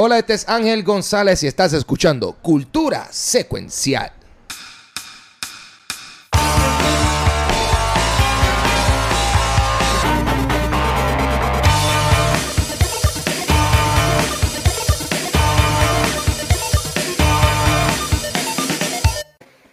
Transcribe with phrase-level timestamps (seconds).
[0.00, 4.12] Hola, este es Ángel González y estás escuchando Cultura Secuencial.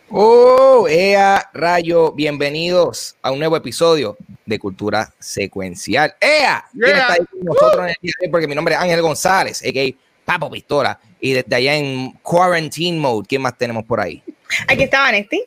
[0.10, 4.18] Oh, ea, rayo, bienvenidos a un nuevo episodio
[4.48, 6.16] de Cultura Secuencial.
[6.20, 6.66] ¡Ea!
[6.71, 7.00] ¿Quién Yeah.
[7.00, 8.32] está ahí con nosotros en el día de hoy?
[8.32, 10.05] Porque mi nombre es Ángel González, a.k.a.
[10.26, 11.00] Papo Pistola.
[11.20, 14.22] Y desde allá en Quarantine Mode, ¿quién más tenemos por ahí?
[14.68, 15.44] Aquí está Vanesti.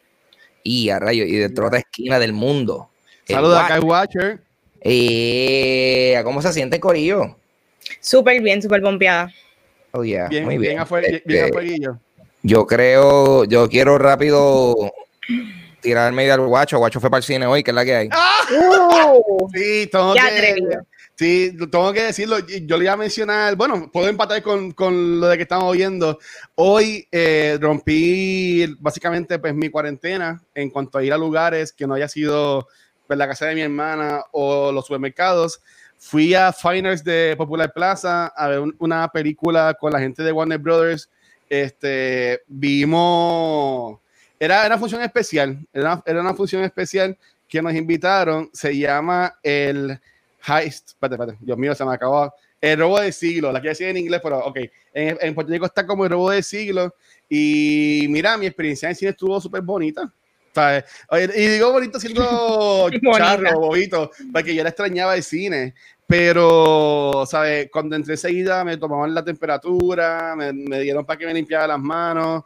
[0.62, 2.88] Y a rayo, y de otra esquina del mundo.
[3.27, 4.19] el Saludos a Guacho.
[4.19, 4.41] Kai Watcher.
[4.80, 7.37] Eh, ¿Cómo se siente Corillo?
[8.01, 9.33] Súper bien, súper pompeada.
[9.93, 10.80] Oh, yeah, Bien, muy bien, bien.
[10.80, 11.88] afuera, bien, bien Este.
[12.43, 14.93] Yo creo, yo quiero rápido
[15.80, 16.79] tirarme del guacho.
[16.79, 18.09] Guacho fue para el cine hoy, que es la que hay.
[18.09, 20.87] Uh, Sí, que, atrevido.
[21.19, 22.39] Sí, tengo que decirlo.
[22.39, 26.19] Yo le iba a mencionar, bueno, puedo empatar con, con lo de que estamos viendo.
[26.55, 31.95] Hoy eh, rompí básicamente pues mi cuarentena en cuanto a ir a lugares que no
[31.95, 32.69] haya sido
[33.07, 35.60] pues, la casa de mi hermana o los supermercados.
[35.99, 40.30] Fui a Finers de Popular Plaza a ver un- una película con la gente de
[40.32, 41.10] Warner Brothers.
[41.51, 43.99] Este, vimos,
[44.38, 48.49] era, era una función especial, era, era una función especial que nos invitaron.
[48.53, 49.99] Se llama el
[50.49, 50.91] Heist.
[50.91, 52.32] Espérate, espérate, Dios mío, se me acabó.
[52.60, 54.59] El robo del siglo, la quiero decir en inglés, pero ok.
[54.93, 56.95] En, en Puerto Rico está como el robo del siglo.
[57.29, 60.13] Y mira, mi experiencia en cine estuvo súper bonita.
[60.54, 60.85] ¿sabes?
[61.37, 65.75] Y digo bonito siendo charro, bobito, porque yo la extrañaba el cine.
[66.06, 67.69] Pero, ¿sabes?
[67.71, 71.78] Cuando entré enseguida me tomaban la temperatura, me, me dieron para que me limpiara las
[71.78, 72.44] manos,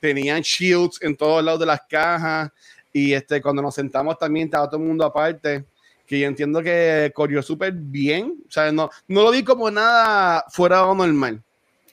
[0.00, 2.50] tenían shields en todos lados de las cajas.
[2.92, 5.64] Y este, cuando nos sentamos también estaba todo el mundo aparte,
[6.12, 8.34] que yo entiendo que corrió súper bien.
[8.46, 11.42] O sea, no, no lo vi como nada fuera de lo normal.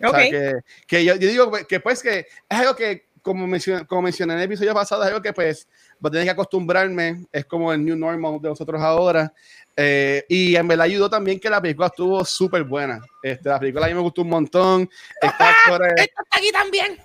[0.04, 0.16] O Ok.
[0.18, 0.54] sea, que,
[0.86, 4.40] que yo, yo digo que pues que es algo que, como mencioné, como mencioné en
[4.40, 5.70] el episodio pasado, es algo que pues
[6.02, 9.32] voy a tener que acostumbrarme, es como el new normal de nosotros ahora.
[9.78, 13.00] Eh, y en verdad ayudó también que la película estuvo súper buena.
[13.24, 14.90] Este, la película a mí me gustó un montón.
[15.22, 16.98] Está actores- aquí también.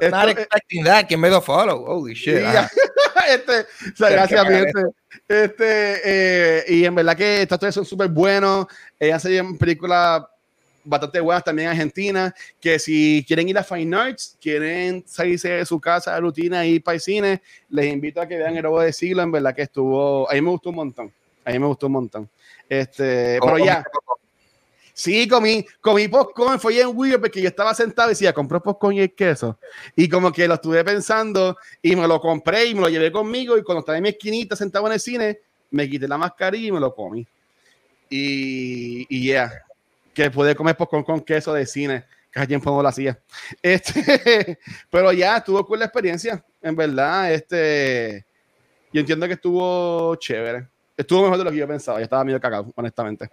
[0.00, 1.84] Esto- Not expecting that, que me do follow.
[1.86, 2.40] Holy shit.
[2.40, 2.70] Y- ajá.
[3.28, 4.82] este, o sea, gracias, mi gente.
[5.28, 8.66] Este, eh, y en verdad que estos tres son súper buenos.
[8.98, 10.22] Se llevan películas
[10.84, 12.32] bastante buenas también argentinas.
[12.60, 16.74] Que si quieren ir a Fine Arts, quieren salirse de su casa de rutina y
[16.74, 19.22] ir para el cine, les invito a que vean El Robo de Siglo.
[19.22, 21.12] En verdad que estuvo, a mí me gustó un montón.
[21.44, 22.28] A mí me gustó un montón.
[22.68, 23.84] Este, pero ya.
[24.96, 28.94] Sí, comí, comí popcorn, fue en weird porque yo estaba sentado y decía, compré popcorn
[28.94, 29.58] y el queso.
[29.96, 33.58] Y como que lo estuve pensando y me lo compré y me lo llevé conmigo
[33.58, 35.40] y cuando estaba en mi esquinita sentado en el cine,
[35.72, 37.26] me quité la mascarilla y me lo comí.
[38.08, 39.52] Y, y yeah,
[40.14, 43.18] que pude comer popcorn con queso de cine, hace tiempo no lo hacía.
[43.60, 48.24] Este, pero ya, estuvo cool la experiencia, en verdad, este,
[48.92, 50.68] yo entiendo que estuvo chévere.
[50.96, 53.28] Estuvo mejor de lo que yo pensaba, yo estaba medio cagado, honestamente.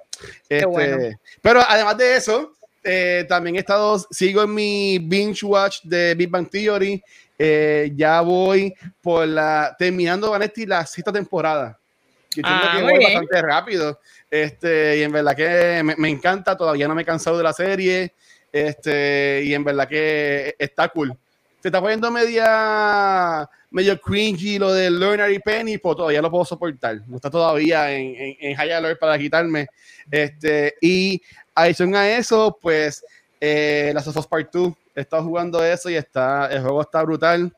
[0.50, 0.98] Este, bueno.
[1.42, 6.30] Pero además de eso, eh, también he estado, sigo en mi binge watch de Big
[6.30, 7.02] Bang Theory.
[7.38, 11.78] Eh, ya voy por la, terminando Vanetti la sexta temporada.
[12.36, 13.14] Yo Ah, que voy bien.
[13.14, 14.00] bastante rápido.
[14.30, 17.54] Este, y en verdad que me, me encanta, todavía no me he cansado de la
[17.54, 18.14] serie.
[18.52, 21.16] Este, y en verdad que está cool.
[21.62, 26.44] Se está poniendo media medio cringy lo de Learner y Penny, pues todavía lo puedo
[26.44, 27.02] soportar.
[27.08, 29.68] No está todavía en, en, en high alert para quitarme.
[30.10, 31.22] Este, y
[31.56, 33.04] adición a eso, pues
[33.40, 37.54] eh, la Us Part 2 he estado jugando eso y está, el juego está brutal.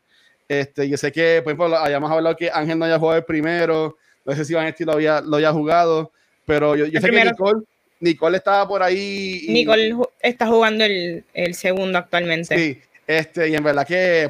[0.48, 3.98] Este, yo sé que, por ejemplo, hayamos hablado que Ángel no haya jugado el primero,
[4.26, 6.12] no sé si Vanetti lo había, lo había jugado,
[6.46, 7.32] pero yo, yo sé primero.
[7.32, 7.64] que Nicole,
[8.02, 9.46] Nicole estaba por ahí.
[9.48, 12.56] y- Nicole está jugando el, el segundo actualmente.
[12.56, 14.28] Sí, este, y en verdad que,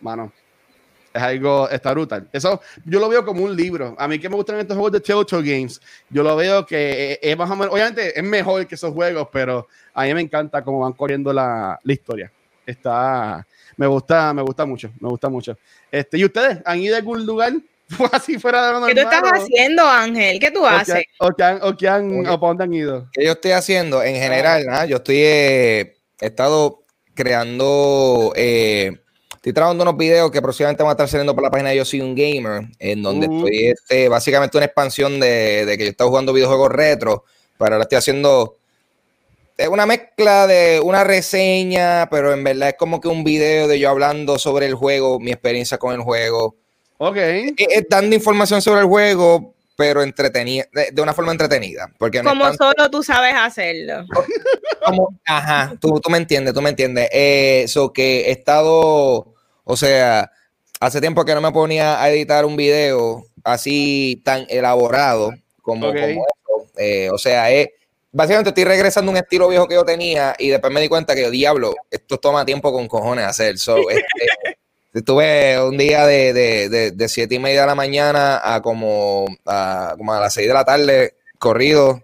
[0.00, 0.32] mano,
[1.12, 2.28] es algo, está brutal.
[2.32, 3.94] Eso yo lo veo como un libro.
[3.98, 7.18] A mí que me gustan estos juegos de Telltale Games, yo lo veo que es,
[7.22, 10.62] es más o menos, obviamente es mejor que esos juegos, pero a mí me encanta
[10.62, 12.30] cómo van corriendo la, la historia.
[12.66, 13.46] Está,
[13.76, 15.56] me gusta, me gusta mucho, me gusta mucho.
[15.90, 17.54] Este, ¿y ustedes han ido a algún lugar
[18.12, 19.14] así fuera de lo ¿Qué tú normal?
[19.24, 20.38] estás o- haciendo, Ángel?
[20.38, 20.94] ¿Qué tú o haces?
[20.96, 23.08] han- O que han, o que han, o para dónde han ido?
[23.12, 24.02] ¿Qué yo estoy haciendo?
[24.02, 24.84] En general, ¿ah?
[24.84, 26.82] yo estoy, eh, he estado
[27.18, 28.92] creando, eh,
[29.34, 31.84] estoy trabajando unos videos que próximamente van a estar saliendo por la página de Yo
[31.84, 33.38] Soy Un Gamer, en donde Uh.
[33.38, 37.24] estoy, este, básicamente una expansión de, de que yo estaba jugando videojuegos retro,
[37.58, 38.54] pero ahora estoy haciendo
[39.56, 43.80] es una mezcla de una reseña, pero en verdad es como que un video de
[43.80, 46.54] yo hablando sobre el juego, mi experiencia con el juego,
[46.98, 47.16] Ok.
[47.90, 51.88] dando información sobre el juego, pero entretenida, de, de una forma entretenida.
[51.98, 54.04] Porque no Como solo tú sabes hacerlo.
[54.84, 57.08] como- ajá, tú, tú me entiendes, tú me entiendes.
[57.12, 60.32] Eh, so que he estado, o sea,
[60.80, 65.30] hace tiempo que no me ponía a editar un video así tan elaborado
[65.62, 66.22] como eso.
[66.76, 67.68] Eh, o sea, es,
[68.10, 71.14] básicamente estoy regresando a un estilo viejo que yo tenía y después me di cuenta
[71.14, 73.56] que, diablo, esto toma tiempo con cojones hacer.
[73.58, 74.57] So, este,
[74.94, 79.26] Estuve un día de, de, de, de siete y media de la mañana a como
[79.46, 82.02] a, como a las seis de la tarde, corrido,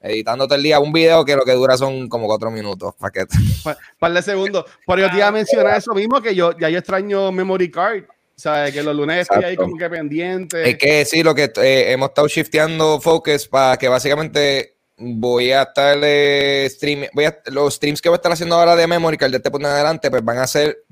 [0.00, 2.94] editando todo el día un video que lo que dura son como cuatro minutos.
[2.98, 3.24] Para que,
[3.64, 4.66] Pa- par de segundos.
[4.86, 8.04] Pero yo te iba a mencionar eso mismo, que yo ya yo extraño memory card.
[8.04, 10.70] O sea, que los lunes estoy ahí como que pendiente.
[10.70, 15.62] es que sí, lo que eh, hemos estado shifteando focus para que básicamente voy a
[15.62, 19.16] estar eh, stream, voy a, los streams que voy a estar haciendo ahora de Memory
[19.16, 20.84] Card de este punto en adelante, pues van a ser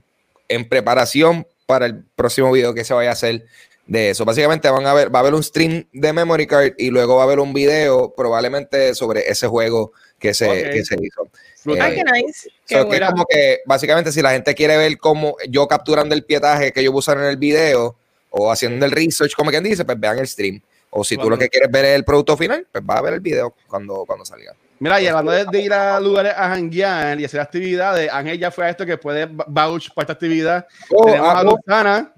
[0.49, 3.45] en preparación para el próximo video que se vaya a hacer
[3.87, 4.25] de eso.
[4.25, 7.23] Básicamente van a ver, va a haber un stream de Memory Card y luego va
[7.23, 10.73] a haber un video probablemente sobre ese juego que se, Ok.
[10.73, 11.29] que se hizo.
[11.65, 11.91] Brutal.
[11.91, 12.49] Ay, qué nice.
[12.67, 16.25] Qué So, que como que básicamente si la gente quiere ver cómo yo capturando el
[16.25, 17.97] pietaje que yo voy a usar en el video
[18.31, 20.61] o haciendo el research, como quien dice, pues vean el stream.
[20.91, 23.15] O si tú lo que quieres ver es el producto final, pues va a ver
[23.15, 24.55] el video cuando, cuando salga.
[24.79, 28.51] Mira, y hablando de, de ir a lugares a janguear y hacer actividades, Ángel ya
[28.51, 30.67] fue a esto que puede vouch para esta actividad.
[30.91, 32.13] Oh, Tenemos ah, a oh, Luxana,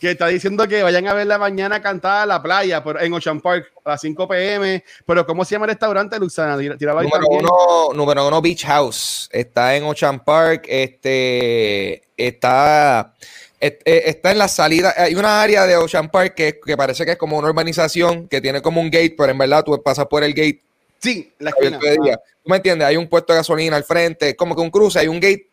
[0.00, 3.40] que está diciendo que vayan a verla mañana cantada a la playa por, en Ocean
[3.42, 4.82] Park a las 5 pm.
[5.04, 6.56] Pero, ¿cómo se llama el restaurante, Luxana?
[6.56, 7.50] Tira- Tiraba número, uno,
[7.94, 9.28] número uno, Beach House.
[9.30, 10.64] Está en Ocean Park.
[10.68, 13.14] Este está,
[13.60, 14.94] eh, está en la salida.
[14.96, 18.40] Hay una área de Ocean Park que, que parece que es como una urbanización que
[18.40, 20.62] tiene como un gate, pero en verdad tú pasas por el gate
[21.00, 21.78] Sí, la esquina.
[21.78, 22.86] ¿Tú me entiendes?
[22.86, 25.50] Hay un puesto de gasolina al frente, como que un cruce, hay un gate.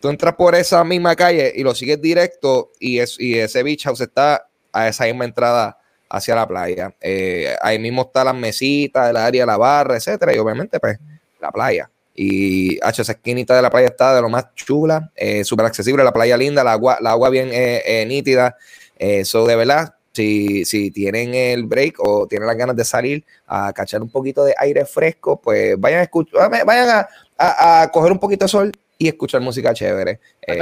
[0.00, 3.84] Tú entras por esa misma calle y lo sigues directo y, es, y ese beach
[3.84, 6.94] house está a esa misma entrada hacia la playa.
[7.00, 10.98] Eh, ahí mismo están las mesitas, el área de la barra, etcétera, y obviamente, pues,
[11.40, 11.90] la playa.
[12.14, 16.04] Y H, esa esquinita de la playa está de lo más chula, eh, súper accesible,
[16.04, 18.56] la playa linda, la agua, la agua bien eh, eh, nítida.
[18.98, 23.72] Eso de verdad, si, si tienen el break o tienen las ganas de salir a
[23.72, 27.08] cachar un poquito de aire fresco, pues vayan a escuchar, vayan a,
[27.38, 30.20] a- a coger un poquito de sol y escuchar música chévere.
[30.46, 30.54] Eh,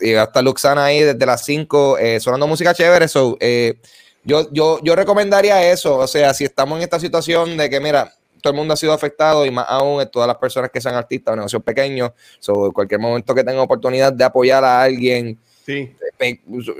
[0.00, 3.06] y va a estar Luxana ahí desde las 5 eh, sonando música chévere.
[3.08, 3.74] So, eh,
[4.24, 5.96] yo, yo, yo recomendaría eso.
[5.98, 8.12] O sea, si estamos en esta situación de que, mira,
[8.42, 11.32] todo el mundo ha sido afectado y más aún todas las personas que sean artistas
[11.32, 12.10] o negocios pequeños,
[12.40, 15.38] so, en cualquier momento que tengan oportunidad de apoyar a alguien,
[15.72, 15.96] Sí.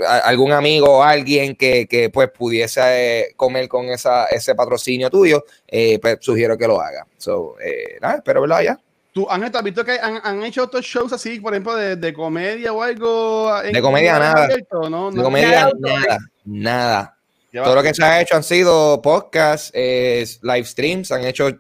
[0.07, 2.81] a- algún amigo o alguien que, que, pues pudiese
[3.21, 7.07] eh, comer con esa, ese patrocinio tuyo, eh, pues sugiero que lo haga.
[7.19, 8.79] So, eh, nada, espero verlo allá.
[9.13, 11.97] ¿Tú, Ángel, ¿tú has visto que han, han hecho otros shows así, por ejemplo, de,
[11.97, 13.53] de comedia o algo?
[13.63, 14.45] De comedia, nada.
[14.45, 14.89] abierto?
[14.89, 15.23] No, De no.
[15.25, 17.17] comedia, Nada nada,
[17.53, 21.51] Todo lo que se ha hecho han sido podcasts, eh, live streams, han hecho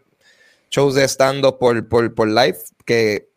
[0.71, 2.57] shows de stand-up por, por, por live,
[2.87, 3.29] que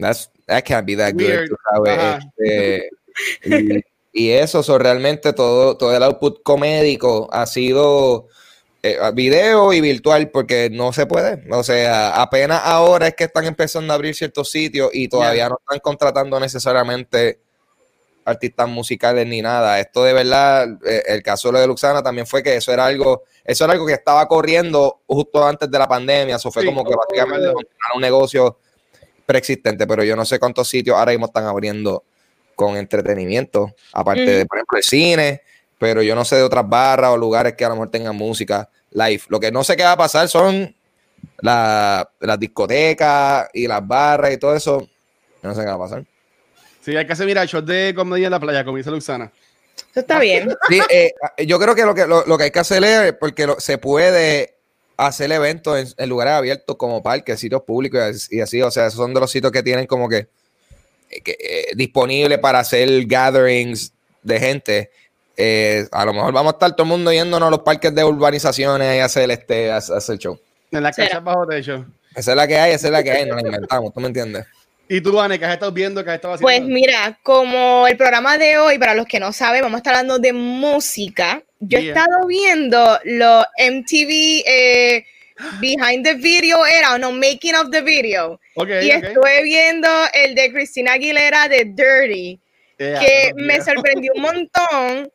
[0.00, 1.48] that's, that can't be that good, Weird.
[1.48, 2.18] tú sabes, Ajá.
[2.38, 2.90] este,
[3.44, 3.82] y,
[4.12, 8.28] y eso, so, realmente todo, todo el output comédico ha sido
[8.82, 11.42] eh, video y virtual porque no se puede.
[11.52, 15.58] O sea, apenas ahora es que están empezando a abrir ciertos sitios y todavía no
[15.58, 17.40] están contratando necesariamente
[18.24, 19.80] artistas musicales ni nada.
[19.80, 22.86] Esto de verdad, eh, el caso de lo de Luxana también fue que eso era
[22.86, 26.36] algo, eso era algo que estaba corriendo justo antes de la pandemia.
[26.36, 27.52] Eso fue Sí, como que básicamente
[27.94, 28.58] un negocio
[29.26, 32.04] preexistente, pero yo no sé cuántos sitios ahora mismo están abriendo
[32.58, 35.42] con entretenimiento, aparte de, por ejemplo, el cine,
[35.78, 38.68] pero yo no sé de otras barras o lugares que a lo mejor tengan música
[38.90, 39.22] live.
[39.28, 40.74] Lo que no sé qué va a pasar son
[41.40, 44.80] la- las discotecas y las barras y todo eso.
[45.40, 46.04] Yo no sé qué va a pasar.
[46.80, 49.30] Sí, hay que hacer, mira, shows de comedia en la playa, como dice Luxana.
[49.92, 50.48] Eso está bien.
[50.68, 51.12] Sí, eh,
[51.46, 53.78] yo creo que lo que, lo, lo que hay que hacer es, porque lo- se
[53.78, 54.56] puede
[54.96, 58.96] hacer eventos en, en lugares abiertos como parques, sitios públicos y así- o sea, esos
[58.98, 60.26] son de los sitios que tienen como que,
[61.24, 64.90] que, eh, disponible para hacer gatherings de gente.
[65.36, 68.02] Eh, a lo mejor vamos a estar todo el mundo yéndonos a los parques de
[68.04, 70.38] urbanizaciones y hacer este, a- a hacer show.
[70.70, 71.08] En la Será.
[71.08, 71.86] casa bajo techo.
[72.14, 74.08] Esa es la que hay, esa es la que hay, no la inventamos, ¿tú me
[74.08, 74.44] entiendes?
[74.88, 76.74] ¿Y tú, Anne, que has estado viendo, que has estado Pues haciendo?
[76.74, 80.18] mira, como el programa de hoy, para los que no saben, vamos a estar hablando
[80.18, 81.42] de música.
[81.60, 85.04] Yo he estado viendo los MTV eh,
[85.60, 88.40] Behind the Video, era o no, Making of the Video.
[88.56, 89.04] ok, y ok.
[89.04, 92.40] estuve viendo el de Cristina Aguilera de Dirty,
[92.78, 93.64] Yeah, que no, me yeah.
[93.64, 95.12] sorprendió un montón.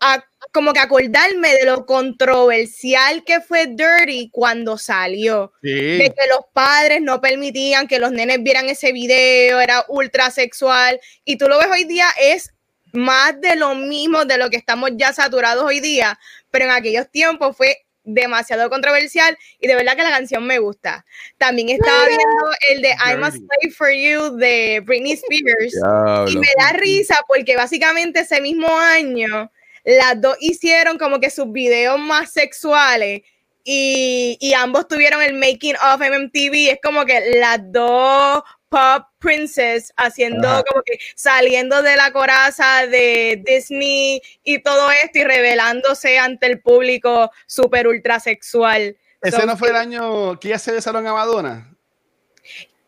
[0.00, 5.72] a- como que acordarme de lo controversial que fue Dirty cuando salió Sí.
[5.72, 11.00] de que los padres no permitían que los nenes vieran ese video, era ultra sexual,
[11.24, 12.52] y tú lo ves hoy día, es
[12.92, 16.18] más de lo mismo de lo que estamos ya saturados hoy día,
[16.50, 21.04] pero en aquellos tiempos fue demasiado controversial y de verdad que la canción me gusta.
[21.36, 25.74] También estaba viendo el de I'm a Slave for You de Britney Spears
[26.32, 29.50] y me da risa porque básicamente ese mismo año
[29.84, 33.22] las dos hicieron como que sus videos más sexuales
[33.62, 36.70] y, y ambos tuvieron el making of MMTV.
[36.70, 43.42] Es como que las dos pop princess haciendo como que saliendo de la coraza de
[43.44, 48.96] Disney y todo esto y revelándose ante el público súper ultra sexual.
[49.22, 51.72] ¿Ese no fue el año que ya se besaron a Madonna?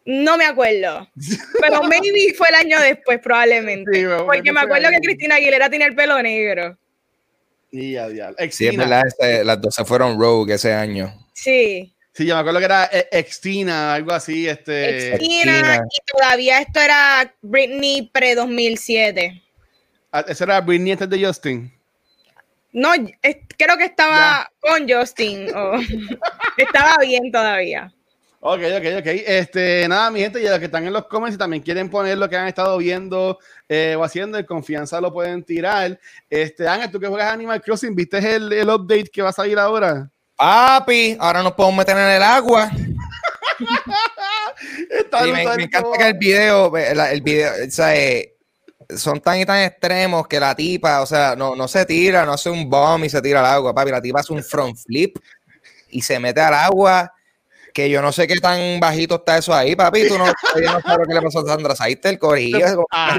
[0.04, 1.06] No me acuerdo,
[1.60, 5.94] pero maybe fue el año después probablemente, porque me acuerdo que Cristina Aguilera tiene el
[5.94, 6.78] pelo negro.
[7.70, 8.32] Y ya, ya.
[8.50, 11.12] Sí, es verdad, este, las dos se fueron rogue ese año.
[11.34, 11.94] Sí.
[12.18, 14.48] Sí, yo me acuerdo que era eh, Extina, algo así.
[14.48, 15.10] Este...
[15.10, 19.40] Extina, y todavía esto era Britney pre-2007.
[20.10, 21.72] Ah, ¿Ese era Britney antes de Justin?
[22.72, 22.90] No,
[23.56, 25.46] creo que estaba con Justin.
[26.56, 27.94] estaba bien todavía.
[28.40, 29.06] Ok, ok, ok.
[29.06, 32.18] Este, nada, mi gente, y los que están en los comments y también quieren poner
[32.18, 36.00] lo que han estado viendo eh, o haciendo, en confianza lo pueden tirar.
[36.28, 39.56] Este, Ángel, tú que juegas Animal Crossing, ¿viste el, el update que va a salir
[39.56, 40.10] ahora?
[40.38, 42.70] Papi, ahora nos podemos meter en el agua.
[45.32, 48.36] me, encanta que el video, el video, o sea, eh,
[48.96, 52.34] son tan y tan extremos que la tipa, o sea, no, no se tira, no
[52.34, 53.90] hace un bomb y se tira al agua, papi.
[53.90, 55.18] La tipa hace un front flip
[55.90, 57.12] y se mete al agua.
[57.74, 60.06] Que yo no sé qué tan bajito está eso ahí, papi.
[60.06, 61.74] Tú no, no sabes lo que le pasó a Sandra.
[61.86, 62.86] Está el corillo.
[62.92, 63.18] Ah,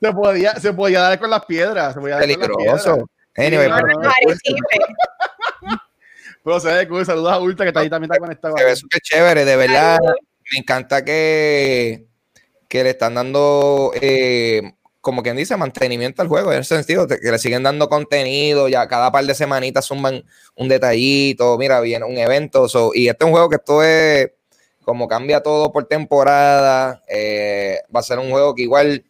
[0.00, 1.94] se, podía, se podía dar con las piedras.
[1.94, 3.08] Se podía Peligroso.
[3.34, 3.86] Anyway, pero
[6.60, 7.04] se ve cool.
[7.04, 8.56] Saludos a Ulta que está ahí también está conectado.
[8.56, 9.98] Se ve súper chévere, de verdad.
[10.52, 12.06] Me encanta que,
[12.68, 14.62] que le están dando, eh,
[15.00, 18.88] como quien dice, mantenimiento al juego, en ese sentido, que le siguen dando contenido, ya
[18.88, 20.24] cada par de semanitas suman
[20.56, 22.66] un detallito, mira, viene un evento.
[22.94, 24.30] y este es un juego que esto es
[24.84, 27.02] como cambia todo por temporada.
[27.08, 29.04] Eh, va a ser un juego que igual,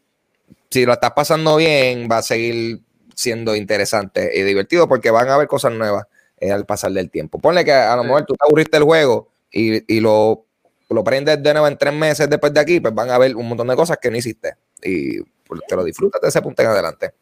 [0.70, 2.80] si lo estás pasando bien, va a seguir
[3.14, 6.06] siendo interesante y divertido porque van a haber cosas nuevas
[6.40, 7.38] al pasar del tiempo.
[7.38, 10.46] Ponle que a lo mejor tú te aburriste el juego y, y lo,
[10.88, 13.48] lo, prendes de nuevo en tres meses después de aquí, pues van a ver un
[13.48, 16.68] montón de cosas que no hiciste y pues, te lo disfrutas de ese punto en
[16.68, 17.12] adelante.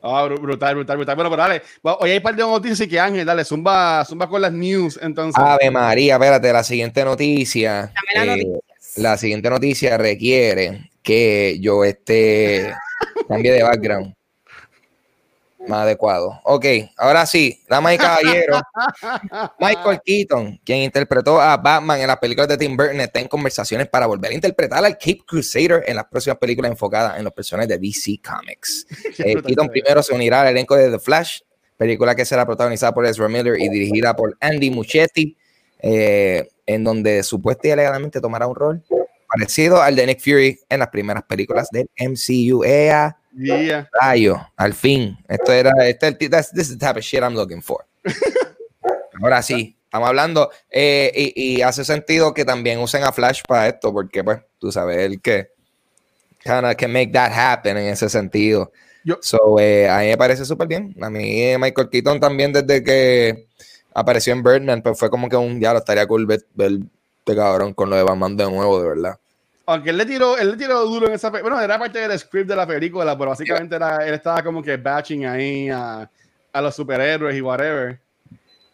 [0.00, 1.16] Ah, brutal, brutal, brutal.
[1.16, 4.40] Bueno, pero dale, hoy hay par de noticias y que Ángel, dale, zumba, zumba con
[4.40, 5.42] las news, entonces.
[5.42, 7.92] Ave María, espérate, la siguiente noticia.
[8.14, 8.60] La, eh,
[8.96, 12.72] la siguiente noticia requiere que yo esté
[13.28, 14.17] cambie de background
[15.66, 16.40] más adecuado.
[16.44, 16.64] Ok,
[16.96, 18.60] ahora sí, dama y caballero.
[19.58, 23.88] Michael Keaton, quien interpretó a Batman en las películas de Tim Burton, está en conversaciones
[23.88, 27.68] para volver a interpretar al Cape Crusader en las próximas películas enfocadas en los personajes
[27.68, 28.86] de DC Comics.
[29.18, 31.40] Eh, Keaton primero se unirá al elenco de The Flash,
[31.76, 35.36] película que será protagonizada por Ezra Miller y dirigida por Andy Muschietti,
[35.80, 38.84] eh, en donde supuestamente y alegadamente tomará un rol
[39.28, 42.64] parecido al de Nick Fury en las primeras películas del MCU.
[42.64, 43.88] EA Yeah.
[43.92, 45.16] Rayo, al fin.
[45.28, 47.84] Esto era, este this is the type of shit I'm looking for.
[49.22, 53.92] Ahora sí, estamos hablando, eh, y, hace sentido que también usen a Flash para esto,
[53.92, 55.50] porque pues, tú sabes, el que
[56.42, 58.72] kind of can make that happen en ese sentido.
[59.20, 60.94] So, eh, a mí me parece súper bien.
[61.00, 63.46] A mí eh, Michael Keaton también desde que
[63.94, 66.72] apareció en Birdman, pues fue como que un, ya lo estaría cool ver, ver
[67.20, 69.18] este cabrón con lo de Batman de nuevo, de verdad
[69.68, 72.48] aunque él le tiró, él le tiró duro en esa bueno, era parte del script
[72.48, 76.10] de la película, pero básicamente era, él estaba como que batching ahí a,
[76.50, 78.00] a los superhéroes y whatever.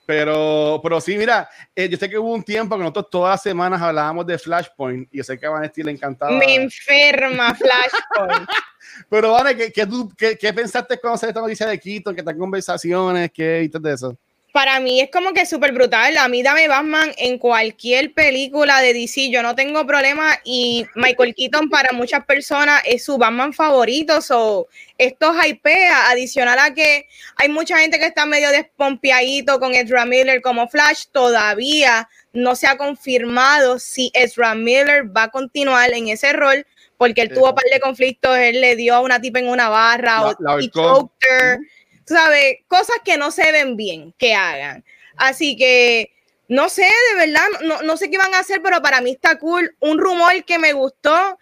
[0.06, 3.42] Pero, pero sí, mira, eh, yo sé que hubo un tiempo que nosotros todas las
[3.42, 6.30] semanas hablábamos de Flashpoint y yo sé que a Vanessa le encantaba.
[6.30, 8.48] Me enferma Flashpoint.
[9.10, 12.14] pero, Vane, ¿qué, qué, qué, qué pensaste cuando se esta noticia de Quito?
[12.14, 13.32] ¿Qué tal conversaciones?
[13.32, 14.16] ¿Qué viste de eso?
[14.54, 16.16] Para mí es como que súper brutal.
[16.16, 20.38] A mí dame Batman en cualquier película de DC, yo no tengo problema.
[20.44, 24.22] Y Michael Keaton para muchas personas es su Batman favorito.
[24.22, 30.06] So, esto hypea, adicional a que hay mucha gente que está medio despompeadito con Ezra
[30.06, 31.06] Miller como Flash.
[31.10, 36.64] Todavía no se ha confirmado si Ezra Miller va a continuar en ese rol,
[36.96, 38.38] porque él tuvo un par de conflictos.
[38.38, 40.36] Él le dio a una tipa en una barra, o
[42.06, 42.58] ¿sabes?
[42.68, 44.84] Cosas que no se ven bien que hagan.
[45.16, 46.10] Así que
[46.48, 49.38] no sé, de verdad, no, no sé qué van a hacer, pero para mí está
[49.38, 49.74] cool.
[49.80, 51.38] Un rumor que me gustó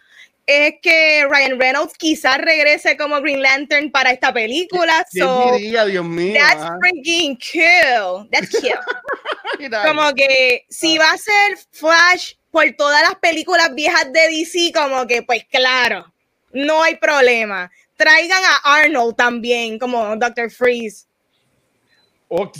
[0.46, 5.04] es que Ryan Reynolds quizás regrese como Green Lantern para esta película.
[5.12, 6.34] So, diría, Dios mío?
[6.34, 8.28] That's freaking cool.
[8.30, 9.70] That's cute.
[9.86, 15.06] como que si va a ser Flash por todas las películas viejas de DC, como
[15.06, 16.12] que pues claro,
[16.52, 17.70] no hay problema
[18.02, 20.50] traigan a Arnold también, como Dr.
[20.50, 21.06] Freeze.
[22.28, 22.50] Oh,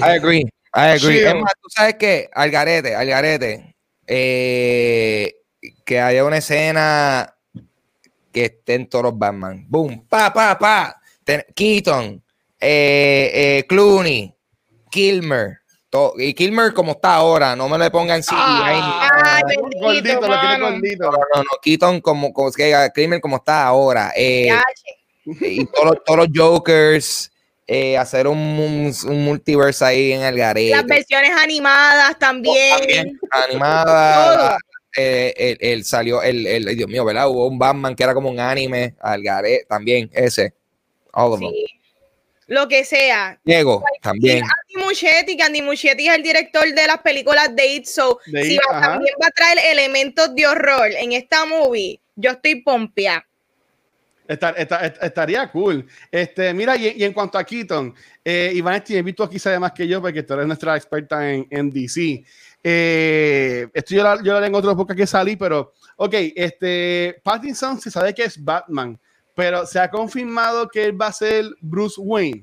[0.00, 0.42] I agree,
[0.74, 1.18] I agree.
[1.18, 1.24] Sí.
[1.24, 3.74] Es más, tú sabes que Algarete, Algarete,
[4.06, 5.34] eh,
[5.84, 7.34] que haya una escena
[8.32, 9.64] que estén todos los Batman.
[9.68, 11.00] Boom, pa, pa, pa.
[11.24, 12.22] Ten- Keaton,
[12.60, 14.34] eh, eh, Clooney,
[14.90, 15.61] Kilmer.
[15.92, 18.34] To- y Kilmer como está ahora, no me le pongan CGI.
[18.34, 21.04] Ah, Ay, bendito, gordito, lo quiere gordito.
[21.04, 24.10] No, no, no, Keaton como, como que diga, Kilmer como está ahora.
[24.16, 25.46] Eh, Yache.
[25.52, 27.30] y todos, los- todos los Jokers,
[27.66, 30.70] eh, hacer un, un, un multiverse ahí en el garete.
[30.74, 32.78] Las versiones animadas también.
[32.78, 34.48] También, animada.
[34.48, 34.58] Todo.
[34.96, 37.28] eh, el, el salió el, el, Dios mío, ¿verdad?
[37.28, 40.54] Hubo un Batman que era como un anime, Algaré, también, ese.
[41.12, 41.50] All of them.
[42.48, 43.38] Lo que sea.
[43.44, 44.42] Diego, también.
[44.44, 48.42] Andy Muschietti, que Andy Muschietti es el director de las películas de It, so De
[48.44, 52.56] si It, va- también va a traer elementos de horror en esta movie, yo estoy
[52.62, 53.24] pompia.
[54.28, 55.86] Estar- esta- est- estaría cool.
[56.10, 57.94] Este, mira, y, y en cuanto a Keaton,
[58.24, 61.46] eh, Iván, he visto aquí sabe más que yo porque tú eres nuestra experta en,
[61.50, 62.24] en DC.
[62.64, 67.80] Eh, esto yo la, yo la en otro época que salí, pero, ok, este, Pattinson
[67.80, 68.98] se sabe que es Batman,
[69.34, 72.42] pero se ha confirmado que él va a ser Bruce Wayne.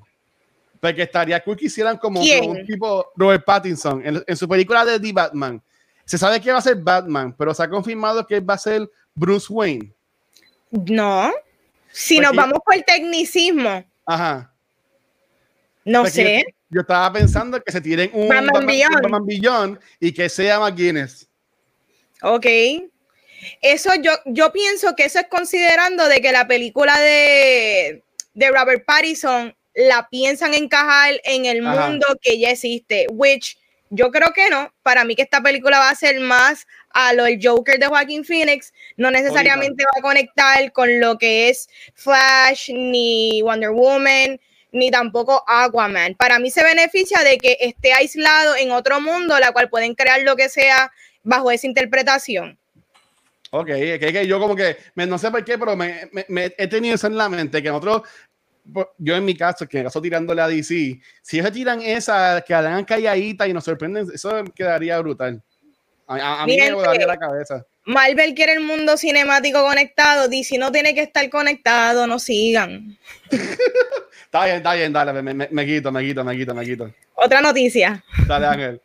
[0.80, 5.00] Porque estaría cool que hicieran como, un tipo Robert Pattinson en, en su película de
[5.00, 5.62] The Batman.
[6.06, 8.58] Se sabe que va a ser Batman, pero se ha confirmado que él va a
[8.58, 9.94] ser Bruce Wayne.
[10.72, 11.32] No.
[11.92, 14.54] Si Pues nos vamos por el tecnicismo, Ajá.
[15.84, 16.44] no Porque sé.
[16.48, 18.96] Yo, yo estaba pensando que se tiren un Batman Batman, Beyond.
[18.96, 21.28] un Batman Beyond y que sea McGuinness.
[22.22, 22.46] Ok.
[23.62, 28.04] Eso yo, yo pienso que eso es considerando de que la película de,
[28.34, 31.88] de Robert Pattinson la piensan encajar en el Ajá.
[31.88, 33.58] mundo que ya existe, which
[33.90, 34.74] yo creo que no.
[34.84, 38.26] Para mí que esta película va a ser más a lo del Joker de Joaquin
[38.26, 44.40] Phoenix, no necesariamente va a conectar con lo que es Flash, ni Wonder Woman,
[44.72, 46.16] ni tampoco Aquaman.
[46.16, 50.22] Para mí se beneficia de que esté aislado en otro mundo, la cual pueden crear
[50.22, 50.92] lo que sea
[51.24, 52.59] bajo esa interpretación.
[53.52, 56.54] Ok, que, que yo como que, me- no sé por qué, pero me, me- me
[56.58, 58.04] he tenido eso en la mente, que nosotros,
[58.72, 62.42] por- yo en mi caso, que en caso tirándole a DC, si ellos tiran esa,
[62.46, 65.42] que hagan calladita y nos sorprenden, eso quedaría brutal.
[66.08, 67.66] A, mí me eh, la cabeza.
[67.86, 72.98] Marvel quiere el mundo cinemático conectado, DC no tiene que estar conectado, no sigan.
[74.30, 76.94] Está bien, está bien, dale, me, me- me quito, me quito, me quito, me quito.
[77.16, 78.04] Otra noticia.
[78.28, 78.82] Dale, Ángel.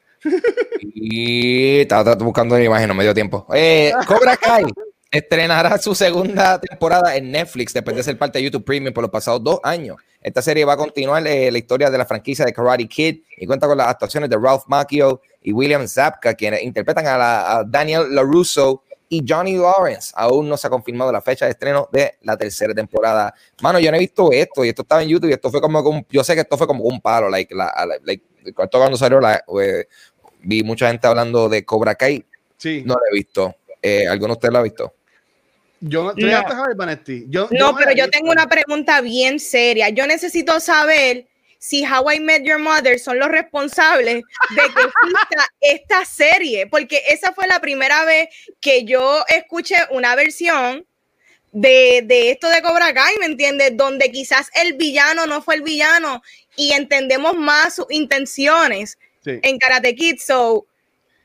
[0.80, 3.46] Y estaba, buscando la imagen, no me dio tiempo.
[3.54, 4.64] Eh, Cobra Kai
[5.10, 9.10] estrenará su segunda temporada en Netflix después de ser parte de YouTube Premium por los
[9.10, 9.96] pasados dos años.
[10.20, 13.46] Esta serie va a continuar eh, la historia de la franquicia de Karate Kid y
[13.46, 18.12] cuenta con las actuaciones de Ralph Macchio y William Zabka, quienes interpretan a, la- Daniel
[18.12, 20.12] LaRusso y Johnny Lawrence.
[20.16, 23.32] Aún no se ha confirmado la fecha de estreno de la tercera temporada.
[23.62, 25.78] Mano, yo no he visto esto y esto estaba en YouTube y esto fue como
[25.80, 27.70] un, yo sé que esto fue como un palo, like, la,
[28.54, 29.86] cuando salió la, eh,
[30.44, 32.24] vi mucha gente hablando de Cobra Kai,
[32.56, 32.82] Sí.
[32.84, 33.56] no lo he visto.
[33.82, 34.94] Eh, ¿Alguno de ustedes lo ha visto?
[35.80, 36.14] Yo no.
[37.28, 39.90] Yo, No, pero la yo tengo una pregunta bien seria.
[39.90, 41.26] Yo necesito saber
[41.58, 44.22] si How I Met Your Mother son los responsables de
[44.56, 48.28] que exista esta serie, porque esa fue la primera vez
[48.60, 50.86] que yo escuché una versión
[51.52, 53.76] de, de esto de Cobra Kai, ¿me entiendes?
[53.76, 56.22] Donde quizás el villano no fue el villano
[56.56, 59.40] y entendemos más sus intenciones Sí.
[59.42, 60.18] en Karate Kid.
[60.20, 60.66] So,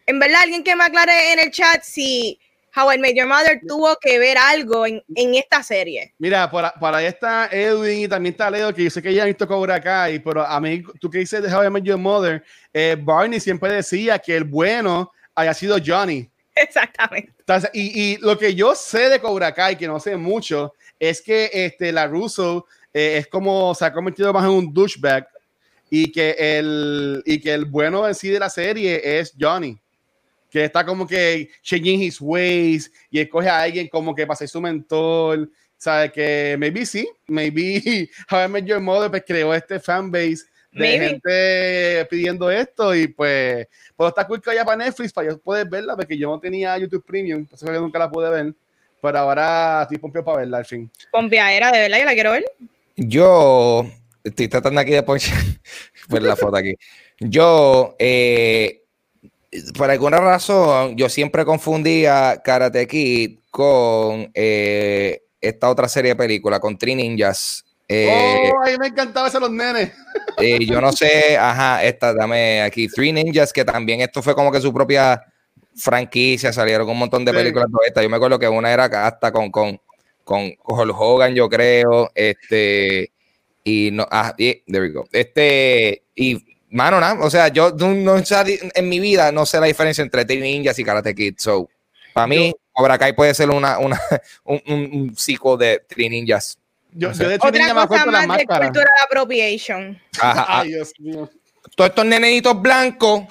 [0.06, 2.40] en verdad, alguien que me aclare en el chat si
[2.76, 6.14] How I Met Your Mother tuvo que ver algo en, en esta serie.
[6.20, 9.14] Mira, por, a- por ahí está Edwin y también está Leo, que yo sé que
[9.14, 11.84] ya han visto Cobra Kai, pero a mí, tú que dices de How I Met
[11.84, 16.30] Your Mother, eh, Barney siempre decía que el bueno haya sido Johnny.
[16.56, 17.34] Exactamente.
[17.40, 21.22] Entonces, y, y lo que yo sé de Cobra Kai, que no sé mucho, es
[21.22, 25.28] que este, la Russo eh, es como se ha convertido más en un douchebag
[25.90, 29.78] y que el, y que el bueno en sí de la serie es Johnny.
[30.50, 34.50] Que está como que changing his ways y escoge a alguien como que para ser
[34.50, 35.50] su mentor.
[35.78, 36.12] ¿Sabes?
[36.12, 41.08] Que maybe sí, maybe How I Met Your Mother pues, creó este fanbase de Maybe.
[41.08, 45.68] gente pidiendo esto y pues, pues está cool que vaya para Netflix para yo poder
[45.70, 48.54] verla porque yo no tenía YouTube Premium, por eso fue que nunca la pude ver,
[49.02, 50.92] pero ahora estoy pompeado para verla al fin.
[51.12, 52.46] Pompeadera, de verdad, yo la quiero ver.
[52.98, 53.90] Yo
[54.24, 55.22] estoy tratando aquí de poner
[56.10, 56.76] ver la foto aquí.
[57.20, 58.84] Yo, eh,
[59.78, 66.60] por alguna razón, yo siempre confundía Karate Kid con eh, esta otra serie de películas,
[66.60, 67.66] con Three Ninjas.
[67.88, 69.92] Eh, oh, a mí me encantaba eso los nenes.
[70.38, 74.52] eh, yo no sé, ajá, esta, dame aquí, Three Ninjas, que también esto fue como
[74.52, 75.24] que su propia
[75.76, 77.38] franquicia, salieron un montón de Sí.
[77.38, 78.04] películas de estas.
[78.04, 79.80] Yo me acuerdo que una era hasta con, con,
[80.24, 82.12] con Hulk Hogan, yo creo.
[82.14, 83.12] Este,
[83.64, 85.08] y no, ah, there we go.
[85.12, 89.68] Este, y mano, nada, o sea, yo no, sé, en mi vida no sé la
[89.68, 91.36] diferencia entre Teen Ninjas y Karate Kid.
[91.38, 91.70] So,
[92.14, 94.00] para mí, Cobra Kai puede ser una, una
[94.44, 96.58] un, un, psico de Teen Ninjas.
[96.92, 100.02] Yo, yo de hecho, Otra cosa más de cultural appropriation.
[100.22, 101.30] Ay, Dios mío.
[101.76, 103.26] Todos estos nenenitos blancos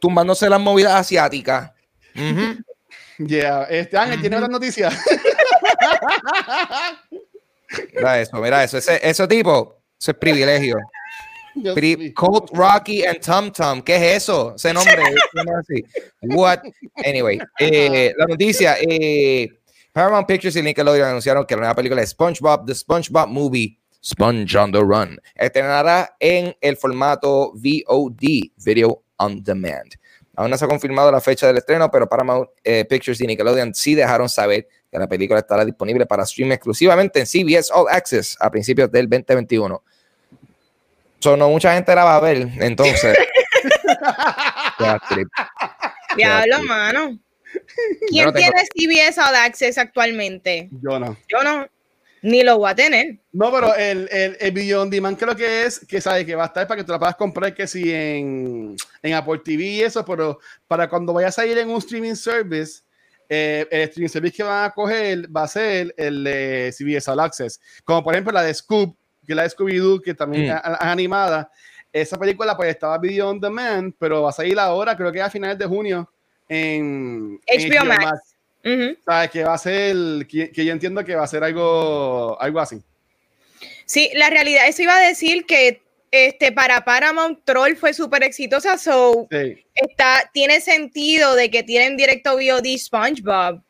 [0.00, 1.72] tumbándose las movidas asiáticas.
[3.18, 4.90] Ya, este Ángel, ¿tiene otra noticia?
[7.94, 8.78] mira eso, mira eso.
[8.78, 10.76] Ese, ese tipo, eso es privilegio.
[12.14, 13.82] Colt Rocky and Tom Tom.
[13.82, 14.54] ¿Qué es eso?
[14.56, 15.02] Ese nombre.
[16.22, 16.60] What?
[17.04, 18.76] Anyway, eh, la noticia.
[18.80, 19.48] Eh,
[19.92, 24.56] Paramount Pictures y Nickelodeon anunciaron que la nueva película de SpongeBob, The SpongeBob Movie, Sponge
[24.56, 29.94] on the Run, estrenará en el formato VOD, Video on Demand.
[30.36, 33.72] Aún no se ha confirmado la fecha del estreno, pero Paramount eh, Pictures y Nickelodeon
[33.72, 38.36] sí dejaron saber que la película estará disponible para stream exclusivamente en CBS All Access
[38.38, 39.82] a principios del 2021.
[41.18, 43.18] So, no mucha gente la va a ver, entonces.
[46.16, 47.18] Diablo, mano.
[48.08, 50.68] ¿Quién tiene CBS All Access actualmente?
[50.80, 51.16] Yo no.
[51.26, 51.66] Yo no.
[52.22, 53.18] Ni lo voy a tener.
[53.32, 56.44] No, pero el, el, el video on demand creo que es que sabe que va
[56.44, 59.80] a estar para que tú la puedas comprar que si en, en Apple TV y
[59.82, 62.83] eso, pero para cuando vayas a ir en un streaming service,
[63.28, 67.20] eh, el streaming service que van a coger va a ser el de CBS All
[67.20, 67.60] Access.
[67.84, 70.56] Como por ejemplo la de Scoop, que la de Scooby-Doo, que también mm.
[70.56, 71.50] es animada.
[71.92, 75.30] Esa película pues estaba video on demand, pero va a salir ahora, creo que a
[75.30, 76.10] finales de junio,
[76.48, 78.34] en HBO, Max.
[79.04, 79.30] ¿Sabes?
[79.30, 82.82] Que va a ser, que, yo entiendo que va a ser algo, algo así.
[83.84, 85.83] Sí, la realidad, eso iba a decir que
[86.14, 89.26] este, para Paramount Troll fue súper exitosa, so
[89.74, 93.60] está, tiene sentido de que tienen directo VOD SpongeBob.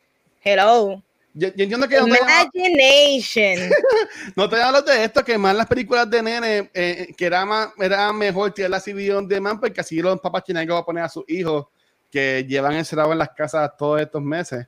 [0.42, 1.02] Hello.
[1.36, 1.96] Yo, entiendo que...
[1.96, 3.70] Imagination.
[4.36, 7.70] no te hablo de esto, que más las películas de nene, eh, que era, más,
[7.78, 10.84] era mejor tirar la CBD de man, porque así los papás tienen que va a
[10.84, 11.66] poner a sus hijos
[12.10, 14.66] que llevan encerrados en las casas todos estos meses.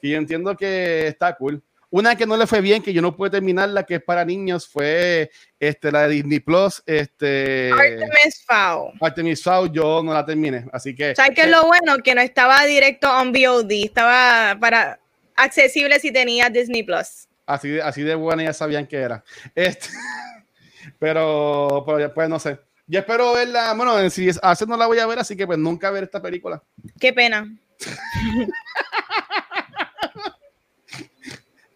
[0.00, 1.62] Y yo entiendo que está cool.
[1.90, 4.24] Una que no le fue bien, que yo no pude terminar, la que es para
[4.24, 6.82] niños, fue este, la de Disney Plus.
[6.84, 8.92] Este, Artemis Fowl.
[9.00, 10.66] Artemis Fowl, yo no la terminé.
[10.72, 11.14] Así que.
[11.14, 11.98] ¿Sabes qué es lo bueno?
[11.98, 14.98] Que no estaba directo on VOD, estaba para
[15.36, 17.28] accesible si tenía Disney Plus.
[17.46, 19.22] Así así de buena ya sabían que era.
[19.54, 19.88] Este,
[20.98, 22.58] pero, pero pues no sé.
[22.88, 23.74] Yo espero verla.
[23.74, 26.62] Bueno, si hace no la voy a ver, así que pues nunca ver esta película.
[26.98, 27.48] Qué pena.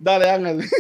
[0.01, 0.65] Dale, Ángel.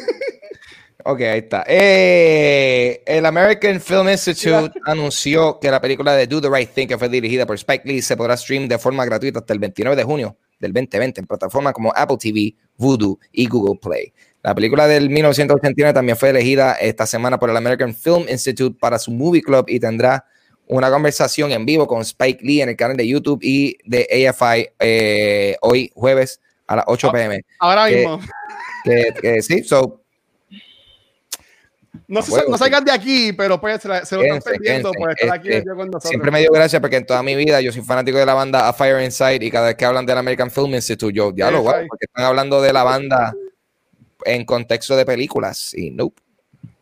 [1.02, 1.64] Ok, ahí está.
[1.66, 6.98] Eh, el American Film Institute anunció que la película de Do the Right Thing, que
[6.98, 10.04] fue dirigida por Spike Lee, se podrá stream de forma gratuita hasta el 29 de
[10.04, 14.12] junio del 2020 en plataformas como Apple TV, Voodoo y Google Play.
[14.42, 18.98] La película del 1989 también fue elegida esta semana por el American Film Institute para
[18.98, 20.24] su Movie Club y tendrá
[20.66, 24.68] una conversación en vivo con Spike Lee en el canal de YouTube y de AFI
[24.78, 27.42] eh, hoy jueves a las 8 pm.
[27.58, 28.20] Ahora mismo.
[28.84, 30.02] Que, sí, so.
[32.06, 35.48] No, se, no salgan de aquí, pero pues se, lo están perdiendo por estar aquí
[35.48, 36.08] este, con nosotros.
[36.08, 38.68] Siempre me dio gracia porque en toda mi vida yo soy fanático de la banda
[38.68, 42.06] A Fire Inside y cada vez que hablan del American Film Institute, yo diálogo, porque
[42.06, 43.32] están hablando de la banda
[44.24, 46.20] en contexto de películas y nope,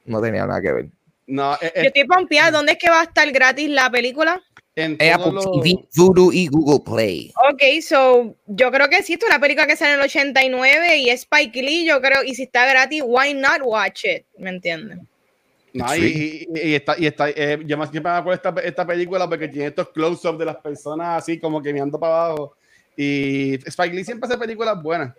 [0.06, 0.88] no tenía nada que ver.
[1.26, 2.50] No, eh, yo estoy pompeada.
[2.50, 4.42] ¿Dónde es que va a estar gratis la película?
[4.78, 7.32] En Apple TV, Voodoo y Google Play.
[7.50, 10.98] Ok, so yo creo que sí, esto es una película que sale en el 89
[10.98, 14.24] y es Spike Lee, yo creo, y si está gratis, why not watch it?
[14.38, 15.08] ¿Me entienden?
[15.72, 19.28] No, y, y, está, y está, eh, yo más siempre me acuerdo esta, esta película
[19.28, 22.54] porque tiene estos close-ups de las personas así como que mirando para abajo.
[22.96, 25.12] Y Spike Lee siempre hace películas buenas.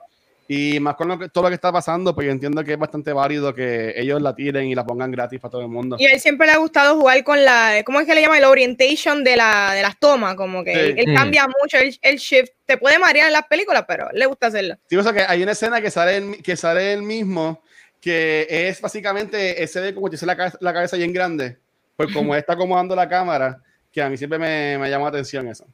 [0.52, 2.80] Y más con lo que, todo lo que está pasando, pues yo entiendo que es
[2.80, 5.96] bastante válido que ellos la tiren y la pongan gratis para todo el mundo.
[6.00, 8.40] Y a él siempre le ha gustado jugar con la, ¿cómo es que le llama?
[8.40, 11.16] El orientation de, la, de las tomas, como que él, mm.
[11.16, 12.50] cambia mucho el, shift.
[12.66, 14.76] Te puede marear en las películas, pero le gusta hacerlo.
[14.90, 17.62] Sí, o sea que hay una escena que sale, el, que sale el mismo,
[18.02, 21.60] que es básicamente ese de como que la, la cabeza bien grande,
[21.96, 25.48] pues como está acomodando la cámara, que a mí siempre me, me llamó la atención
[25.48, 25.68] eso.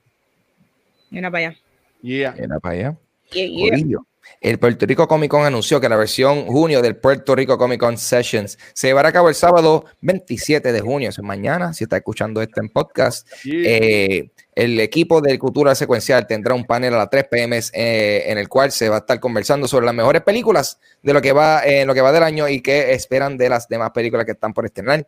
[1.11, 1.57] Mira para allá.
[2.01, 2.35] Yeah.
[2.37, 2.97] Mira para allá.
[3.31, 4.01] Yeah,
[4.41, 7.97] el Puerto Rico Comic Con anunció que la versión junio del Puerto Rico Comic Con
[7.97, 12.41] Sessions se llevará a cabo el sábado 27 de junio, es mañana, si está escuchando
[12.41, 13.27] este en podcast.
[13.45, 18.37] Eh, el equipo de Cultura Secuencial tendrá un panel a las 3 pm eh, en
[18.37, 21.61] el cual se va a estar conversando sobre las mejores películas de lo que va,
[21.65, 24.53] eh, lo que va del año y qué esperan de las demás películas que están
[24.53, 25.05] por estrenar,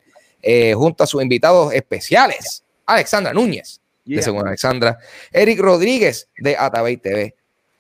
[0.76, 3.82] junto a sus invitados especiales, Alexandra Núñez,
[4.16, 4.98] de Segunda Alexandra,
[5.32, 7.36] Eric Rodríguez, de Atabey TV,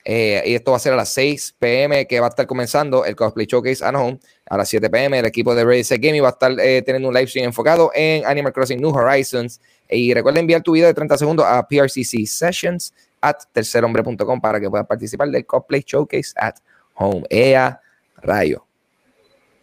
[0.09, 3.03] Eh, y esto va a ser a las 6 pm que va a estar comenzando
[3.03, 4.17] el Cosplay Showcase at Home.
[4.49, 7.09] A las 7 pm el equipo de Ready Set Gaming va a estar eh, teniendo
[7.09, 9.59] un live stream enfocado en Animal Crossing New Horizons.
[9.89, 14.69] Y recuerda enviar tu video de 30 segundos a PRCC Sessions at tercerhombre.com para que
[14.69, 16.55] puedas participar del Cosplay Showcase at
[16.93, 17.25] Home.
[17.29, 17.81] EA
[18.21, 18.66] Rayo.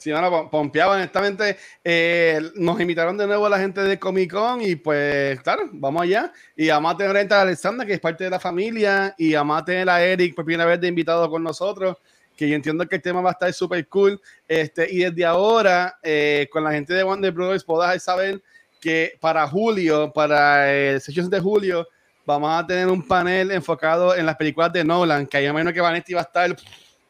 [0.04, 1.56] Sí, bueno, pompeado, honestamente.
[1.82, 6.02] Eh, nos invitaron de nuevo a la gente de Comic Con y pues, claro, vamos
[6.02, 6.30] allá.
[6.54, 9.64] Y vamos a tener a Alexandra, que es parte de la familia, y vamos a
[9.64, 11.96] tener a Eric por primera vez de invitado con nosotros,
[12.36, 14.20] que yo entiendo que el tema va a estar súper cool.
[14.46, 18.42] Este, y desde ahora, eh, con la gente de Wonder Brothers, podás saber
[18.82, 21.88] que para julio, para el 6 de julio,
[22.26, 25.80] vamos a tener un panel enfocado en las películas de Nolan, que hay menos que
[25.80, 26.54] Vanetti va a estar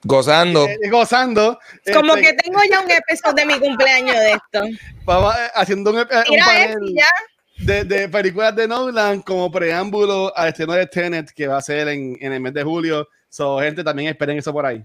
[0.04, 0.66] Gozando.
[0.68, 1.58] Eh, gozando.
[1.92, 4.84] Como Este, que tengo ya un episodio de mi cumpleaños de esto.
[5.04, 7.08] Vamos eh, haciendo un, eh, un panel ya.
[7.58, 11.88] de, de películas de Nolan como preámbulo al estreno de Tenet que va a ser
[11.88, 13.08] en, en el mes de julio.
[13.28, 14.84] So, gente, también esperen eso por ahí.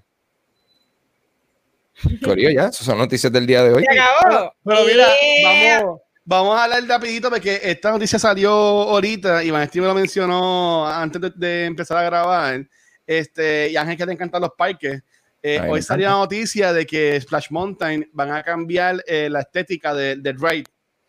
[2.24, 3.84] Corillo, ya, esas son noticias del día de hoy.
[3.92, 4.54] Se acabó.
[4.64, 5.08] Pero mira,
[5.42, 5.82] Yeah.
[5.84, 10.88] vamos, vamos a hablar rapidito porque esta noticia salió ahorita y Vanesti me lo mencionó
[10.88, 12.66] antes de, de empezar a grabar.
[13.10, 15.02] Este, y Ángel que te encantan los parques.
[15.41, 19.95] Eh, hoy salió la noticia de que Splash Mountain van a cambiar eh, la estética
[19.95, 20.65] de- del ride.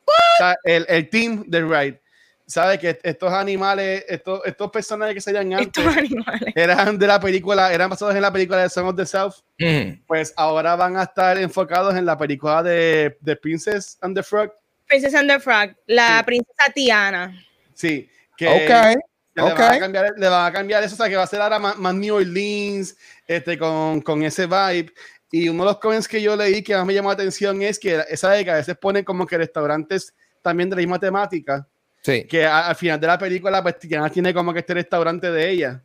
[0.06, 2.00] O sea, el, el team del ride.
[2.46, 2.78] ¿Sabes?
[2.78, 6.52] Que estos animales, estos, estos personajes que salían antes, Estos animales.
[6.56, 10.02] eran de la película, eran basados en la película de Song of the South Mm.
[10.06, 14.50] pues ahora van a estar enfocados en la película de, de Princess and the Frog.
[14.88, 16.24] Princess and the Frog, la Sí.
[16.24, 17.44] princesa Tiana.
[17.74, 19.00] Sí, que, Ok,
[19.34, 21.26] que le, van a cambiar, le van a cambiar eso, o sea, que va a
[21.26, 24.92] ser ahora más, más New Orleans, este, con, con ese vibe.
[25.32, 27.78] Y uno de los comments que yo leí que más me llamó la atención es
[27.78, 30.12] que esa de que a veces ponen como que restaurantes
[30.42, 31.66] también de la misma temática,
[32.02, 32.24] Sí.
[32.24, 35.82] que a- al final de la película, pues tiene como que este restaurante de ella.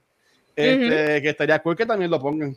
[0.55, 2.55] Este, Que estaría cool que también lo pongan.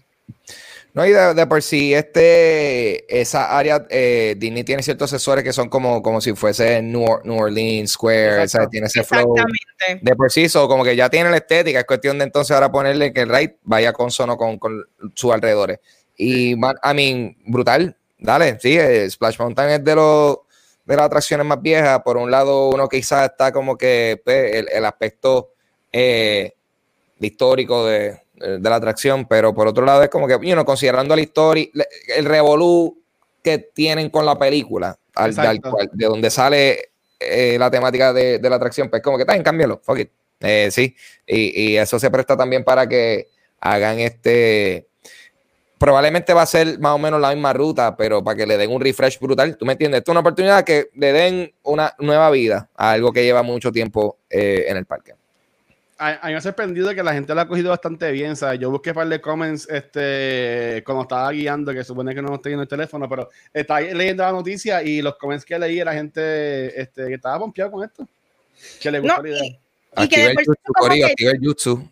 [0.95, 5.53] No, y de, de por sí, este, esa área, eh, Disney tiene ciertos asesores que
[5.53, 8.49] son como, como si fuese New, New Orleans Square.
[8.49, 8.71] ¿sabes?
[8.71, 9.35] tiene ese flow.
[10.01, 12.73] De por sí, so, como que ya tiene la estética, es cuestión de entonces ahora
[12.73, 15.79] ponerle que el ride vaya consono con, con sus alrededores.
[16.17, 20.39] Y, I mean, brutal, dale, sí, eh, Splash Mountain es de los
[20.85, 22.01] de las atracciones más viejas.
[22.03, 25.53] Por un lado, uno quizás está como que pues, el, el aspecto
[25.93, 26.55] eh,
[27.21, 31.15] histórico de, de la atracción, pero por otro lado es como que, you know, considerando
[31.15, 31.67] la historia,
[32.17, 32.99] el revolú
[33.43, 35.51] que tienen con la película, al, Exacto.
[35.51, 39.23] al cual- de donde sale eh, la temática de, de la atracción, pues como que
[39.23, 40.11] está cámbialo, fuck it.
[40.41, 40.95] Eh, sí,
[41.27, 43.29] y, y eso se presta también para que
[43.61, 44.87] hagan este.
[45.79, 48.71] Probablemente va a ser más o menos la misma ruta, pero para que le den
[48.71, 49.57] un refresh brutal.
[49.57, 49.99] ¿Tú me entiendes?
[49.99, 53.71] Esto es una oportunidad que le den una nueva vida a algo que lleva mucho
[53.71, 55.15] tiempo eh, en el parque.
[55.99, 58.37] A, a mí me ha sorprendido que la gente lo ha cogido bastante bien.
[58.37, 58.59] ¿sabes?
[58.61, 62.53] Yo busqué un par de comments este, cuando estaba guiando, que supone que no estoy
[62.55, 66.81] en el teléfono, pero estaba leyendo la noticia y los comments que leí, la gente
[66.81, 68.07] este, que estaba pompeado con esto.
[68.81, 69.45] Que le gustó No, la idea.
[69.45, 71.89] y, y que de el por sí que- activa el jutsu.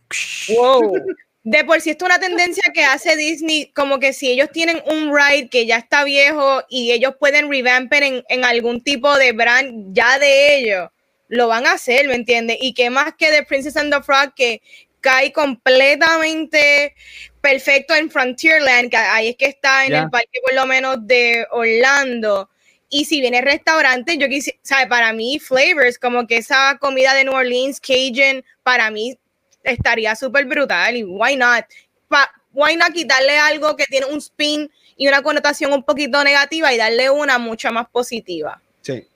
[0.56, 0.92] Wow.
[1.48, 4.82] De por sí esto es una tendencia que hace Disney, como que si ellos tienen
[4.90, 9.30] un ride que ya está viejo y ellos pueden revamper en, en algún tipo de
[9.30, 10.90] brand ya de ellos,
[11.28, 12.58] lo van a hacer, ¿me entiendes?
[12.60, 14.62] Y que más que de Princess and the Frog, que
[15.00, 16.94] cae completamente
[17.40, 21.46] perfecto en Frontierland, que ahí es que está en el parque por lo menos de
[21.50, 22.50] Orlando.
[22.88, 24.86] Y si viene restaurante, yo quisiera, ¿sabes?
[24.86, 29.18] Para mí, flavors, como que esa comida de New Orleans, Cajun, para mí
[29.64, 30.96] estaría súper brutal.
[30.96, 31.64] Y why not?
[32.08, 36.72] Pa- why not quitarle algo que tiene un spin y una connotación un poquito negativa
[36.72, 38.62] y darle una mucho más positiva.
[38.82, 39.06] Sí.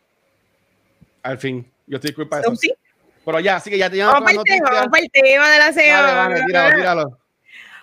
[1.22, 1.69] Al fin.
[1.90, 2.60] Yo estoy culpa de So, eso.
[2.60, 2.72] sí,
[3.24, 5.72] Pero ya, así que ya vamos para el tema, vamos para el tema de la
[5.72, 6.14] semana.
[6.14, 7.18] Vale, vale, tíralo, tíralo.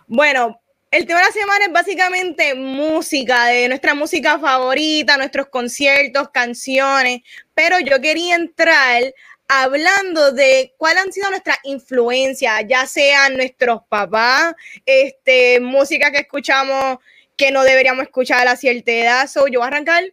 [0.07, 6.29] Bueno, el tema de la semana es básicamente música, de nuestra música favorita, nuestros conciertos,
[6.29, 7.19] canciones,
[7.53, 9.03] pero yo quería entrar
[9.49, 14.53] hablando de cuáles han sido nuestras influencias, ya sean nuestros papás,
[14.85, 16.99] este, música que escuchamos
[17.35, 19.27] que no deberíamos escuchar a la cierta edad.
[19.27, 20.03] So, yo voy a arrancar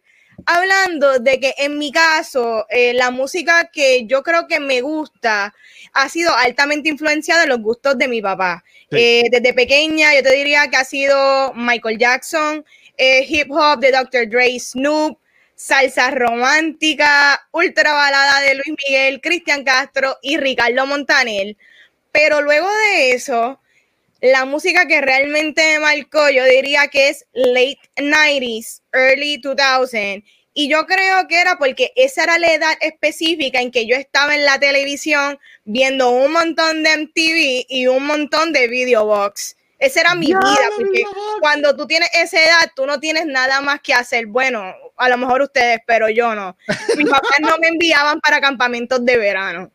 [0.45, 5.53] hablando de que en mi caso, eh, la música que yo creo que me gusta
[5.93, 8.63] ha sido altamente influenciada de los gustos de mi papá.
[8.91, 8.97] Sí.
[8.97, 12.65] Eh, desde pequeña, yo te diría que ha sido Michael Jackson,
[12.97, 14.29] eh, hip hop de Dr.
[14.29, 15.17] Dre, Snoop,
[15.55, 21.55] salsa romántica, ultra balada de Luis Miguel, Cristian Castro y Ricardo Montaner.
[22.11, 23.59] Pero luego de eso,
[24.31, 30.23] la música que realmente me marcó, yo diría que es late 90s, early 2000.
[30.57, 34.35] Y yo creo que era porque esa era la edad específica en que yo estaba
[34.35, 39.57] en la televisión viendo un montón de MTV y un montón de Video Box.
[39.77, 41.03] Esa era mi vida, porque
[41.41, 44.25] cuando tú tienes esa edad, tú no tienes nada más que hacer.
[44.27, 46.57] Bueno, a lo mejor ustedes, pero yo no.
[46.95, 49.71] Mis papás no me enviaban para campamentos de verano.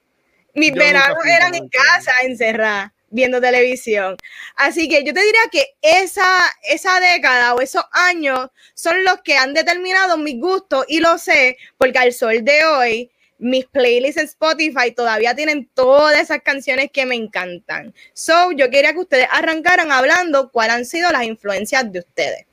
[0.54, 4.16] Mis Yo veranos eran en casa, encerrada, viendo televisión.
[4.56, 9.36] Así que yo te diría que esa, esa década o esos años son los que
[9.36, 14.26] han determinado mis gustos y lo sé porque al sol de hoy mis playlists en
[14.26, 17.94] Spotify todavía tienen todas esas canciones que me encantan.
[18.12, 22.46] So, yo quería que ustedes arrancaran hablando cuáles han sido las influencias de ustedes.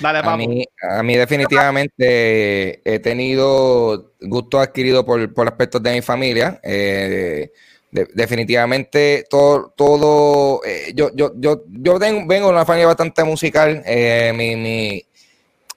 [0.00, 6.02] Dale, A mí, a mí definitivamente he tenido gusto adquirido por, por aspectos de mi
[6.02, 6.60] familia.
[6.62, 7.50] Eh,
[7.90, 13.82] de- definitivamente todo, todo eh, yo, yo, yo, yo vengo de una familia bastante musical.
[13.84, 15.04] eh, mi,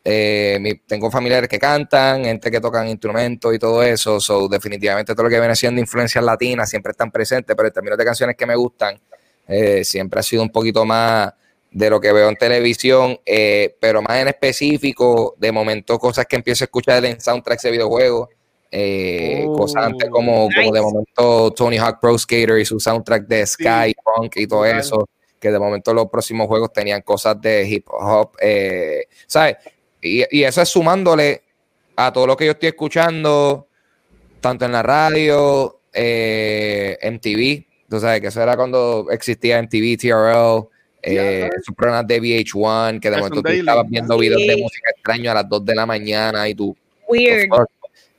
[0.06, 4.20] eh, mi- tengo familiares que cantan, gente que tocan instrumentos y todo eso.
[4.20, 7.98] So, definitivamente todo lo que viene siendo influencias latinas siempre están presentes, pero en términos
[7.98, 9.00] de canciones que me gustan,
[9.84, 11.34] siempre ha sido un poquito más
[11.72, 13.20] de lo que veo en televisión,
[13.80, 18.30] pero más en específico, de momento cosas que empiezo a escuchar en soundtracks de videojuegos,
[18.76, 19.56] eh, Oh.
[19.56, 23.94] cosas antes como, como de momento Tony Hawk Pro Skater y su soundtrack de Sky,
[24.04, 25.08] Punk y todo eso,
[25.40, 29.58] que de momento los próximos juegos tenían cosas de hip hop, eh, ¿sabes?
[30.02, 31.44] Y, y eso es sumándole
[31.96, 33.68] a todo lo que yo estoy escuchando,
[34.42, 40.68] tanto en la radio, eh, MTV, tú sabes que eso era cuando existía MTV, TRL,
[41.04, 45.32] eh, esos programas de VH1, que de momento tú estabas viendo videos de música extraña
[45.32, 46.76] a las 2 de la mañana y tú...
[47.08, 47.50] Weird.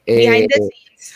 [0.07, 1.15] Eh, Behind the scenes.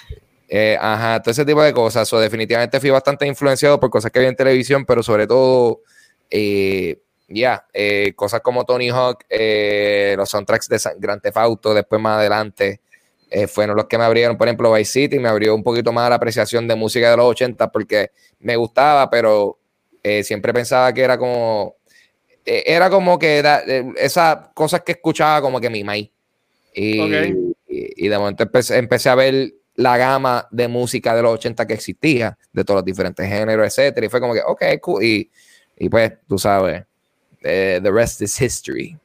[0.49, 2.09] eh, ajá, todo ese tipo de cosas.
[2.09, 5.83] So, definitivamente fui bastante influenciado por cosas que vi en televisión, pero sobre todo,
[6.31, 6.99] eh,
[7.29, 12.01] ya, eh, cosas como Tony Hawk, eh, los soundtracks de San- Grand Theft Auto, después
[12.01, 12.81] más adelante,
[13.31, 16.09] eh, fueron los que me abrieron, por ejemplo, Vice City, me abrió un poquito más
[16.09, 19.59] la apreciación de música de los 80 porque me gustaba, pero
[20.03, 21.77] eh, siempre pensaba que era como,
[22.47, 23.59] era como que era,
[23.97, 26.11] esas cosas que escuchaba como que mi maíz.
[26.73, 27.55] Y.
[27.97, 31.67] y, y de momento empecé, empecé a ver la gama de música de los 80
[31.67, 35.31] que existía, de todos los diferentes géneros, etcétera, y fue como que, ok, cool, y,
[35.77, 36.85] y pues, tú sabes,
[37.43, 38.97] eh, the rest is history.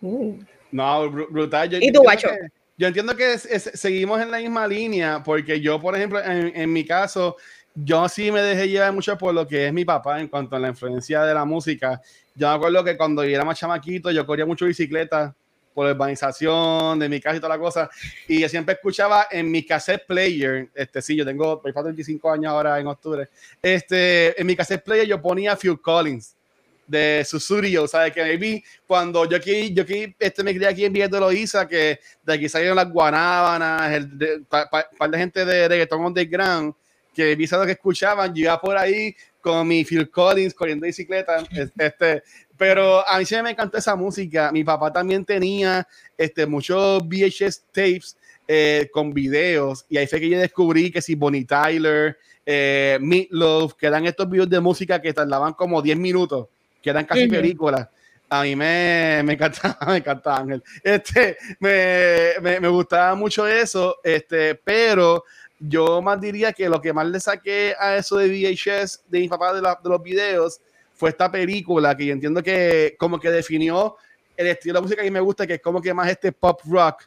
[0.00, 1.68] No, br- brutal.
[1.68, 2.28] Yo, ¿Y tú, entiendo Guacho?
[2.28, 6.18] que- yo entiendo que es- es- seguimos en la misma línea, porque yo, por ejemplo,
[6.24, 7.36] en, en mi caso,
[7.74, 10.58] yo sí me dejé llevar mucho por lo que es mi papá en cuanto a
[10.58, 12.00] la influencia de la música.
[12.34, 15.34] Yo me acuerdo que cuando yo era más chamaquito, yo corría mucho bicicleta
[15.74, 17.88] por urbanización de mi casa y toda la cosa,
[18.28, 22.50] y yo siempre escuchaba en mi cassette player, este sí, yo tengo, para 25 años
[22.50, 23.28] ahora en octubre,
[23.60, 26.36] este, en mi cassette player yo ponía Phil Collins
[26.86, 28.12] de Susurio, ¿sabes?
[28.12, 31.66] Que maybe cuando yo aquí, yo aquí, este me crié aquí en Villa de Loíza,
[31.66, 36.74] que de aquí salieron las guanábanas, el pa- pa- par de gente de reggaetón underground,
[37.14, 41.44] que vi lo que escuchaban, yo iba por ahí con mi Phil Collins corriendo bicicleta,
[41.50, 42.22] es- este,
[42.56, 47.64] pero a mí sí me encantó esa música, mi papá también tenía este, muchos VHS
[47.72, 48.16] tapes
[48.48, 53.74] eh, con videos, y ahí fue que yo descubrí que si Bonnie Tyler, eh, Meatloaf,
[53.74, 56.46] que eran estos videos de música que tardaban como 10 minutos,
[56.82, 57.34] que eran casi Ujú.
[57.34, 57.88] películas.
[58.28, 60.62] A mí me, me encantaba, me encantaba Ángel.
[60.82, 65.24] Este, me, me, me gustaba mucho eso, este, pero
[65.68, 69.28] yo más diría que lo que más le saqué a eso de VHS de mi
[69.28, 70.60] papá de, la- de los videos
[70.92, 73.96] fue esta película que yo entiendo que como que definió
[74.36, 77.04] el estilo de música que me gusta, que es como que más este pop rock,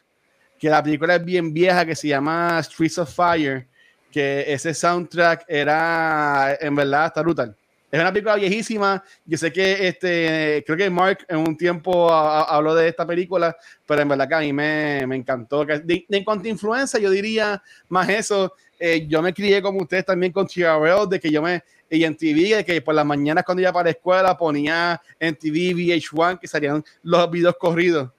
[0.58, 3.66] que la película es bien vieja, que se llama Streets of Fire,
[4.10, 7.56] que ese soundtrack era en verdad está brutal.
[7.90, 9.02] Es una película viejísima.
[9.24, 13.06] Yo sé que este, creo que Mark en un tiempo a- a- habló de esta
[13.06, 15.64] película, pero en verdad que a mí me, me encantó.
[15.64, 18.52] De- de- en cuanto a influencia, yo diría más eso.
[18.78, 22.16] Eh, yo me crié como ustedes también con TRL, de que yo me, y en
[22.16, 26.38] TV, de que por las mañanas cuando iba para la escuela ponía en TV VH1
[26.40, 28.10] que salían los videos corridos.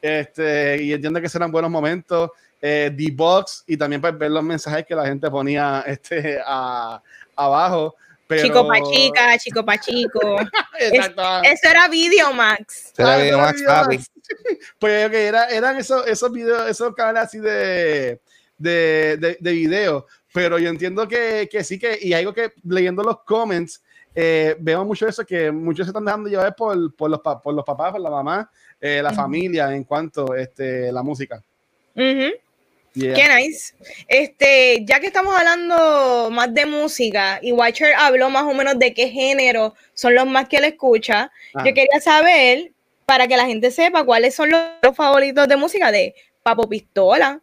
[0.00, 2.30] Este, y entiendo que serán buenos momentos.
[2.66, 7.02] Eh, D-Box y también pues, ver los mensajes que la gente ponía este, a-
[7.36, 7.96] abajo.
[8.36, 8.42] Pero...
[8.42, 10.36] Chico pa' chica, chico pa' chico.
[10.78, 11.22] Exacto.
[11.42, 12.92] Eso era Videomax.
[12.98, 13.96] Ah, eso Max era Papi.
[13.96, 14.10] videos.
[14.78, 18.20] Pues ok, era- eran esos, esos videos, esos canales así de,
[18.58, 20.06] de, de, de video.
[20.32, 23.82] Pero yo entiendo que, que sí que, y algo que leyendo los comments,
[24.14, 27.64] eh, veo mucho eso, que muchos se están dejando llevar por, por, los, por los
[27.64, 31.42] papás, por la mamá, eh, la familia en cuanto este, la música.
[31.94, 32.32] Ujú.
[32.94, 33.14] Yeah.
[33.14, 33.74] Qué nice.
[34.06, 38.94] Este, ya que estamos hablando más de música y Watcher habló más o menos de
[38.94, 41.62] qué género son los más que él escucha, Ah.
[41.66, 42.70] yo quería saber,
[43.04, 47.40] para que la gente sepa cuáles son los, los favoritos de música de Papo Pistola,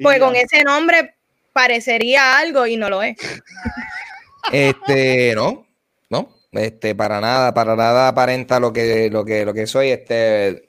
[0.00, 0.26] porque Yeah.
[0.26, 1.14] con ese nombre
[1.52, 3.16] parecería algo y no lo es.
[4.52, 5.66] Este, no,
[6.10, 6.28] no.
[6.52, 9.90] Este, para nada, para nada aparenta lo que, lo que, lo que soy.
[9.90, 10.64] Este,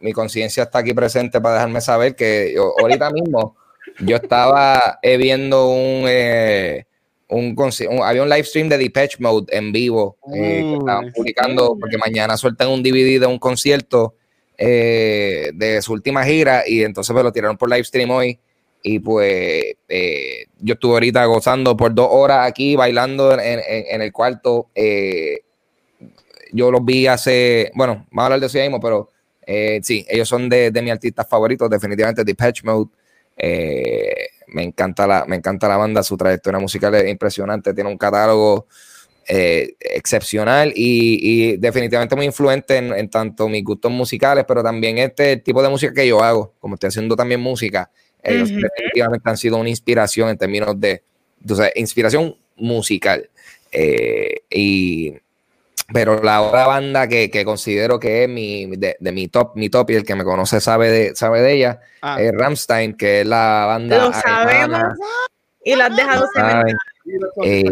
[0.00, 3.56] mi conciencia está aquí presente para dejarme saber que yo, ahorita mismo
[4.00, 6.86] yo estaba eh, viendo un, eh,
[7.28, 7.56] un,
[8.02, 12.36] había un live stream de Depeche Mode en vivo eh, que estaban publicando porque mañana
[12.36, 14.14] sueltan un DVD de un concierto
[14.58, 18.38] de su última gira y entonces me lo tiraron por live stream hoy
[18.82, 19.74] y pues
[20.60, 24.68] yo estuve ahorita gozando por dos horas aquí bailando en, el cuarto
[26.52, 29.10] yo los vi hace, bueno, vamos a hablar de eso mismo, pero
[29.46, 32.90] eh, sí, ellos son de, de mis artistas favoritos, definitivamente Depeche Mode.
[33.36, 37.98] Eh, me, encanta la, me encanta la banda, su trayectoria musical es impresionante, tiene un
[37.98, 38.66] catálogo
[39.28, 45.62] eh, excepcional y, definitivamente muy influente en, tanto mis gustos musicales, pero también este tipo
[45.62, 47.90] de música que yo hago, como estoy haciendo también música,
[48.22, 51.02] ellos definitivamente han sido una inspiración en términos de,
[51.40, 53.30] entonces, inspiración musical.
[54.50, 55.14] y
[55.92, 59.70] pero la otra banda que, que considero que es mi, de, de, mi top, mi
[59.70, 62.20] top, y el que me conoce sabe de, sabe de ella, ah.
[62.20, 64.06] es Ramstein, que es la banda.
[64.06, 64.82] Lo sabemos.
[65.64, 66.26] Y lo has dejado
[67.44, 67.64] eh,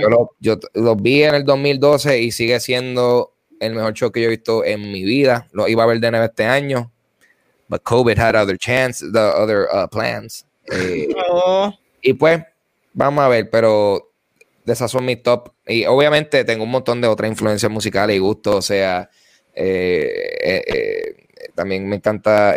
[0.00, 4.20] yo, lo, yo los vi en el 2012 y sigue siendo el mejor show que
[4.20, 5.46] yo he visto en mi vida.
[5.52, 6.90] Lo iba a ver de nuevo este año.
[7.68, 10.46] But COVID had other chance, the other uh, plans.
[10.70, 11.72] Eh, oh.
[12.02, 12.42] Y pues,
[12.92, 14.12] vamos a ver, pero
[14.64, 15.50] de esas son mis top.
[15.66, 19.08] Y obviamente tengo un montón de otras influencias musicales y gustos, o sea,
[19.54, 22.54] eh, eh, eh, también me encanta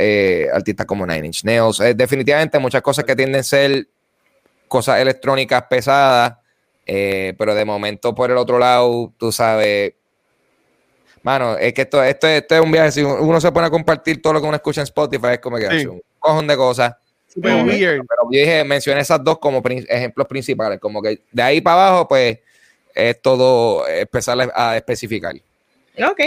[0.53, 1.81] artistas como Nine Inch Nails.
[1.95, 3.87] definitivamente muchas cosas que tienden a ser
[4.67, 6.37] cosas electrónicas pesadas,
[6.85, 9.93] pero de momento por el otro lado, tú sabes,
[11.21, 14.33] mano, es que esto, esto, es un viaje, si uno se pone a compartir todo
[14.33, 16.95] lo que uno escucha en Spotify, es como que hace un cojón de cosas.
[17.41, 22.07] Pero, yo dije, mencioné esas dos como ejemplos principales, como que de ahí para abajo,
[22.07, 22.39] pues
[22.95, 25.35] es todo empezar a especificar.
[26.03, 26.21] Ok.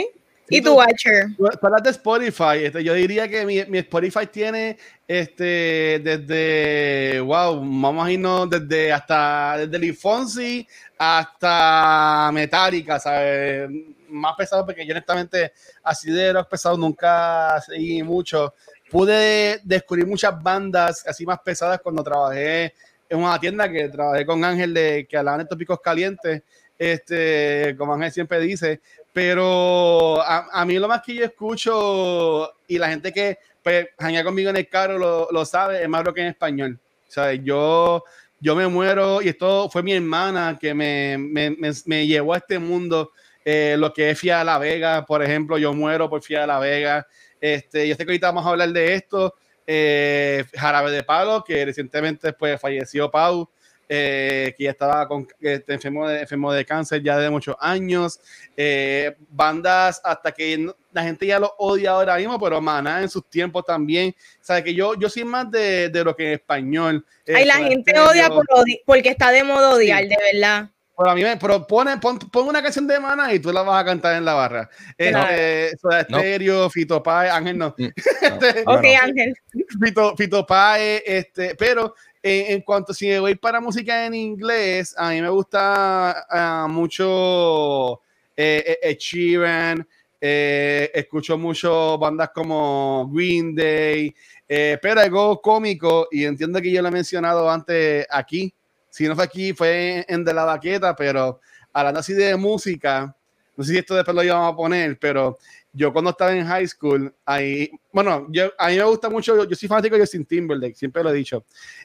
[0.53, 1.29] ¿Y tu Watcher?
[1.61, 4.77] Para de Spotify, este, yo diría que mi, mi, Spotify tiene
[5.07, 10.67] este desde, wow, vamos a irnos desde hasta desde Lee Fonsi
[10.99, 13.71] hasta Metallica, ¿sabes?
[14.09, 15.53] Más pesado porque yo honestamente
[15.85, 18.53] así de los pesados nunca seguí mucho
[18.91, 22.75] pude descubrir muchas bandas así más pesadas cuando trabajé
[23.09, 26.43] en una tienda que trabajé con Ángel de que hablaban de tópicos calientes,
[26.79, 28.81] este, como Ángel siempre dice,
[29.13, 33.89] pero a, mí lo más que yo escucho y la gente que pues,
[34.25, 36.79] conmigo en el carro lo, lo, sabe, es más lo que en español.
[37.09, 38.05] O sea, yo,
[38.39, 42.59] yo me muero y esto fue mi hermana que me, me, me, llevó a este
[42.59, 43.11] mundo.
[43.45, 47.07] Eh, lo que es Fia La Vega, por ejemplo, yo muero por Fia La Vega.
[47.41, 49.35] Este, yo sé que ahorita vamos a hablar de esto.
[49.67, 53.49] Eh, Jarabe de Palo, que recientemente pues, falleció Pau,
[53.89, 58.21] eh, que ya estaba con, este, enfermo, de, enfermo de cáncer ya de muchos años.
[58.57, 63.29] Eh, bandas hasta que la gente ya lo odia ahora mismo, pero Maná en sus
[63.29, 64.15] tiempos también.
[64.41, 67.07] O sea, que yo, yo soy más de, de lo que en español.
[67.27, 68.47] Ay, la gente odia por
[68.85, 70.71] porque está de modo odiar, de verdad.
[71.01, 73.81] Pero a mí me pero pone, pon, una canción de Mana y tú la vas
[73.81, 74.69] a cantar en la barra.
[74.99, 75.97] Este, no.
[75.97, 77.75] Estéreo, Fito Pai, Ángel no.
[77.79, 77.85] Mm,
[78.21, 79.35] este, ok, Ángel.
[79.83, 85.09] Fito, Fito Pai, este, pero en, cuanto si me voy para música en inglés, a
[85.09, 88.03] mí me gusta uh, mucho
[88.37, 89.89] eh, eh, Sheeran,
[90.21, 94.15] eh, escucho mucho bandas como Green Day,
[94.47, 98.53] eh, pero algo cómico, y entiendo que yo lo he mencionado antes aquí,
[98.91, 101.41] si no fue aquí, fue en, De la Baqueta, pero
[101.73, 103.15] hablando así de música,
[103.57, 105.39] no sé si esto después lo íbamos a poner, pero
[105.73, 109.57] yo cuando estaba en high school, ahí, bueno, yo, a mí me gusta mucho, yo,
[109.57, 111.45] soy fanático de Justin Timberlake, siempre lo he dicho,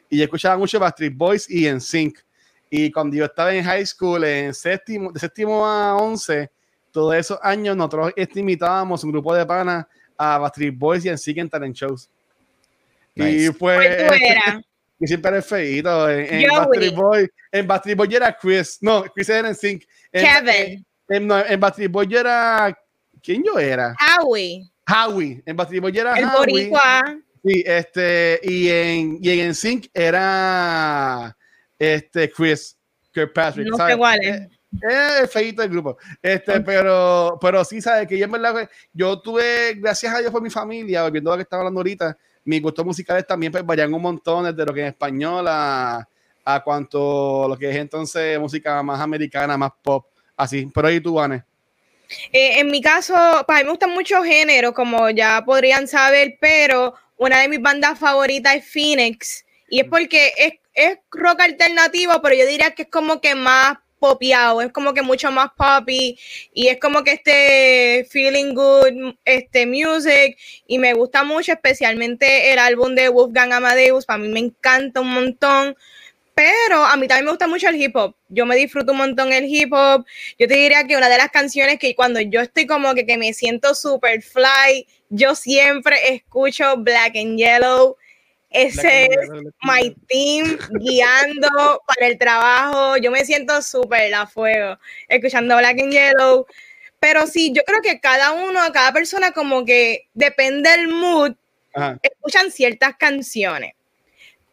[0.10, 2.18] y yo escuchaba mucho Backstreet Boys y en Sync,
[2.70, 6.50] y cuando yo estaba en high school, en séptimo, de séptimo a once,
[6.92, 9.86] todos esos años nosotros invitábamos un grupo de panas
[10.18, 12.10] a Backstreet Boys y en Sync en talent shows.
[13.14, 14.64] Y pues...
[15.08, 16.10] Siempre era feito.
[16.10, 18.78] En, en Backstreet Boy, en Backstreet Boy era Chris.
[18.82, 19.84] No, Chris era en Sync.
[20.12, 20.86] Kevin.
[21.08, 22.78] En, no, en Backstreet Boy era.
[23.22, 23.96] ¿Quién yo era?
[24.20, 24.70] Howie.
[24.88, 25.42] Howie.
[25.46, 26.38] En Backstreet Boy era El Howie.
[26.38, 27.18] Boricua.
[27.44, 28.40] Sí, este.
[28.44, 31.36] Y en, y en Sync era.
[31.78, 32.78] Este, Chris
[33.12, 33.68] Kirkpatrick.
[33.68, 34.48] No sé cuál es.
[34.82, 35.98] Es feito el grupo.
[36.22, 40.42] Este, pero, pero sí, sabes que yo en verdad, yo tuve, gracias a Dios por
[40.42, 43.94] mi familia, volviendo a lo que estaba hablando ahorita, mis gustos musicales también pues, varían
[43.94, 46.08] un montón desde lo que es español a,
[46.46, 50.06] a cuanto lo que es entonces música más americana, más pop,
[50.38, 50.70] así.
[50.74, 51.44] Pero ahí tú, Vane.
[52.32, 53.16] Eh, en mi caso,
[53.48, 57.98] para mí me gustan muchos géneros, como ya podrían saber, pero una de mis bandas
[57.98, 59.46] favoritas es Phoenix.
[59.68, 63.78] Y es porque es, es rock alternativo, pero yo diría que es como que más
[64.00, 66.18] popeado, es como que mucho más poppy
[66.54, 70.38] y es como que este feeling good, este music
[70.68, 75.10] y me gusta mucho, especialmente el álbum de Wolfgang Amadeus, para mí me encanta un
[75.10, 75.76] montón.
[76.36, 78.14] Pero a mí también me gusta mucho el hip hop.
[78.28, 80.06] Yo me disfruto un montón el hip hop.
[80.38, 83.18] Yo te diría que una de las canciones que cuando yo estoy como que, que
[83.18, 87.96] me siento super fly, yo siempre escucho Black and Yellow.
[88.56, 89.30] Ese es
[89.64, 92.96] my team guiando para el trabajo.
[92.98, 94.80] Yo me siento súper a fuego
[95.10, 96.48] escuchando Black and Yellow.
[97.00, 101.34] Pero sí, yo creo que cada uno, cada persona como que depende del mood,
[101.74, 102.00] Ajá.
[102.02, 103.75] escuchan ciertas canciones.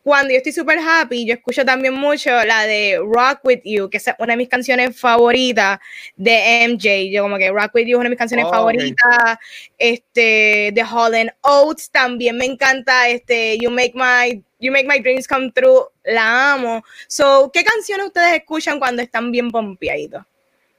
[0.02, 3.98] Cuando yo estoy súper happy, yo escucho también mucho la de Rock With You, que
[3.98, 5.78] es una de mis canciones favoritas
[6.16, 7.10] de MJ.
[7.10, 9.38] Yo como que Rock With You es una de mis canciones Oh, favoritas.
[9.78, 13.08] Este, The Holland Oates también me encanta.
[13.08, 16.82] Este, You Make My You Make My Dreams Come True, la amo.
[17.08, 20.24] So, ¿qué canciones ustedes escuchan cuando están bien pompeaditos?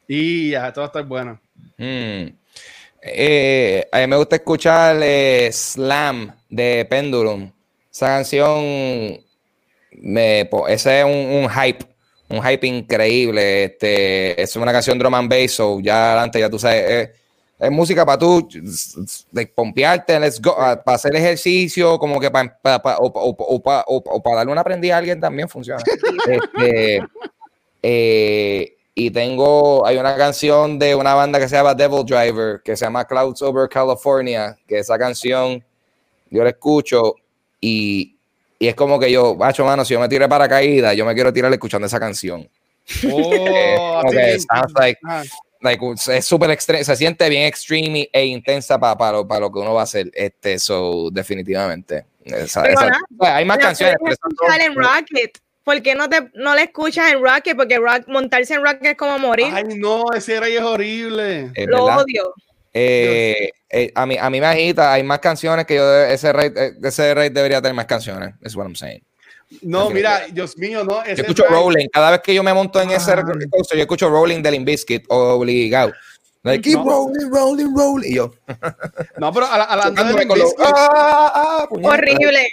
[0.08, 1.40] Y ya, todo está bueno.
[1.78, 2.28] Mm.
[3.02, 7.52] Eh, a mí me gusta escuchar eh, Slam de Pendulum.
[7.94, 9.20] Esa canción,
[10.02, 11.12] me, po- ese es un,
[11.44, 11.86] un hype,
[12.30, 13.66] un hype increíble.
[13.66, 17.10] Este, es una canción drum and bass, so ya adelante, ya tú sabes, es,
[17.60, 18.48] es música para tú
[19.32, 22.58] de pompearte, let's go, para hacer ejercicio, como que para
[22.98, 25.82] o, o- o- pa- o- o para darle una prendida a alguien también funciona.
[26.28, 27.02] Este,
[27.84, 32.76] eh, y tengo, hay una canción de una banda que se llama Devil Driver, que
[32.76, 35.64] se llama Clouds Over California, que esa canción
[36.30, 37.16] yo la escucho
[37.66, 38.18] y,
[38.60, 41.14] y es como que yo, macho, mano, si yo me tiré para caída, yo me
[41.14, 42.48] quiero tirar escuchando esa canción.
[43.10, 45.24] Oh, like- Ajá.
[45.62, 45.82] like,
[46.18, 49.74] es súper extremo, se siente bien extreme e intensa para lo, para lo que uno
[49.74, 50.12] va a hacer.
[50.14, 52.06] Este, so, definitivamente.
[52.26, 53.96] Esa- Pero esa- nada, hay más La canciones.
[54.62, 55.38] en Rocket.
[55.64, 57.56] ¿Por qué no, te, no la escuchas en Rocket?
[57.56, 59.48] Porque rock, montarse en Rocket es como morir.
[59.54, 61.52] Ay, no, ese rey es horrible.
[61.56, 62.02] es Lo verdad.
[62.04, 62.34] odio.
[62.74, 66.34] Eh, eh, a, mí, a mí me agita, hay más canciones que yo, de- ese
[66.34, 69.04] rey, eh, ese rey debería tener más canciones, es what I'm saying.
[69.62, 71.04] No, mira, Dios mío, no.
[71.04, 73.24] Ese Yo escucho rey- Rolling, cada vez que yo me monto en ese Ah.
[73.52, 75.94] coso, yo escucho Rolling de Limp Bizkit obligado.
[76.42, 76.84] Like, keep No.
[76.86, 78.10] rolling, rolling, rolling.
[78.12, 78.32] Y yo,
[79.18, 81.90] No, pero a la- a la- de los- ah, ah, puñeta.
[81.90, 82.48] Horrible.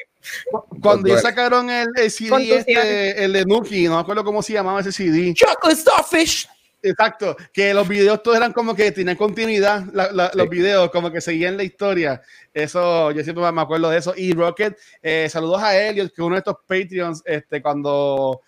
[0.83, 4.43] cuando ellos Pues, sacaron el, el CD, este, el de Nuki, no me acuerdo cómo
[4.43, 5.33] se llamaba ese CD.
[5.35, 6.47] Chocolate Starfish.
[6.83, 11.13] Exacto, que los videos todos eran como que tenían continuidad, la- la- los videos como
[11.13, 12.23] que seguían la historia.
[12.55, 14.15] Eso, yo siempre me acuerdo de eso.
[14.17, 18.41] Y Rocket, eh, saludos a Elliot, que uno de estos Patreons, este, cuando,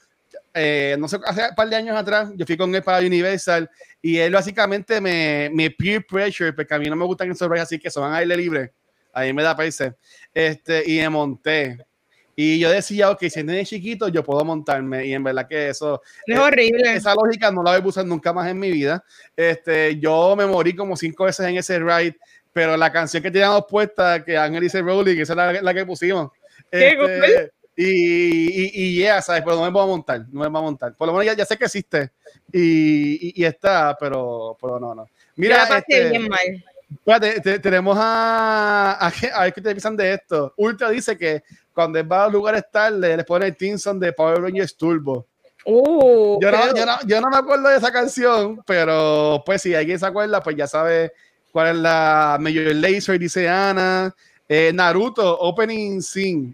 [0.55, 3.69] eh, no sé, hace un par de años atrás, yo fui con él para Universal
[4.03, 7.65] y él básicamente me, me peer pressure, porque a mí no me gustan esos rides
[7.65, 8.73] así que son a aire libre.
[9.13, 9.95] A mí me da paise.
[10.35, 11.79] Este, y me monté.
[12.35, 15.07] Y yo decía, ok, si es de chiquito, yo puedo montarme.
[15.07, 16.95] Y en verdad que eso, Es eh, horrible.
[16.95, 19.05] esa lógica no la voy a usar nunca más en mi vida.
[19.37, 22.17] Este, yo me morí como cinco veces en ese ride,
[22.53, 25.85] pero la canción que teníamos puesta, que Ángel dice Rolling, esa es la, la que
[25.85, 26.31] pusimos.
[26.71, 27.53] Qué Este, cool.
[27.77, 29.43] y, y, y yeah, ¿sabes?
[29.43, 30.95] Pero no me voy a montar, no me voy a montar.
[30.97, 32.13] Por lo menos ya, ya sé que existe
[32.51, 35.07] y, y, y está, pero, pero no, no.
[35.37, 36.65] Mira, la pasé este, bien mal.
[36.91, 40.53] espérate, te- tenemos a, a, a ver qué te piensan de esto.
[40.57, 41.43] Ultra dice que
[41.75, 45.27] cuando él va a lugares tarde, les pone el Tinson de Power Rangers Turbo.
[45.65, 49.63] Uh, Yo no, qué- yo, no, yo no me acuerdo de esa canción, pero pues
[49.63, 51.13] si alguien se acuerda, pues ya sabe
[51.53, 54.15] cuál es la Major Laser, dice Ana.
[54.49, 56.53] Eh, Naruto Opening Scene.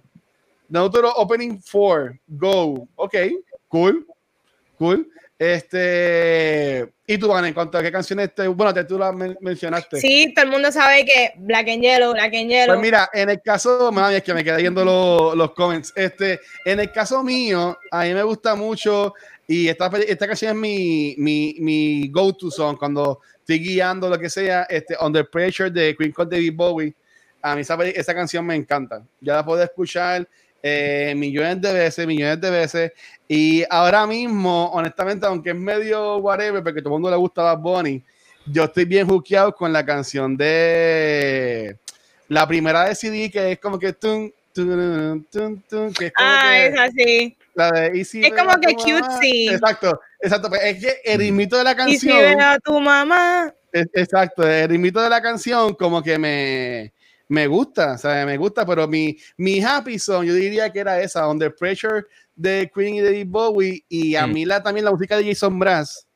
[0.68, 2.18] Naruto Opening 4.
[2.28, 2.86] Go.
[2.96, 3.14] Ok,
[3.68, 4.06] cool.
[4.78, 5.08] Cool.
[5.38, 6.92] Este.
[7.06, 8.48] ¿Y tú, Ana, en cuanto a qué canciones te.
[8.48, 10.00] Bueno, te, tú la men- mencionaste.
[10.00, 12.74] Sí, todo el mundo sabe que Black and Yellow, Black and Yellow.
[12.74, 15.92] Pues mira, en el caso, mami, es que me quedé viendo los, los comments.
[15.96, 19.14] Este, en el caso mío, a mí me gusta mucho
[19.46, 24.28] y esta, esta canción es mi, mi, mi go-to song cuando estoy guiando lo que
[24.28, 24.64] sea.
[24.64, 26.94] Este, Under Pressure de Queen con David Bowie.
[27.40, 29.02] A mí esa, esa canción me encanta.
[29.20, 30.28] Ya la puedo escuchar
[30.62, 32.92] eh, millones de veces, millones de veces.
[33.26, 37.42] Y ahora mismo, honestamente, aunque es medio whatever, porque a todo el mundo le gusta
[37.42, 38.02] Bad Bunny,
[38.46, 41.76] yo estoy bien hookeado con la canción de
[42.28, 46.28] la primera de CD que es como que tun, tun, tun, tun, que es como
[46.28, 47.36] ah, que es así.
[47.54, 49.48] la de Easy Es como que cutesy.
[49.50, 50.48] Exacto, exacto.
[50.48, 53.52] pues es que el ritmito de la Y si canción, a tu mamá.
[53.72, 56.92] es- exacto, el ritmito de la canción como que me,
[57.28, 61.00] me gusta, o sea, me gusta, pero mi, mi happy song yo diría que era
[61.00, 62.04] esa, Under Pressure
[62.34, 64.32] de Queen y David Bowie, y a Mm.
[64.32, 66.06] mí la, también la música de Jason Brass,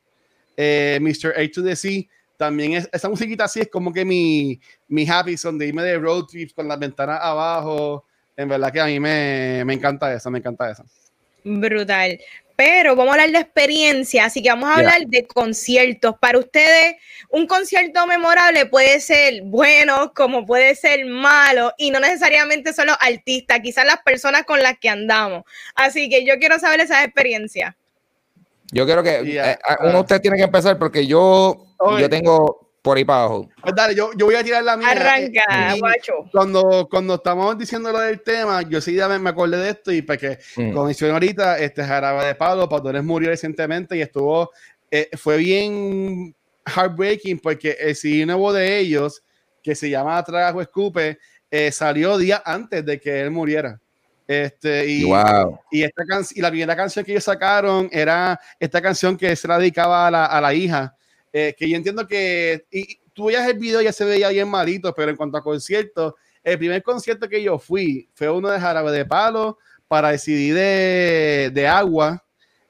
[0.57, 1.33] eh, Mr.
[1.37, 2.01] A to the Sea,
[2.37, 5.97] también es, esa musiquita así es como que mi, mi happy song de irme de
[5.99, 8.05] road trips con las ventanas abajo,
[8.35, 10.83] en verdad que a mí me, me encanta eso, me encanta eso.
[11.43, 12.17] Brutal.
[12.55, 16.15] Pero vamos a hablar de experiencia, así que vamos a hablar de conciertos.
[16.19, 16.95] Para ustedes,
[17.29, 22.97] un concierto memorable puede ser bueno, como puede ser malo, y no necesariamente son los
[22.99, 25.43] artistas, quizás las personas con las que andamos.
[25.75, 27.75] Así que yo quiero saber esas experiencias.
[28.71, 31.67] Yo creo que eh, uno de ustedes tiene que empezar porque yo,
[31.99, 33.49] yo tengo por ahí para abajo.
[33.61, 34.89] Pues dale, yo, yo voy a tirar la mía.
[34.91, 36.13] Arranca, guacho.
[36.31, 40.01] Cuando, cuando estamos diciendo lo del tema, yo sí ya me, acordé de esto y
[40.01, 40.73] porque pues mm.
[40.73, 44.51] como hicieron ahorita, este Jarabe de Pablo, Pastores murió recientemente y estuvo,
[44.91, 49.23] eh, fue bien heartbreaking porque el CD nuevo de ellos,
[49.63, 51.19] que se llama Trabajo Escupe,
[51.49, 53.79] eh, salió días antes de que él muriera.
[54.27, 55.05] Este, y,
[55.71, 56.03] y, esta
[56.35, 60.11] y la primera canción que ellos sacaron era esta canción que se la dedicaba a
[60.11, 60.97] la, a la hija
[61.33, 64.93] eh, que yo entiendo que y, tú veías el video ya se veía bien malito,
[64.93, 66.13] pero en cuanto a conciertos,
[66.43, 69.57] el primer concierto que yo fui fue uno de Jarabe de Palo
[69.87, 72.23] para decidir de, de agua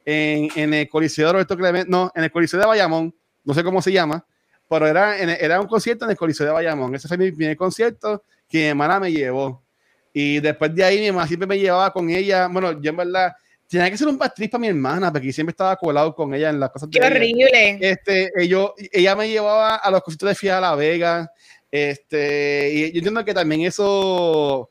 [0.05, 3.63] en, en, el Coliseo de Roberto Clemente, no, en el Coliseo de Bayamón, no sé
[3.63, 4.25] cómo se llama,
[4.69, 6.95] pero era, era un concierto en el Coliseo de Bayamón.
[6.95, 9.63] Ese fue mi primer concierto que mi hermana me llevó.
[10.11, 12.47] Y después de ahí mi mamá siempre me llevaba con ella.
[12.47, 13.33] Bueno, yo en verdad
[13.77, 16.59] tenía que ser un patriz para mi hermana, porque siempre estaba colado con ella en
[16.59, 16.89] las cosas.
[16.91, 17.79] Qué horrible.
[17.81, 21.31] Este, ella me llevaba a los cositos de Fiat a La Vega.
[21.71, 24.69] Este, y yo entiendo que también eso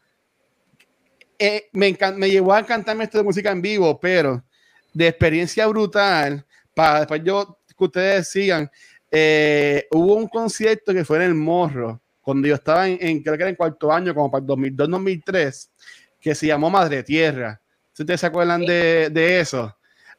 [1.37, 4.45] eh, me, me llevó a encantarme esto de música en vivo, pero
[4.95, 8.71] de experiencia brutal, para después yo que ustedes sigan,
[9.11, 13.37] eh, hubo un concierto que fue en el Morro, cuando yo estaba en, en creo
[13.37, 15.71] que era en cuarto año, como para el 2002-2003,
[16.21, 17.62] que se llamó Madre Tierra
[17.93, 19.75] si ustedes se acuerdan de, de eso.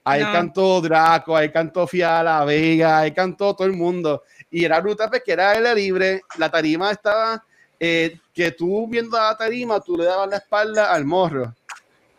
[0.05, 4.23] Ahí cantó Draco, ahí cantó Fiala, Vega, ahí cantó todo el mundo.
[4.51, 6.21] Y era brutal porque era aire libre.
[6.37, 7.43] La tarima estaba,
[7.79, 11.55] eh, que tú viendo la tarima, tú le dabas la espalda al morro.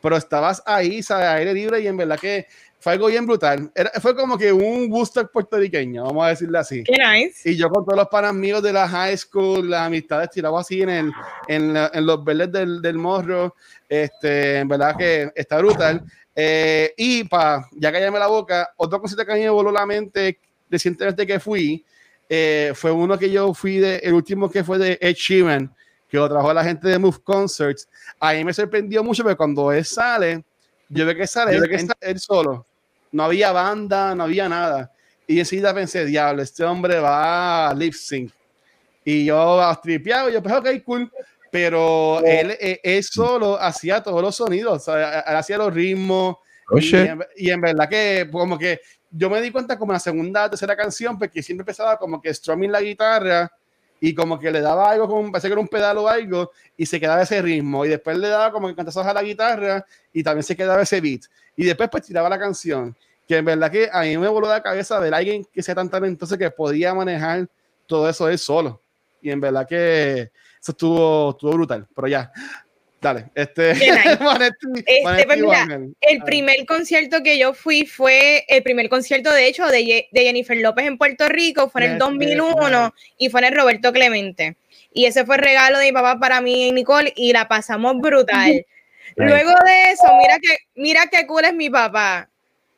[0.01, 1.29] Pero estabas ahí, ¿sabes?
[1.29, 2.47] Aire libre y en verdad que
[2.85, 3.73] fue algo bien brutal.
[3.75, 6.85] Era, fue como que un gusto puertorriqueño, vamos a decirle así.
[6.85, 7.49] Qué nice.
[7.51, 10.83] Y yo con todos los panas míos de la high school, las amistades tirado así
[10.83, 11.13] en, el,
[11.49, 13.55] en, en los verdes del, del, morro,
[13.89, 16.05] este, en verdad que está brutal.
[16.37, 19.87] Eh, y para ya callarme la boca, otra cosita que a mí me voló la
[19.87, 21.83] mente recientemente que fui,
[22.29, 25.75] eh, fue uno que yo fui de, el último que fue de Ed Sheeran,
[26.07, 27.89] que lo trajo la gente de Move Concerts.
[28.21, 30.45] A mí me sorprendió mucho porque cuando él sale,
[30.91, 32.67] yo veo que sale, yo que él solo
[33.15, 34.91] no había banda, no había nada.
[35.25, 38.33] Y enseguida pensé, diablo, este hombre va a lip sync.
[39.05, 41.13] Y yo tripeado, yo pensé, ok, cool.
[41.53, 46.39] Pero él, él, solo hacía todos los sonidos, hacía los ritmos.
[46.69, 46.79] Oh,
[47.37, 48.81] y, en, verdad que, como que
[49.13, 52.35] yo me di cuenta como en la segunda, tercera canción, porque siempre empezaba como que
[52.35, 53.53] strumming la guitarra
[54.01, 56.87] y como que le daba algo, como parece que era un pedal o algo, y
[56.87, 57.85] se quedaba ese ritmo.
[57.85, 61.01] Y después le daba como que cantaba a la guitarra y también se quedaba ese
[61.01, 61.23] beat.
[61.57, 62.95] Y después pues tiraba la canción
[63.27, 65.75] que en verdad que a mí me voló la cabeza ver a alguien que sea
[65.75, 67.49] tan talentoso que podía manejar
[67.87, 68.81] todo eso él solo.
[69.23, 70.31] Y en verdad que
[70.61, 71.87] eso estuvo, estuvo brutal.
[71.95, 72.31] Pero ya,
[73.05, 73.27] dale.
[73.35, 73.71] Este,
[74.87, 75.41] este pues
[76.01, 80.57] el primer concierto que yo fui fue el primer concierto, de hecho, de, de Jennifer
[80.57, 81.71] López en Puerto Rico.
[81.71, 84.57] Fue en el 2001 y fue en el Roberto Clemente.
[84.93, 87.99] Y ese fue el regalo de mi papá para mí y Nicole y la pasamos
[88.01, 88.65] brutal.
[89.17, 92.29] Luego de eso, mira que, mira qué cool es mi papá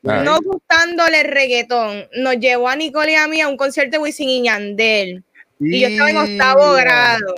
[0.07, 4.03] no gustándole el reggaetón, nos llevó a Nicole y a mí a un concierto de
[4.03, 5.25] Wisin y Yandel.
[5.59, 7.35] Y yo estaba en octavo grado.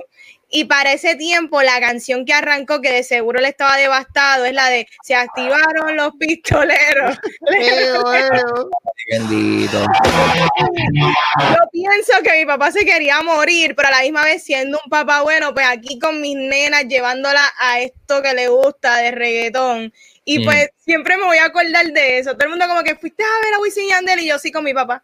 [0.51, 4.53] Y para ese tiempo, la canción que arrancó, que de seguro le estaba devastado, es
[4.53, 7.17] la de Se activaron los pistoleros.
[9.11, 9.85] Bendito.
[11.39, 14.89] Yo pienso que mi papá se quería morir, pero a la misma vez, siendo un
[14.89, 19.93] papá bueno, pues aquí con mis nenas, llevándola a esto que le gusta de reggaetón.
[20.25, 20.45] Y mm.
[20.45, 22.33] pues siempre me voy a acordar de eso.
[22.33, 24.51] Todo el mundo como que fuiste a ver a Wisin y Yandel y yo sí
[24.51, 25.03] con mi papá.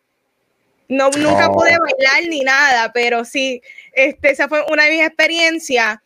[0.87, 3.61] No, nunca pude bailar ni nada, pero sí,
[3.93, 5.97] este, esa fue una de mis experiencias.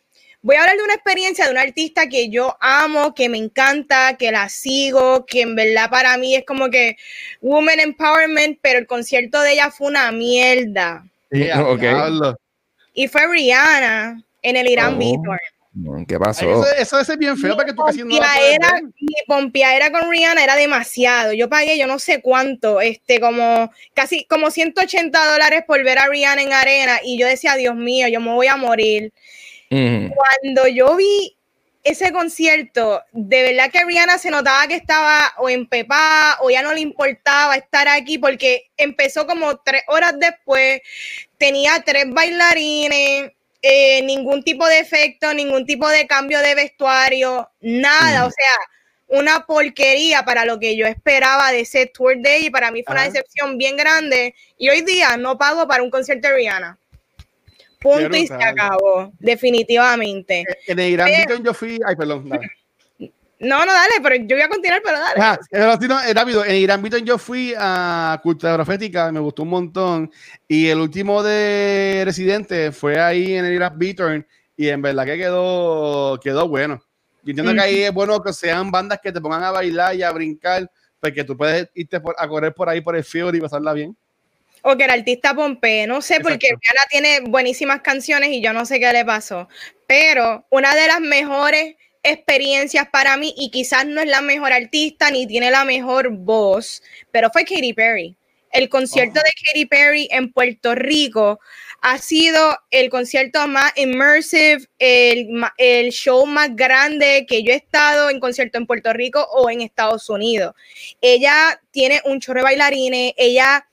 [0.42, 4.16] Voy a hablar de una experiencia de una artista que yo amo, que me encanta,
[4.16, 6.96] que la sigo, que en verdad para mí es como que
[7.42, 11.04] Woman Empowerment, pero el concierto de ella fue una mierda.
[12.94, 15.36] Y fue Rihanna en el Irán oh.
[16.08, 16.66] ¿Qué pasó?
[16.74, 20.56] Eso, es bien feo para que tú casi no era, Mi pompiadera con Rihanna era
[20.56, 21.32] demasiado.
[21.32, 26.08] Yo pagué yo no sé cuánto, este, como casi como 180 dólares por ver a
[26.08, 29.12] Rihanna en arena y yo decía, Dios mío, yo me voy a morir.
[29.68, 31.36] Cuando yo vi
[31.84, 36.62] ese concierto, de verdad que Rihanna se notaba que estaba o en Pepa o ya
[36.62, 40.80] no le importaba estar aquí porque empezó como tres horas después,
[41.38, 43.30] tenía tres bailarines
[43.62, 48.24] eh, ningún tipo de efecto, ningún tipo de cambio de vestuario, nada.
[48.24, 48.26] Mm.
[48.26, 52.70] O sea, una porquería para lo que yo esperaba de ese tour day y para
[52.70, 56.34] mí fue una decepción bien grande y hoy día no pago para un concierto de
[56.34, 56.78] Rihanna.
[57.80, 60.44] Punto y se acabó, definitivamente.
[60.66, 61.80] En el Beaton yo fui.
[61.84, 62.28] Ay, perdón.
[62.28, 62.50] dale.
[63.40, 65.18] No, no, dale, pero yo voy a continuar, pero dale.
[65.18, 66.44] No, eh, rápido.
[66.44, 70.12] En Irán Beaton yo fui a Cultura Profética, me gustó un montón.
[70.46, 74.26] Y el último de Residente fue ahí en el Irán Beaton.
[74.58, 76.82] Y en verdad que quedó, quedó bueno.
[77.22, 80.02] Yo entiendo que ahí es bueno que sean bandas que te pongan a bailar y
[80.02, 80.70] a brincar,
[81.00, 83.96] porque tú puedes irte por- a correr por ahí por el field y pasarla bien.
[84.62, 86.60] O que el artista Pompe, no sé, porque Exacto.
[86.60, 89.48] Rihanna tiene buenísimas canciones y yo no sé qué le pasó.
[89.86, 95.10] Pero una de las mejores experiencias para mí, y quizás no es la mejor artista
[95.10, 98.16] ni tiene la mejor voz, pero fue Katy Perry.
[98.52, 99.22] El concierto Oh.
[99.22, 101.38] de Katy Perry en Puerto Rico
[101.82, 108.10] ha sido el concierto más immersive, el, el show más grande que yo he estado
[108.10, 110.54] en concierto en Puerto Rico o en Estados Unidos.
[111.00, 113.66] Ella tiene un chorro de bailarines, ella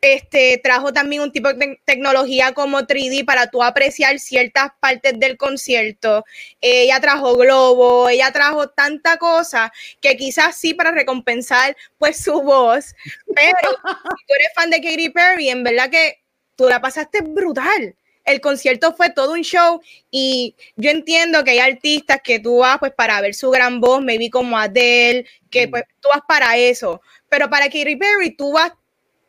[0.00, 5.18] este, trajo también un tipo de tec- tecnología como 3D para tú apreciar ciertas partes
[5.18, 6.24] del concierto.
[6.60, 12.94] Ella trajo globo, ella trajo tanta cosa que quizás sí para recompensar pues su voz,
[13.34, 13.58] pero
[14.18, 16.20] si tú eres fan de Katy Perry, en verdad que
[16.56, 17.94] tú la pasaste brutal.
[18.24, 19.80] El concierto fue todo un show
[20.10, 24.02] y yo entiendo que hay artistas que tú vas pues para ver su gran voz,
[24.02, 28.72] maybe como Adele, que pues tú vas para eso, pero para Katy Perry tú vas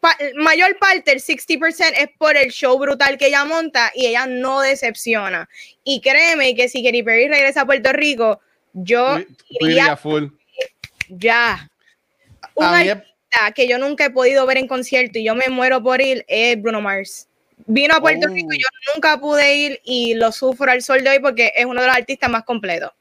[0.02, 4.26] pa- mayor parte, el 60% es por el show brutal que ella monta y ella
[4.26, 5.48] no decepciona.
[5.86, 8.42] Y créeme que si Katy Perry regresa a Puerto Rico,
[8.74, 9.20] yo
[9.62, 10.26] iría full.
[11.08, 11.70] ya.
[12.56, 16.02] Un artista que yo nunca he podido ver en concierto y yo me muero por
[16.02, 17.28] ir es Bruno Mars.
[17.66, 18.34] Vino a Puerto Oh.
[18.34, 21.80] Rico, yo nunca pude ir y lo sufro al sol de hoy porque es uno
[21.82, 22.92] de los artistas más completos.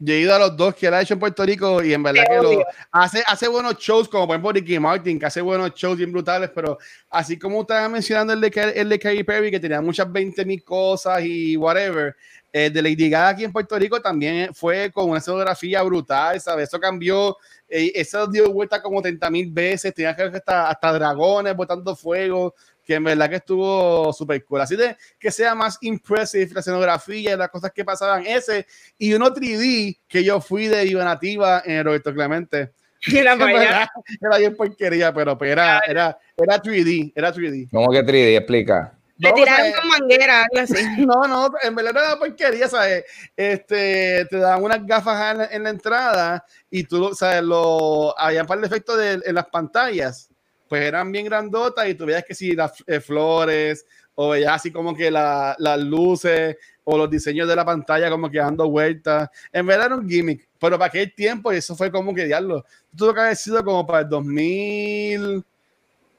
[0.00, 2.02] Yo he ido a los dos que él ha hecho en Puerto Rico y en
[2.02, 5.40] verdad Te que lo, hace, hace buenos shows, como por ejemplo Ricky Martin, que hace
[5.40, 6.78] buenos shows bien brutales, pero
[7.10, 10.62] así como estaba mencionando el de, el de Katy Perry, que tenía muchas 20 mil
[10.62, 12.14] cosas y whatever,
[12.52, 16.68] el de Lady Gaga aquí en Puerto Rico también fue con una escenografía brutal, ¿sabes?
[16.68, 17.36] Eso cambió,
[17.68, 21.96] eh, eso dio vuelta como 30 mil veces, tenía que ver hasta, hasta dragones botando
[21.96, 22.54] fuego,
[22.88, 24.62] que en verdad que estuvo súper cool.
[24.62, 28.24] Así de que sea más impressive la escenografía y las cosas que pasaban.
[28.26, 28.66] Ese
[28.96, 32.72] y uno 3D que yo fui de Viva Nativa en Roberto Clemente.
[33.12, 33.88] Verdad,
[34.22, 37.68] era bien porquería, pero pues era, era, era 3D, era 3D.
[37.70, 38.38] ¿Cómo que 3D?
[38.38, 38.94] Explica.
[39.18, 40.86] Le tiraron con manguera, algo así.
[41.06, 43.04] no, no, en verdad no era porquería, ¿sabes?
[43.36, 47.42] Este, te dan unas gafas en la, en la entrada y tú, ¿sabes?
[47.42, 50.27] Lo, había un par de efectos de- en las pantallas,
[50.68, 54.70] pues eran bien grandotas y tú veías que si las eh, flores o veías así
[54.70, 59.28] como que la- las luces o los diseños de la pantalla como que dando vueltas.
[59.52, 62.64] En verdad era un gimmick, pero para aquel tiempo eso fue como que diablo.
[62.96, 65.20] Tuvo que haber sido como para el 2000,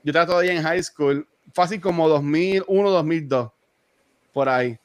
[0.04, 3.52] yo estaba todavía en high school, fácil como 2001, 2002,
[4.34, 4.78] por ahí.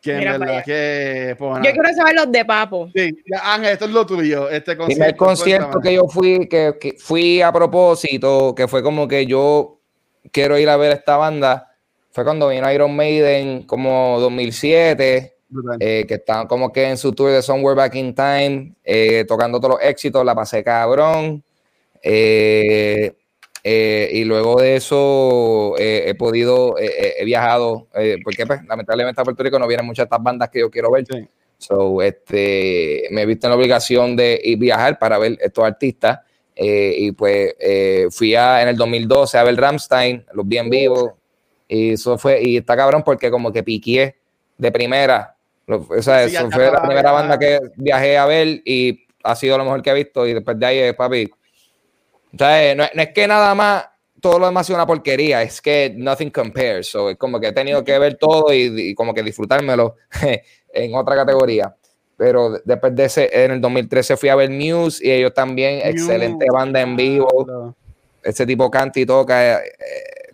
[0.00, 1.36] Que en verdad que.
[1.38, 2.88] pues, Yo quiero saber los de Papo.
[2.94, 4.48] Sí, Ángel, esto es lo tuyo.
[4.48, 4.86] Este concierto.
[4.86, 5.82] Primer concierto cuéntame.
[5.90, 9.78] que yo fui, que, que fui a propósito, que fue como que yo
[10.32, 11.70] quiero ir a ver esta banda,
[12.12, 15.76] fue cuando vino Iron Maiden, como 2007, Brutal.
[15.80, 19.60] eh, que estaban como que en su tour de Somewhere Back in Time, eh, tocando
[19.60, 21.42] todos los éxitos, la pasé cabrón.
[22.02, 23.12] eh,
[23.62, 27.88] eh, y luego de eso eh, he podido, eh, eh, he viajado,
[28.24, 30.90] porque pues, lamentablemente a Puerto Rico no vienen muchas de estas bandas que yo quiero
[30.90, 31.04] ver.
[31.10, 31.28] Sí.
[31.58, 36.20] So, este, me he visto en la obligación de ir viajar para ver estos artistas.
[36.56, 41.18] y pues eh, fui a, en el 2012 a ver Ramstein, los vi en vivo.
[41.68, 44.16] Y eso fue, y está cabrón porque como que piqué
[44.58, 45.36] de primera.
[45.66, 49.36] Lo- o sea, Sí, eso fue la primera banda que viajé a ver y ha
[49.36, 50.26] sido lo mejor que he visto.
[50.26, 51.30] Y después de ahí, papi.
[52.34, 53.86] O sea, eh, no, no es que nada más
[54.20, 56.88] todo lo demás sea una porquería, es que nothing compares.
[56.88, 59.96] So, es como que he tenido que ver todo y, y como que disfrutármelo
[60.72, 61.74] en otra categoría.
[62.16, 65.80] Pero de- después de ese, en el 2013 fui a ver Muse y ellos también,
[65.88, 67.74] excelente banda en vivo.
[68.22, 70.32] Ese tipo canta y toca, eh, eh,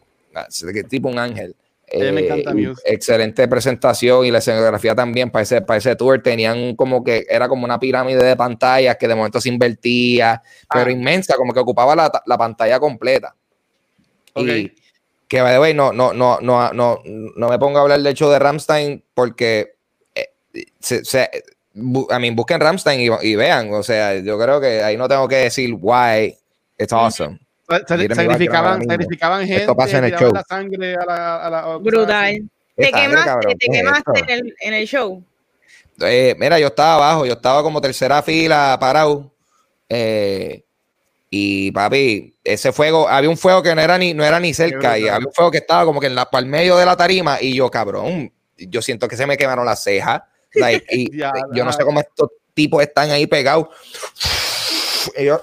[0.48, 1.54] ese tipo un ángel.
[1.92, 2.82] A mí me Eh, encanta Muse.
[2.84, 6.20] Excelente presentación y la escenografía también para ese, para ese tour.
[6.22, 10.86] Tenían como que era como una pirámide de pantallas que de momento se invertía, pero
[10.86, 10.90] Ah.
[10.92, 13.34] inmensa, como que ocupaba la, la pantalla completa.
[14.34, 14.46] Ok.
[14.48, 14.72] Y
[15.28, 18.06] que, by the way, no, no, no, no, no, no me pongo a hablar del
[18.08, 19.74] hecho de Ramstein porque
[20.14, 20.26] eh,
[20.80, 21.30] se, se-
[21.74, 23.72] bu- I mean, busquen Ramstein y, y vean.
[23.72, 26.36] O sea, yo creo que ahí no tengo que decir why
[26.78, 27.38] it's awesome.
[27.68, 30.32] Sacrificaban, sacrificaban gente, Esto pasa en el show.
[30.32, 31.46] la sangre a la.
[31.46, 32.48] A la Brutal.
[32.76, 35.24] Te quemaste, cabrón, te ¿qué es quemaste en el, en el show.
[36.00, 39.32] Eh, mira, yo estaba abajo, yo estaba como tercera fila parado
[39.88, 40.62] Eh,
[41.30, 44.98] y papi, ese fuego, había un fuego que no era ni, no era ni cerca,
[44.98, 47.38] y había un fuego que estaba como que en la, el medio de la tarima,
[47.40, 50.22] y yo, cabrón, yo siento que se me quemaron las cejas.
[50.90, 51.18] y
[51.52, 53.68] yo no sé cómo estos tipos están ahí pegados.
[55.16, 55.40] Ellos,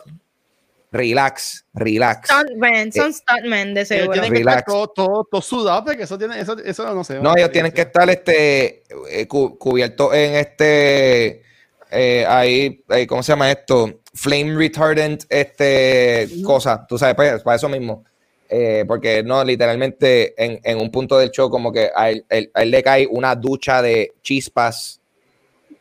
[0.93, 2.29] relax, relax.
[2.29, 4.11] Stuntman, son eh, stuntmen de seguro.
[4.13, 7.19] Tienen que estar todo, todo, todo sudado porque eso tiene, eso, eso no sé.
[7.19, 11.41] No, ellos tienen que estar este eh, cubiertos en este
[11.89, 14.01] eh, ahí, ahí, ¿cómo se llama esto?
[14.13, 18.05] Flame retardant, este cosa, tú sabes, pues, para eso mismo.
[18.49, 22.61] Eh, porque no, literalmente en, en, un punto del show, como que a él, a
[22.61, 25.01] él, le cae una ducha de chispas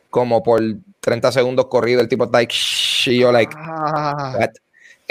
[0.09, 0.59] como por
[0.99, 2.01] 30 segundos corrido.
[2.01, 2.55] El tipo está like,
[3.05, 4.49] y yo, like, ah.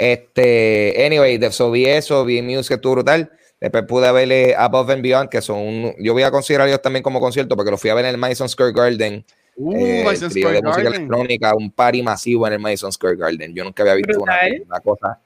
[0.03, 3.31] Este, anyway, de eso vi eso, vi Muse que estuvo brutal.
[3.61, 7.21] Después pude verle Above and Beyond, que son, yo voy a considerar ellos también como
[7.21, 9.23] concierto, porque lo fui a ver en el Madison Square Garden.
[9.55, 13.53] Uh, eh, Madison Square de música electrónica, un party masivo en el Madison Square Garden.
[13.53, 14.35] Yo nunca había visto una,
[14.65, 15.21] una, cosa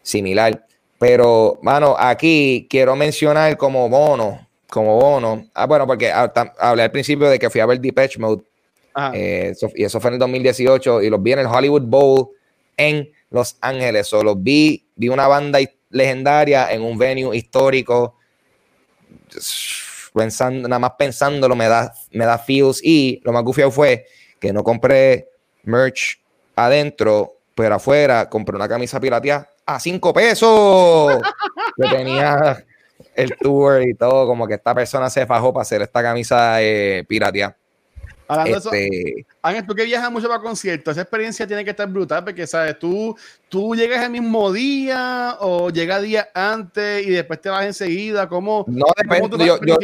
[0.00, 0.64] similar.
[0.98, 5.46] Pero, mano, aquí quiero mencionar como bono, como bono.
[5.52, 8.42] Ah, bueno, porque hablé al principio de que fui a ver Depeche Mode.
[9.12, 12.30] Eh, y eso fue en el 2018 y los vi en el Hollywood Bowl
[12.78, 14.06] en los Ángeles.
[14.06, 15.58] Solo vi, vi una banda
[15.90, 18.16] legendaria en un venue histórico.
[20.14, 22.80] Pensando, nada más pensándolo me da, me da feels.
[22.82, 24.06] Y lo más gufiado fue
[24.40, 25.28] que no compré
[25.64, 26.20] merch
[26.54, 31.20] adentro, pero afuera compré una camisa pirateada a cinco pesos.
[31.76, 32.64] que tenía
[33.14, 37.04] el tour y todo, como que esta persona se fajó para hacer esta camisa eh,
[37.06, 37.56] pirateada.
[38.28, 41.88] Hablando de eso, Ángel, tú que viajas mucho para conciertos, esa experiencia tiene que estar
[41.88, 42.78] brutal porque, ¿sabes?
[42.78, 43.16] Tú,
[43.48, 48.28] tú llegas el mismo día o llegas días antes y después te vas enseguida.
[48.28, 49.46] ¿Cómo, no depende.
[49.46, 49.78] yo, yo,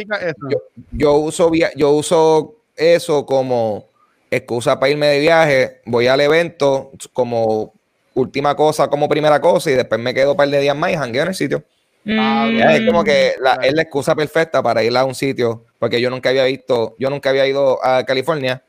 [0.91, 3.85] yo, uso, yo uso eso como
[4.29, 5.81] excusa para irme de viaje.
[5.85, 7.73] Voy al evento como
[8.13, 10.95] última cosa, como primera cosa y después me quedo un par de días más y
[10.95, 11.63] jangueo en el sitio.
[12.05, 16.01] Ah, es como que la, es la excusa perfecta para ir a un sitio, porque
[16.01, 18.63] yo nunca había visto, yo nunca había ido a California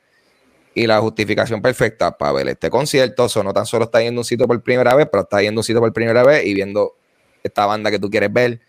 [0.74, 4.22] y la justificación perfecta para ver este concierto, o no tan solo está yendo a
[4.22, 6.54] un sitio por primera vez, pero está yendo a un sitio por primera vez y
[6.54, 6.94] viendo
[7.42, 8.60] esta banda que tú quieres ver.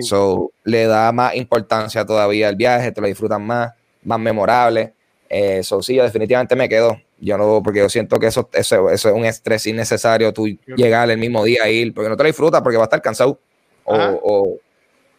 [0.00, 3.72] So, le da más importancia todavía al viaje, te lo disfrutan más,
[4.02, 4.94] más memorable.
[5.28, 6.98] Eso eh, sí, yo definitivamente me quedo.
[7.20, 10.46] Yo no, porque yo siento que eso, eso, eso es un estrés innecesario, tú
[10.76, 13.02] llegar el mismo día a ir, porque no te lo disfrutas, porque vas a estar
[13.02, 13.40] cansado
[13.84, 14.58] o,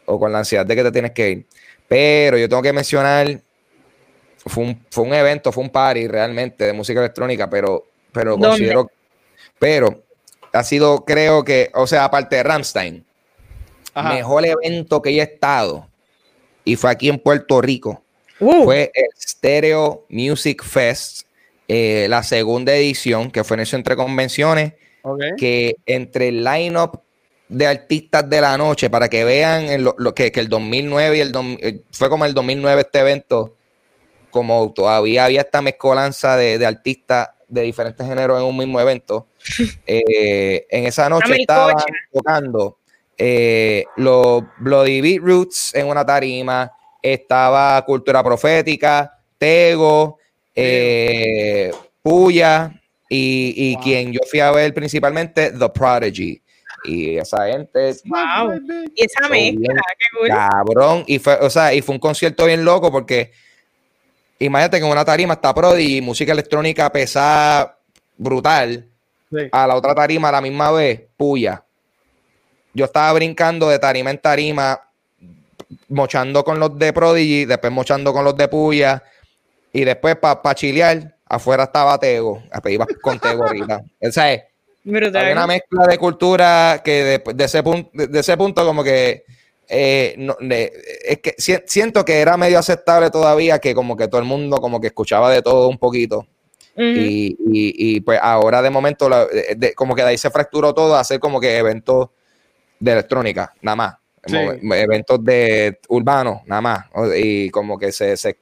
[0.05, 1.45] con la ansiedad de que te tienes que ir.
[1.87, 3.39] Pero yo tengo que mencionar,
[4.37, 8.89] fue un, fue un evento, fue un party realmente de música electrónica, pero, pero considero,
[9.59, 10.03] pero
[10.53, 13.05] ha sido, creo que, o sea, aparte de Ramstein,
[13.95, 15.87] mejor evento que he estado,
[16.63, 18.03] y fue aquí en Puerto Rico,
[18.39, 18.63] uh.
[18.63, 21.27] fue el Stereo Music Fest,
[21.67, 24.73] eh, la segunda edición, que fue en eso entre convenciones,
[25.37, 27.04] que entre el lineup
[27.55, 31.31] de artistas de la noche para que vean lo, que, el 2009 y el
[31.61, 33.55] eh, fue como el 2009 este evento,
[34.29, 39.27] como todavía había esta mezcolanza de, artistas de diferentes géneros en un mismo evento.
[39.87, 41.75] Eh, en esa noche estaban
[42.11, 42.79] tocando
[43.15, 50.17] eh, los Bloody Beetroots en una tarima, estaba Cultura Profética, Tego,
[52.01, 56.41] Puya y, quien yo fui a ver principalmente, The Prodigy.
[56.87, 57.95] Y esa gente.
[58.05, 58.59] Wow.
[58.95, 60.27] Y esa mezcla, qué cool.
[60.29, 61.03] Cabrón.
[61.07, 63.31] Y fue, o sea, y fue un concierto bien loco porque
[64.39, 67.77] imagínate que en una tarima está Prodi y música electrónica pesada,
[68.17, 68.87] brutal.
[69.51, 71.63] A la otra tarima a la misma vez, puya.
[72.73, 74.79] Yo estaba brincando de tarima en tarima,
[75.89, 79.03] mochando con los de Prodigy, después mochando con los de Puya,
[79.71, 83.81] y después para pa chilear, afuera estaba Tego, iba con Tego ahorita.
[84.01, 84.43] O sea,
[84.85, 89.23] hay una mezcla de cultura que de, ese, punto, de, ese punto como que
[89.67, 90.27] eh,
[91.03, 94.79] es que siento que era medio aceptable todavía que como que todo el mundo como
[94.79, 96.27] que escuchaba de todo un poquito.
[96.77, 99.09] y, pues ahora de momento
[99.75, 102.09] como que de ahí se fracturó todo a hacer como que eventos
[102.79, 103.95] de electrónica, nada más.
[104.27, 106.85] Eventos de urbanos, nada más.
[107.15, 108.39] Y como que se, se,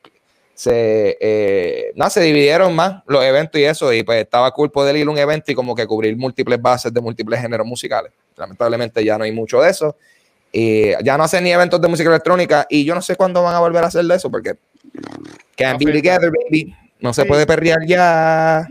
[0.53, 4.95] se, eh, no, se dividieron más los eventos y eso, y pues estaba cool poder
[4.95, 8.11] ir a un evento y como que cubrir múltiples bases de múltiples géneros musicales.
[8.37, 9.95] Lamentablemente ya no hay mucho de eso.
[10.51, 13.55] Y ya no hacen ni eventos de música electrónica y yo no sé cuándo van
[13.55, 14.53] a volver a hacer de eso porque
[15.57, 16.75] can't be together, baby.
[16.99, 18.67] No se puede perrear ya.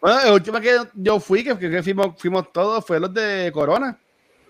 [0.00, 3.98] Bueno, la última que yo fui, que, que fuimos, fuimos todos, fue los de Corona.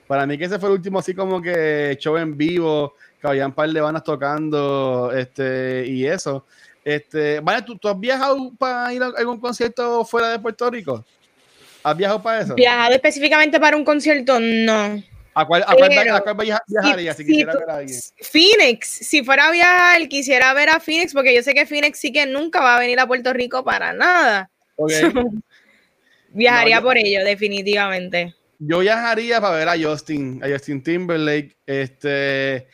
[0.06, 3.46] Para mí que ese fue el último así como que show en vivo que había
[3.46, 6.46] un par de bandas tocando este, y eso.
[6.84, 11.04] Este, vale, ¿tú, has viajado para ir a algún concierto fuera de Puerto Rico?
[11.82, 12.54] ¿Has viajado para eso?
[12.54, 15.02] Viajado específicamente para un concierto, no.
[15.32, 18.00] ¿A cuál, a cuál, Pero, a cuál viaja- viajarías si, si quisiera ver a alguien?
[18.20, 22.12] Phoenix, si fuera a viajar, quisiera ver a Phoenix, porque yo sé que Phoenix sí
[22.12, 24.50] que nunca va a venir a Puerto Rico para nada.
[26.32, 28.34] Viajaría No, yo- por ello, definitivamente.
[28.58, 32.68] Yo viajaría para ver a Justin, a Justin Timberlake, este,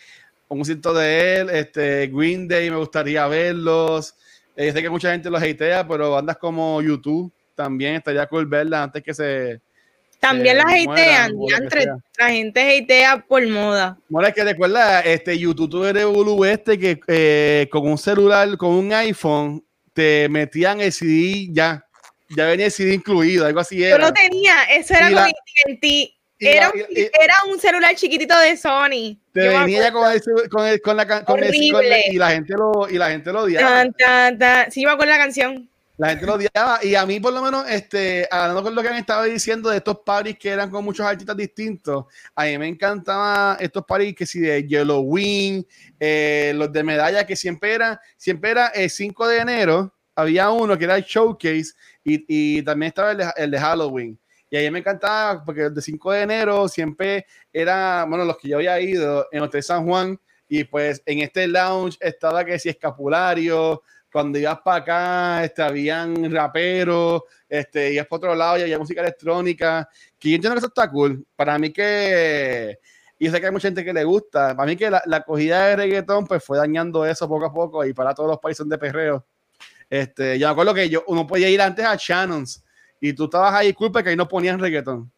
[0.48, 4.14] un concierto de él, este, Green Day, me gustaría verlos.
[4.54, 8.84] Eh, sé que mucha gente los hatea, pero bandas como YouTube también estaría cool verlas
[8.84, 9.60] antes que se...
[10.18, 11.86] También se las hatean, lo que
[12.18, 13.98] la gente hatea por moda.
[14.26, 18.92] Es que recuerda, este YouTube de Bulu este que eh, con un celular, con un
[18.94, 21.84] iPhone, te metían el CD ya.
[22.34, 23.98] Ya venía el CD incluido, algo así Yo era.
[23.98, 25.86] lo tenía, eso era Y con la- AT&T.
[25.86, 29.18] y Era, la- y- era un celular chiquitito de Sony.
[29.32, 32.88] Te venía con, el, con, el- con la con el- con y la gente lo
[32.90, 33.68] y la gente lo odiaba.
[33.68, 34.70] Tan, tan, tan.
[34.72, 35.68] Sí, me acuerdo la canción.
[35.98, 38.88] La gente lo odiaba y a mí por lo menos este hablando con lo que
[38.88, 42.68] han estado diciendo de estos parties que eran con muchos artistas distintos, a mí me
[42.68, 45.66] encantaban estos parties que si de Yellowwing,
[45.98, 50.76] eh, los de medalla que siempre era siempre era el 5 de enero, había uno
[50.76, 51.72] que era el showcase
[52.04, 52.24] y,
[52.58, 54.18] y también estaba el de, el de Halloween.
[54.50, 58.38] Y a mí me encantaba porque el de 5 de enero siempre era, bueno, los
[58.38, 60.18] que yo había ido en Hotel San Juan
[60.48, 63.82] y pues en este lounge estaba que si escapulario,
[64.12, 69.02] cuando ibas para acá, este, habían raperos, este, ibas para otro lado y había música
[69.02, 69.88] electrónica,
[70.18, 71.26] que yo entiendo que eso está cool.
[71.34, 72.78] Para mí que,
[73.18, 75.66] y sé que hay mucha gente que le gusta, para mí que la, la acogida
[75.66, 78.78] de reggaetón pues fue dañando eso poco a poco y para todos los países de
[78.78, 79.26] perreo.
[79.90, 82.64] Este, yo me acuerdo que yo, uno podía ir antes a Shannon's
[83.00, 85.10] y tú estabas ahí, culpa que ahí no ponían reggaetón.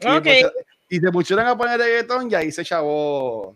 [0.00, 0.22] Y, Ok.
[0.24, 0.46] pues,
[0.88, 3.54] y te pusieron a poner reggaetón y ahí se chavó,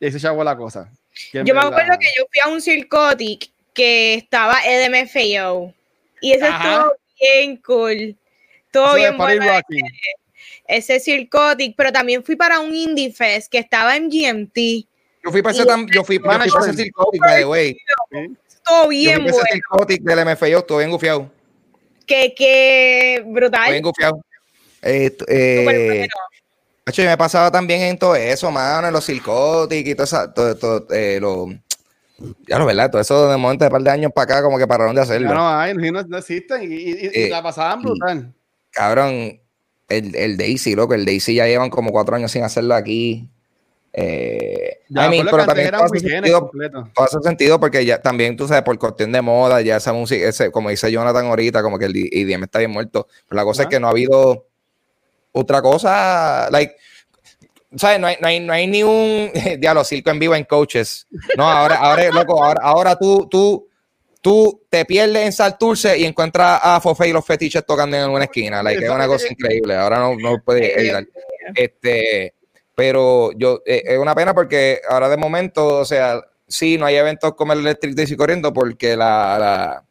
[0.00, 0.90] y ahí se chavó la cosa.
[1.32, 5.74] Yo me acuerdo que yo fui a un circotic que estaba LMFAO.
[6.20, 6.72] Y eso Ajá.
[6.72, 8.16] estuvo bien cool.
[8.70, 9.46] Todo Eso bien bueno.
[9.46, 9.84] Rocking.
[10.66, 14.86] Ese circotic, pero también fui para un Indie Fest que estaba en GMT.
[15.24, 17.76] Yo fui para ese, tam- yo fui, yo para ese circotic, by the way.
[18.64, 19.44] Todo Yo bien fui para bueno.
[19.44, 21.30] ese circotic del MFAO, estuvo bien gufiado.
[22.36, 23.70] Que, brutal.
[23.70, 24.20] bien gufiado.
[24.82, 26.08] Eh, eh,
[26.92, 30.56] yo me pasaba también en todo eso, mano, en los circotic y todo eso, todo,
[30.56, 31.46] todo, eh, lo,
[32.48, 34.66] ya lo verdad, todo eso de momento de par de años para acá, como que
[34.66, 35.28] pararon de hacerlo.
[35.28, 38.32] Ya no hay, no, no existen y, y- y Eh, la pasaban y- brutal.
[38.72, 39.40] Cabrón,
[39.88, 43.28] el, el Daisy, loco, el Daisy ya llevan como cuatro años sin hacerlo aquí.
[44.94, 46.50] Ya, I mean, pero también todo hace, sentido,
[46.94, 50.28] todo hace sentido porque ya también, tú sabes, por cuestión de moda, ya esa música,
[50.28, 53.08] ese, como dice Jonathan ahorita, como que el IDM está bien muerto.
[53.26, 53.68] Pero la cosa Ajá.
[53.68, 54.46] es que no ha habido
[55.32, 56.76] otra cosa, like,
[57.74, 58.00] ¿sabes?
[58.00, 61.06] No hay, no hay, no hay ni un diálogo circo en vivo en coaches.
[61.38, 63.68] No, ahora, ahora, loco, ahora, ahora tú, tú,
[64.20, 68.24] tú te pierdes en Salturce y encuentras a Fofe y los fetiches tocando en alguna
[68.24, 68.62] esquina.
[68.62, 69.74] Like, es una cosa increíble.
[69.74, 71.06] Ahora no, no puedes evitar.
[71.54, 72.34] Este,
[72.74, 76.96] pero yo, eh, es una pena porque ahora de momento, o sea, sí, no hay
[76.96, 79.84] eventos como el Electric Daisy corriendo porque la,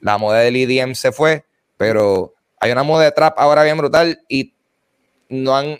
[0.00, 1.44] la, moda del EDM se fue,
[1.76, 4.54] pero hay una moda de trap ahora bien brutal y
[5.28, 5.78] no han,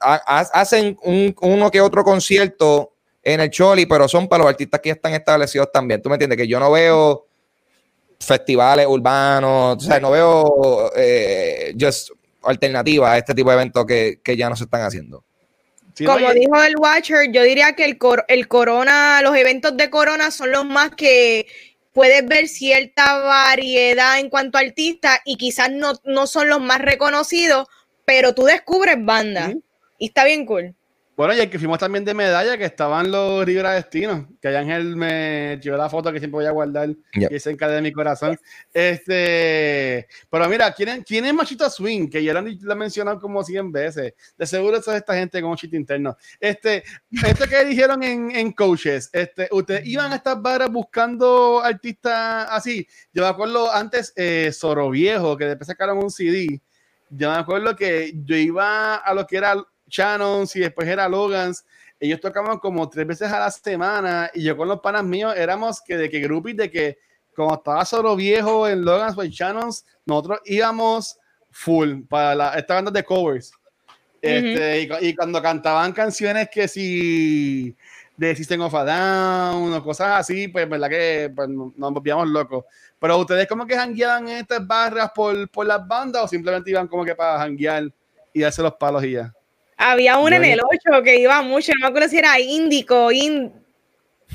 [0.00, 2.92] hacen un, uno que otro concierto
[3.22, 6.02] en el Choli, pero son para los artistas que ya están establecidos también.
[6.02, 6.36] ¿Tú me entiendes?
[6.36, 7.26] Que yo no veo
[8.18, 12.10] festivales urbanos, o sea, no veo eh, just
[12.42, 15.24] alternativas a este tipo de eventos que, que ya no se están haciendo.
[15.94, 19.90] Sí, Como dijo el Watcher, yo diría que el, cor- el Corona, los eventos de
[19.90, 21.46] Corona son los más que
[21.92, 26.80] puedes ver cierta variedad en cuanto a artistas y quizás no, no son los más
[26.80, 27.68] reconocidos,
[28.06, 29.54] pero tú descubres bandas
[29.98, 30.74] y está bien cool.
[31.14, 34.60] Bueno, y el que fuimos también de medalla, que estaban los Rivera Destinos, que allá
[34.60, 37.30] Ángel me tiró la foto que siempre voy a guardar, Yep.
[37.30, 38.38] y es en de mi corazón.
[38.72, 42.08] Este, pero mira, ¿quién es, quién es Machito Swing?
[42.08, 44.14] Que ya lo, han- lo han mencionado como 100 veces.
[44.36, 46.16] De seguro eso es esta gente con un chiste interno.
[46.40, 46.82] Este,
[47.26, 52.86] esto que dijeron en, en Coaches, este, ustedes iban a estas barras buscando artistas así.
[53.12, 54.50] Yo me acuerdo antes, eh,
[54.90, 56.60] Viejo, que después sacaron un CD.
[57.10, 59.54] Yo me acuerdo que yo iba a lo que era
[59.92, 61.64] Shannons y después era Logans.
[62.00, 65.80] Ellos tocaban como tres veces a la semana y yo con los panas míos éramos
[65.80, 66.98] que de que groupies de que
[67.36, 71.18] como estaba solo viejo en Logans o en Shannons, nosotros íbamos
[71.50, 73.52] full para la, esta banda de covers.
[74.20, 77.74] Este, y, cu- y cuando cantaban canciones que si
[78.16, 82.28] de System of a Down o cosas así, pues verdad que pues, no- nos volvíamos
[82.28, 82.64] locos.
[82.98, 86.86] Pero ustedes como que jangueaban en estas barras por, por las bandas o simplemente iban
[86.86, 87.90] como que para janguear
[88.32, 89.32] y darse los palos y ya.
[89.76, 93.52] Había una en el 8 que iba mucho, no me acuerdo si era Índico, in,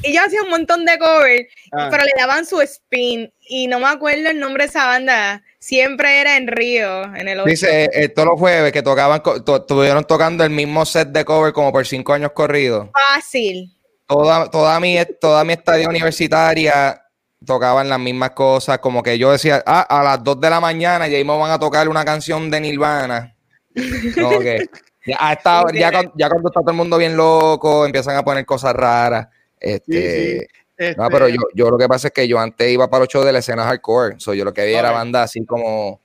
[0.03, 1.87] ellos hacían un montón de covers, Ah.
[1.89, 3.31] pero le daban su spin.
[3.49, 5.41] Y no me acuerdo el nombre de esa banda.
[5.59, 10.03] Siempre era en Río, en el Dice, eh, todos los jueves que tocaban, to- estuvieron
[10.05, 12.89] tocando el mismo set de cover como por cinco años corridos.
[13.15, 13.73] Fácil.
[14.07, 17.01] Toda, toda, mi, toda mi estadía universitaria
[17.45, 21.07] tocaban las mismas cosas, como que yo decía, ah, a las 2 de la mañana
[21.07, 23.35] ya mismo van a tocar una canción de Nirvana.
[24.15, 24.67] Como que
[25.07, 28.15] ya, a esta hora- ya, cuando, ya cuando está todo el mundo bien loco, empiezan
[28.17, 29.27] a poner cosas raras.
[29.59, 30.47] Este, sí.
[30.77, 33.09] Este, No, pero yo, yo lo que pasa es que yo antes iba para los
[33.09, 34.19] shows de la escena hardcore.
[34.19, 35.99] So, yo lo que veía era banda así como.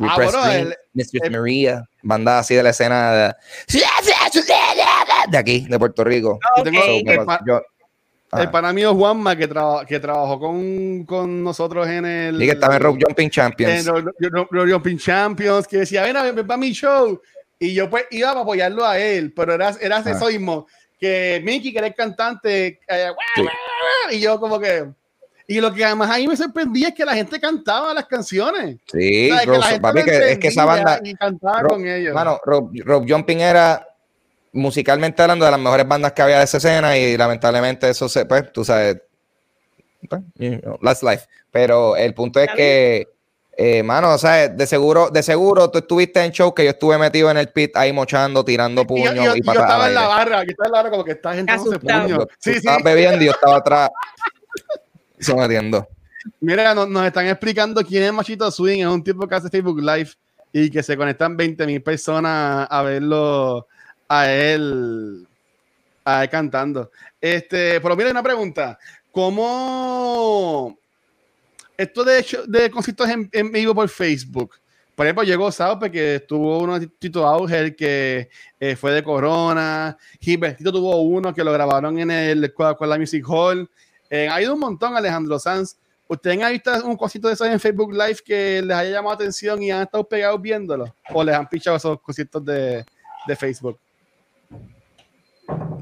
[0.00, 3.34] Ah, Repressed bueno, el- Mistress el- Maria, banda así de la escena de,
[5.30, 6.38] de aquí, de Puerto Rico.
[6.56, 7.44] So, el, ¿qué pa- pasa?
[7.46, 7.62] Yo-
[8.30, 8.50] el Ajá.
[8.50, 12.42] pana mío Juanma que, traba- que trabajó con, con nosotros en el.
[12.42, 13.86] Y que estaba en Rope Jumping Champions.
[14.50, 17.18] los Jumping Champions, que decía, ven a ver, ven para mi show.
[17.58, 20.10] Y yo pues iba a apoyarlo a él, pero era, era Ah.
[20.10, 20.66] eso mismo,
[21.00, 23.42] que Mickey, que era el cantante, eh, Sí.
[24.16, 24.86] y yo como que...
[25.50, 28.76] Y lo que además ahí me sorprendía es que la gente cantaba las canciones.
[28.92, 31.00] Sí, O sea, que Rose- la gente papi, lo que, es que esa banda.
[31.02, 32.14] Y cantaba Ro- con ellos.
[32.14, 33.86] Mano, Rope, Rope Jumping era
[34.52, 38.26] musicalmente hablando de las mejores bandas que había de esa escena y lamentablemente eso se,
[38.26, 39.00] pues, tú sabes,
[40.08, 41.24] pues, you know, that's life.
[41.50, 43.08] Pero el punto es que,
[43.60, 46.96] eh, mano, o sea, de seguro, de seguro tú estuviste en show que yo estuve
[46.96, 49.94] metido en el pit ahí mochando, tirando y yo, puños yo- y yo estaba en
[49.94, 52.02] la barra, yo estaba en la barra como que esta gente no se Asustado.
[52.04, 52.18] puño.
[52.18, 52.56] Tú Sí, sí.
[52.58, 53.90] estabas bebiendo y yo estaba atrás
[55.20, 55.88] sometiendo.
[56.40, 58.80] Mira, nos, nos están explicando quién es Machito Swing.
[58.80, 60.10] Es un tipo que hace Facebook Live
[60.52, 63.66] y que se conectan 20 mil personas a verlo
[64.08, 65.26] a él,
[66.04, 66.90] a él cantando.
[67.20, 68.78] Este, pero mira, una pregunta.
[69.10, 70.78] ¿Cómo
[71.78, 74.56] esto de, show- de conciertos en, en vivo por Facebook?
[74.94, 79.96] Por ejemplo, llegó Saupe que estuvo uno de Tito Auger que eh, fue de Corona.
[80.20, 83.70] Gilbertito tuvo uno que lo grabaron en el Coca-Cola Music Hall.
[84.10, 85.76] Eh, ha ido un montón, Alejandro Sanz.
[86.08, 89.62] ¿Ustedes han visto un cosito de esos en Facebook Live que les haya llamado atención
[89.62, 90.92] y han estado pegados viéndolo?
[91.14, 92.84] ¿O les han pichado esos cositos de,
[93.26, 93.78] de Facebook?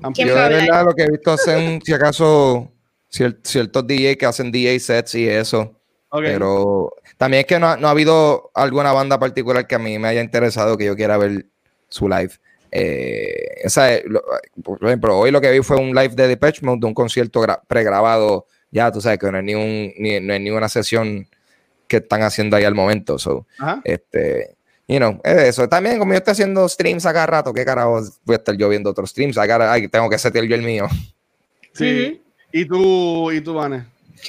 [0.02, 2.70] ¿Han ¿Quién Yo de verdad lo que he visto hacen, si acaso,
[3.10, 5.72] cier- ciertos DJ que hacen DJ sets y eso.
[6.08, 6.22] Ok.
[6.22, 9.98] Pero también es que no, ha- no ha habido alguna banda particular que a mí
[9.98, 11.46] me haya interesado que yo quiera ver
[11.88, 12.30] su live.
[12.70, 14.22] Eh, o sea, lo-
[14.62, 17.40] por ejemplo, hoy lo que vi fue un live de Depeche Mode de un concierto
[17.42, 18.46] gra- pregrabado.
[18.70, 21.26] Ya, tú sabes que no es ni, un, ni, no es ni una sesión
[21.88, 23.18] que están haciendo ahí al momento.
[23.18, 23.80] So, Ajá.
[23.84, 24.56] este,
[24.88, 25.68] you know, es eso.
[25.68, 28.68] También, como yo estoy haciendo streams a cada rato, ¿qué carajo voy a estar yo
[28.68, 29.38] viendo otros streams?
[29.38, 30.86] A cada- ay, tengo que setear yo el mío.
[31.72, 32.22] Sí.
[32.52, 33.86] ¿Y tú, y tú, Vane?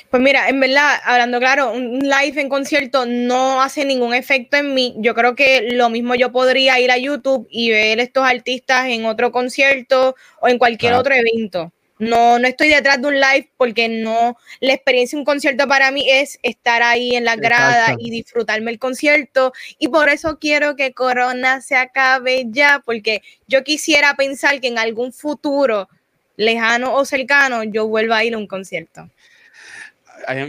[0.09, 4.73] Pues mira, en verdad, hablando claro, un live en concierto no hace ningún efecto en
[4.73, 4.95] mí.
[4.97, 9.05] Yo creo que lo mismo yo podría ir a YouTube y ver estos artistas en
[9.05, 11.71] otro concierto o en cualquier otro evento.
[11.99, 15.89] No, no estoy detrás de un live porque no, la experiencia de un concierto para
[15.89, 19.51] mí es estar ahí en la grada y disfrutarme el concierto.
[19.79, 24.77] Y por eso quiero que Corona se acabe ya, porque yo quisiera pensar que en
[24.77, 25.89] algún futuro
[26.35, 29.09] lejano o cercano yo vuelva a ir a un concierto.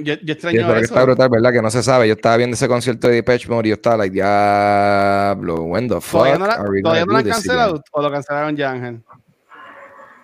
[0.03, 1.53] Yo, extraño eso que está brutal, ¿verdad?
[1.53, 2.09] Que no se sabe.
[2.09, 6.01] Yo estaba viendo ese concierto de Depeche Mode y yo estaba like, diablo, when the
[6.01, 7.83] fuck ¿Todavía no, la- are we todavía no lo han cancelado again?
[7.93, 9.03] o lo cancelaron ya, Ángel?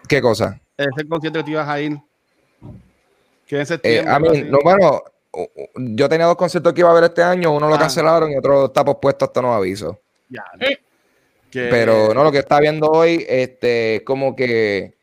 [0.09, 0.61] ¿Qué cosa?
[0.77, 1.99] Ese concierto que te ibas a ir.
[3.47, 4.13] Que en Eh, septiembre.
[4.13, 5.03] a mí, no, bueno,
[5.77, 7.79] yo tenía dos conciertos que iba a ver este año, uno lo Ah.
[7.79, 10.01] cancelaron y otro está pospuesto hasta nuevo aviso.
[10.29, 10.45] Ya.
[10.61, 10.79] Eh.
[11.51, 14.95] Que- Pero no, lo que está viendo hoy, este, es como que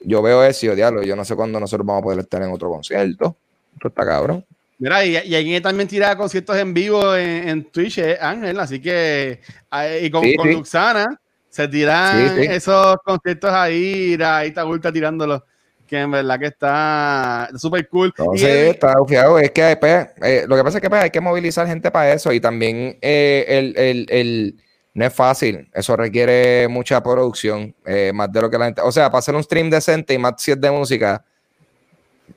[0.00, 2.42] yo veo eso y yo, diablo, yo no sé cuándo nosotros vamos a poder estar
[2.42, 3.36] en otro concierto.
[3.74, 4.44] Esto está cabrón.
[4.78, 8.80] Mira, y, y alguien también tira conciertos en vivo en, en Twitch, es Ángel, así
[8.80, 9.40] que
[9.72, 10.54] eh, y con, Sí, con sí.
[10.54, 15.42] Luxana se tiran Sí, esos conciertos ahí, y ahí está Gulta tirándolos,
[15.86, 18.12] que en verdad que está súper cool.
[18.16, 19.38] Y Entonces, él- está bufiado.
[19.38, 22.12] Es que pues, eh, lo que pasa es que pues, hay que movilizar gente para
[22.12, 24.56] eso y también eh, el, el- el-
[24.94, 25.68] no es fácil.
[25.72, 28.80] Eso requiere mucha producción, eh, más de lo que la gente.
[28.82, 31.24] O sea, para hacer un stream decente y más si es de música,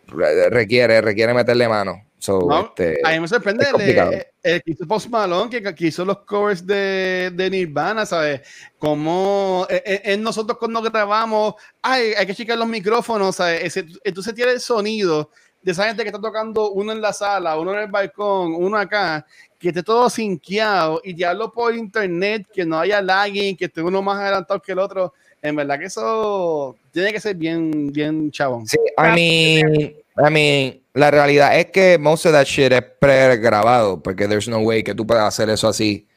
[0.07, 2.03] requiere, requiere meterle mano.
[2.19, 3.65] So, No, este, a mí me sorprende
[4.43, 8.41] el, que hizo Post Malone, que, que hizo los covers de, de Nirvana, ¿sabes?
[8.79, 13.77] Como eh, eh, en nosotros cuando grabamos, ay, hay que checar los micrófonos, ¿sabes?
[14.03, 15.29] Entonces tiene el sonido
[15.61, 18.77] de esa gente que está tocando uno en la sala, uno en el balcón, uno
[18.77, 19.25] acá,
[19.59, 24.01] que esté todo sinqueado y diablo por internet, que no haya lagging, que esté uno
[24.01, 25.13] más adelantado que el otro.
[25.41, 28.67] En verdad que eso tiene que ser bien, bien chabón.
[28.67, 34.01] Sí, I mean, I mean, la realidad es que most of that shit es pregrabado,
[34.01, 36.07] porque there's no way que tú puedas hacer eso así,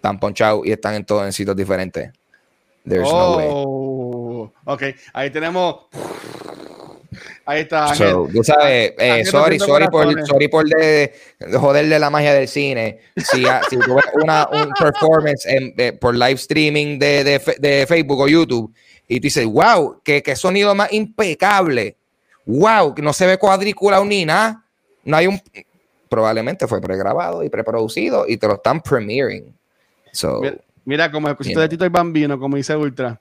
[0.00, 2.10] tan ponchado y están en todos en sitios diferentes.
[2.88, 3.48] There's no way.
[3.50, 4.52] Oh.
[4.64, 5.86] Ok, ahí tenemos.
[7.44, 7.94] Ahí está.
[7.94, 12.32] So, tú sabes, eh, Ángel sorry, sorry por, sorry por de, de joderle la magia
[12.34, 13.00] del cine.
[13.16, 17.86] Si, ah, si tú ves una, un performance en- de- por live streaming de, de
[17.88, 18.72] Facebook o YouTube
[19.08, 21.96] y tú dices, wow, qué, qué sonido más impecable.
[22.46, 24.64] Wow, que no se ve cuadriculado ni nada.
[25.04, 25.40] No hay un.
[26.08, 29.54] Probablemente fue pregrabado y preproducido y te lo están premiering.
[30.12, 33.20] So, Mira, mira, como escuchaste de Tito el Bambino, como dice Ultra.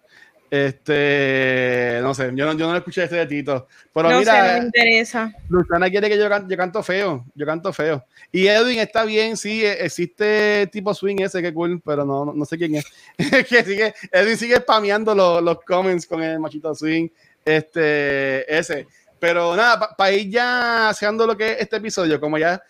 [0.51, 3.67] Este, no sé, yo no, yo no escuché este de Tito.
[3.93, 5.33] Pero no sé, mira, no me interesa.
[5.49, 7.25] Luciana quiere que yo, can- yo canto feo.
[7.35, 8.03] Yo canto feo.
[8.31, 12.33] Y Edwin está bien, sí, e- existe tipo swing ese, que cool, pero no, no,
[12.33, 12.85] no sé quién es.
[13.49, 17.09] que sigue, Edwin sigue spameando los, los comments con el machito swing.
[17.45, 18.87] Este, ese.
[19.19, 22.61] Pero nada, para ir ya haciendo lo que es este episodio, como ya,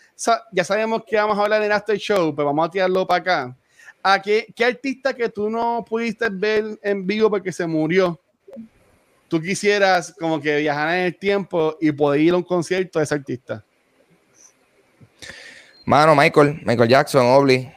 [0.52, 3.56] ya sabemos que vamos a hablar en After Show, pues vamos a tirarlo para acá.
[4.02, 8.20] ¿A qué, qué artista que tú no pudiste ver en vivo porque se murió?
[9.28, 13.06] Tú quisieras como que viajar en el tiempo y poder ir a un concierto de
[13.06, 13.64] ese artista.
[15.86, 17.72] mano, Michael, Michael Jackson, Obli.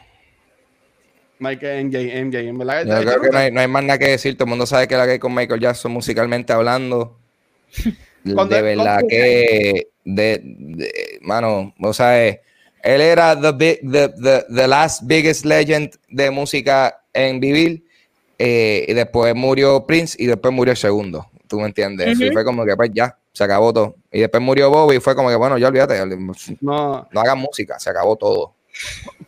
[1.38, 2.86] Michael MJ, MJ, en verdad.
[2.86, 4.34] Yo creo que no hay, no hay más nada que decir.
[4.36, 7.18] Todo el mundo sabe que la que hay con Michael Jackson musicalmente hablando.
[8.24, 12.38] De verdad que, de, de- mano, o sea,
[12.82, 17.82] él era the, big, the, the, the last biggest legend de música en vivir.
[18.38, 21.28] eh, y después murió Prince y después murió el segundo.
[21.46, 22.18] ¿Tú me entiendes?
[22.18, 22.32] Y Ujú.
[22.32, 23.94] fue como que pues ya, se acabó todo.
[24.10, 27.78] Y después murió Bobby y fue como que bueno, ya olvídate, no No, hagan música,
[27.78, 28.54] se acabó todo.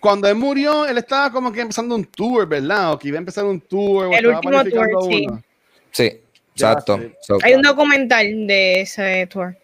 [0.00, 2.94] cuando él murió, él estaba como que empezando un tour, ¿verdad?
[2.94, 4.12] O que iba a empezar un tour.
[4.16, 5.26] El último tour, sí.
[5.28, 5.42] uno.
[5.92, 6.20] Sí,
[6.54, 7.00] exacto.
[7.20, 9.54] So, Hay un documental de ese tour.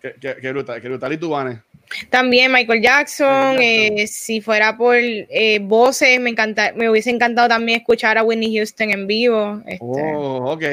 [0.00, 1.12] Qué, qué, qué brutal, qué brutal.
[1.14, 1.62] ¿Y tú, Vane?
[2.10, 3.98] También Michael Jackson, Michael Jackson.
[3.98, 8.56] eh, si fuera por eh, voces, me encanta, me hubiese encantado también escuchar a Whitney
[8.56, 9.60] Houston en vivo.
[9.66, 9.78] este.
[9.80, 10.64] Oh, ok.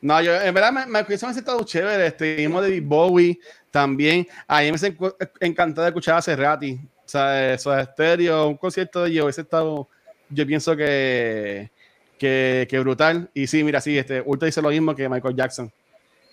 [0.00, 2.06] No, yo en verdad me, me hubiese estado chévere.
[2.06, 3.38] Este mismo David Bowie
[3.70, 4.26] también.
[4.46, 6.74] A mí me encu- encantado escuchar a Cerrati.
[6.74, 9.88] O sea, eso es estéreo, un concierto de ellos hubiese estado,
[10.28, 11.70] yo pienso que,
[12.18, 13.30] que, que brutal.
[13.32, 15.72] Y sí, mira, sí, este, Ultra dice lo mismo que Michael Jackson.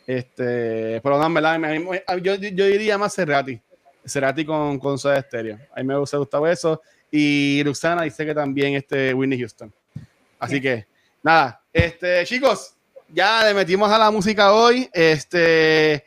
[0.06, 3.60] Este, pero no, en verdad, me- me- yo, yo diría más Cerrati.
[4.06, 5.58] Cerrati con, con Soda Stereo.
[5.76, 6.82] A mí me hubiese gustado eso.
[7.12, 9.74] Y Luxana dice que también este Whitney Houston.
[10.40, 10.86] Así que,
[11.24, 12.76] nada, este, chicos,
[13.10, 14.90] ya le metimos a la música hoy.
[14.92, 16.04] Este,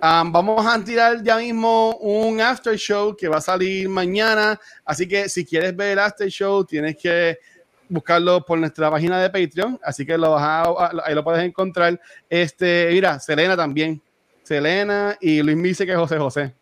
[0.00, 4.58] vamos a tirar ya mismo un after show que va a salir mañana.
[4.84, 7.38] Así que si quieres ver el after show, tienes que
[7.88, 9.78] buscarlo por nuestra página de Patreon.
[9.82, 12.00] Así que lo vas a- ahí lo puedes encontrar.
[12.30, 14.00] Este, mira, Selena también.
[14.42, 16.54] Selena y Luis me dice que José José.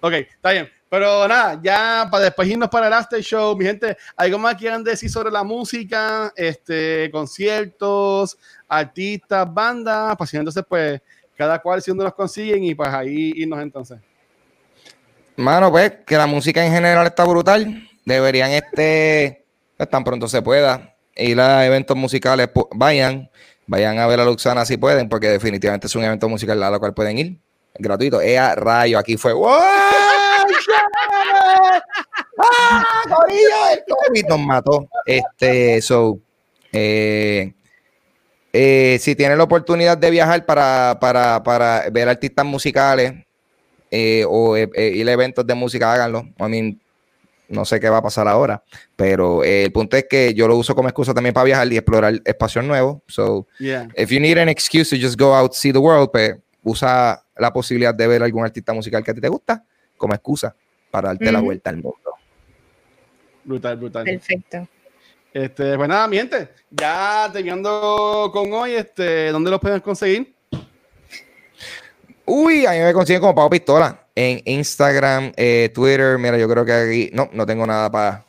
[0.00, 0.68] Ok, está bien.
[0.88, 4.82] Pero nada, ya para después irnos para el after show, mi gente, ¿algo más quieran
[4.82, 8.36] decir sobre la música, este, conciertos,
[8.68, 10.16] artistas, bandas?
[10.16, 11.00] Pues entonces, pues,
[11.36, 13.98] cada cual si uno los consiguen y pues ahí irnos entonces.
[15.36, 17.88] Mano, pues, que la música en general está brutal.
[18.04, 19.44] Deberían, este,
[19.76, 23.30] pues, tan pronto se pueda, ir a eventos musicales, pu- vayan,
[23.66, 26.80] vayan a ver a Luxana si pueden, porque definitivamente es un evento musical a lo
[26.80, 27.40] cual pueden ir.
[27.78, 28.20] Gratuito.
[28.20, 29.32] Ea, rayo, aquí fue.
[29.32, 29.50] ¡Wow!
[32.38, 33.56] ¡Ah, corillo!
[33.72, 34.88] El COVID nos mató.
[35.06, 36.18] Este, so,
[36.72, 37.52] eh,
[38.52, 43.14] eh, si tienen la oportunidad de viajar para, para, para ver artistas musicales,
[43.90, 46.28] eh, o ir a eventos de música, háganlo.
[46.38, 46.80] I mean,
[47.48, 48.62] no sé qué va a pasar ahora,
[48.94, 52.20] pero el punto es que yo lo uso como excusa también para viajar y explorar
[52.24, 52.98] espacios nuevos.
[53.08, 53.88] So, Yeah.
[53.96, 57.52] if you need an excuse to just go out, see the world, pues usa la
[57.52, 59.64] posibilidad de ver algún artista musical que a ti te gusta
[59.96, 60.54] como excusa
[60.90, 62.14] para darte la vuelta al mundo.
[63.44, 64.04] Brutal, brutal.
[64.04, 64.68] Perfecto.
[65.32, 70.34] Este, pues nada, mi gente, ya terminando con hoy, este, ¿dónde los pueden conseguir?
[72.24, 76.18] Uy, a mí me consiguen como Pau Pistola en Instagram, eh, Twitter.
[76.18, 78.24] Mira, yo creo que aquí no, no tengo nada para.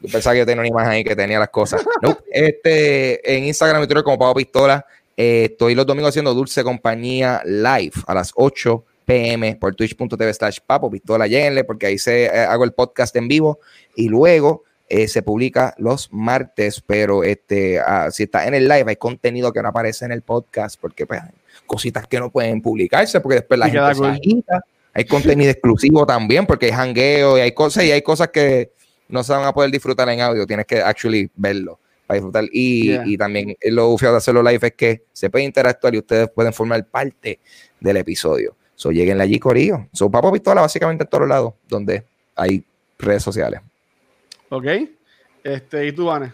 [0.00, 1.84] Yo pensaba que yo tenía una imagen ahí que tenía las cosas.
[2.02, 4.84] No, este, en Instagram y Twitter como Pau Pistola.
[5.16, 10.58] Eh, estoy los domingos haciendo Dulce Compañía Live a las 8 pm por twitch.tv slash
[10.66, 11.26] Papo Pistola.
[11.26, 13.60] Lléguenle porque ahí se, eh, hago el podcast en vivo
[13.94, 16.82] y luego eh, se publica los martes.
[16.86, 20.22] Pero este, ah, si está en el live, hay contenido que no aparece en el
[20.22, 21.22] podcast porque pues
[21.64, 24.60] cositas que no pueden publicarse porque después la Y gente se agita.
[24.92, 28.72] Hay contenido exclusivo también porque hay hangueo y hay cosas y hay cosas que
[29.08, 30.46] no se van a poder disfrutar en audio.
[30.46, 32.44] Tienes que actually verlo para disfrutar.
[32.52, 33.02] Y, Yeah.
[33.06, 36.52] y también lo feo de hacerlo live es que se puede interactuar y ustedes pueden
[36.52, 37.40] formar parte
[37.80, 38.56] del episodio.
[38.74, 39.88] So, lleguen allí, Corillo.
[39.92, 42.04] So, Papo Pistola básicamente en todos lados donde
[42.34, 42.62] hay
[42.98, 43.60] redes sociales.
[44.50, 44.66] ¿Ok?
[45.42, 46.32] Este, ¿y tú, Vane?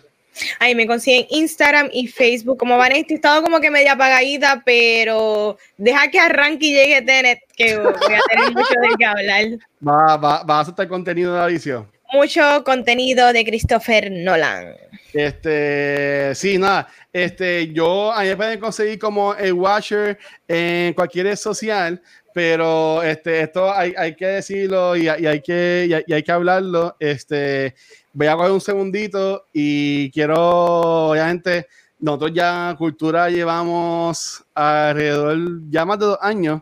[0.58, 3.06] Ahí me consiguen Instagram y Facebook como Vanessa.
[3.10, 7.92] He estado como que media apagadita, pero deja que arranque y llegue Tenet, que voy
[7.92, 9.44] a tener mucho de qué hablar.
[9.86, 11.84] Va, va, va a soltar contenido de Alicia.
[12.12, 14.74] Mucho contenido de Christopher Nolan.
[15.14, 16.88] Este, sí, nada.
[17.12, 22.02] Este, yo, a mí me pueden conseguir como el Watcher en cualquier red social,
[22.34, 26.96] pero este, esto hay, hay que decirlo y, hay que, y, que hablarlo.
[26.98, 27.74] Este,
[28.12, 31.66] voy a coger un segundito y quiero, obviamente,
[31.98, 35.38] nosotros ya Cultura llevamos alrededor
[35.70, 36.60] ya más de dos años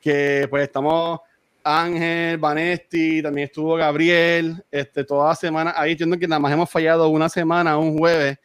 [0.00, 1.20] que pues estamos
[1.68, 6.70] Ángel, Vanesti, también estuvo Gabriel, este, toda la semana ahí, entiendo que nada más hemos
[6.70, 8.38] fallado una semana, un jueves,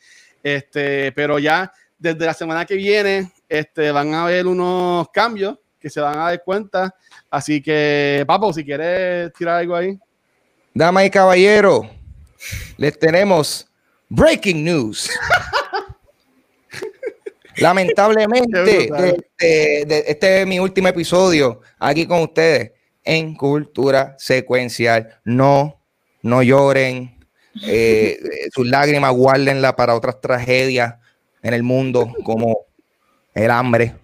[0.43, 5.89] este, pero ya desde la semana que viene este, van a haber unos cambios que
[5.89, 6.93] se van a dar cuenta,
[7.29, 9.97] así que, Papo, si quieres tirar algo ahí.
[10.73, 11.89] Dama y caballero,
[12.77, 13.65] les tenemos
[14.09, 15.09] breaking news.
[17.57, 19.01] Lamentablemente, Qué brutal.
[19.01, 22.71] de- de- de- este es mi último episodio aquí con ustedes
[23.03, 25.19] en Cultura Secuencial.
[25.23, 25.79] No,
[26.21, 27.17] no lloren.
[27.65, 28.17] eh,
[28.53, 30.95] sus lágrimas guárdenlas para otras tragedias
[31.41, 32.65] en el mundo, como
[33.33, 33.95] el hambre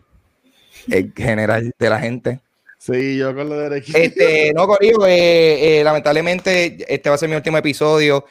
[0.89, 2.39] en general de la gente.
[2.77, 3.83] Sí, yo con lo de.
[3.93, 8.25] Este, no, Corillo, eh, eh, lamentablemente este va a ser mi último episodio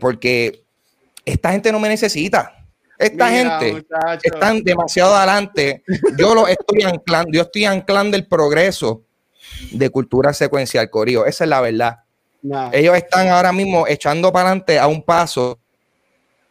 [0.00, 0.62] porque
[1.24, 2.54] esta gente no me necesita.
[2.98, 4.20] Esta Mira, gente muchacho.
[4.22, 5.82] están demasiado adelante.
[6.18, 9.04] Yo lo estoy anclando, yo estoy anclando el progreso
[9.72, 11.26] de cultura secuencial, Corillo.
[11.26, 11.98] Esa es la verdad.
[12.42, 12.70] Nah.
[12.72, 15.58] Ellos están ahora mismo echando para adelante a un paso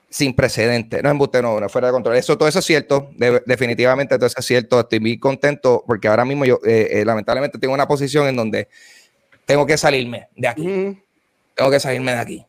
[0.10, 1.02] sin precedente.
[1.02, 2.15] No embuste, no, no fuera de control.
[2.18, 3.10] Eso, todo eso es cierto.
[3.15, 4.80] de- definitivamente todo eso es cierto.
[4.80, 8.68] Estoy muy contento porque ahora mismo yo, eh, eh, lamentablemente, tengo una posición en donde
[9.45, 10.98] tengo que salirme de aquí.
[11.56, 12.45] Tengo que salirme de aquí.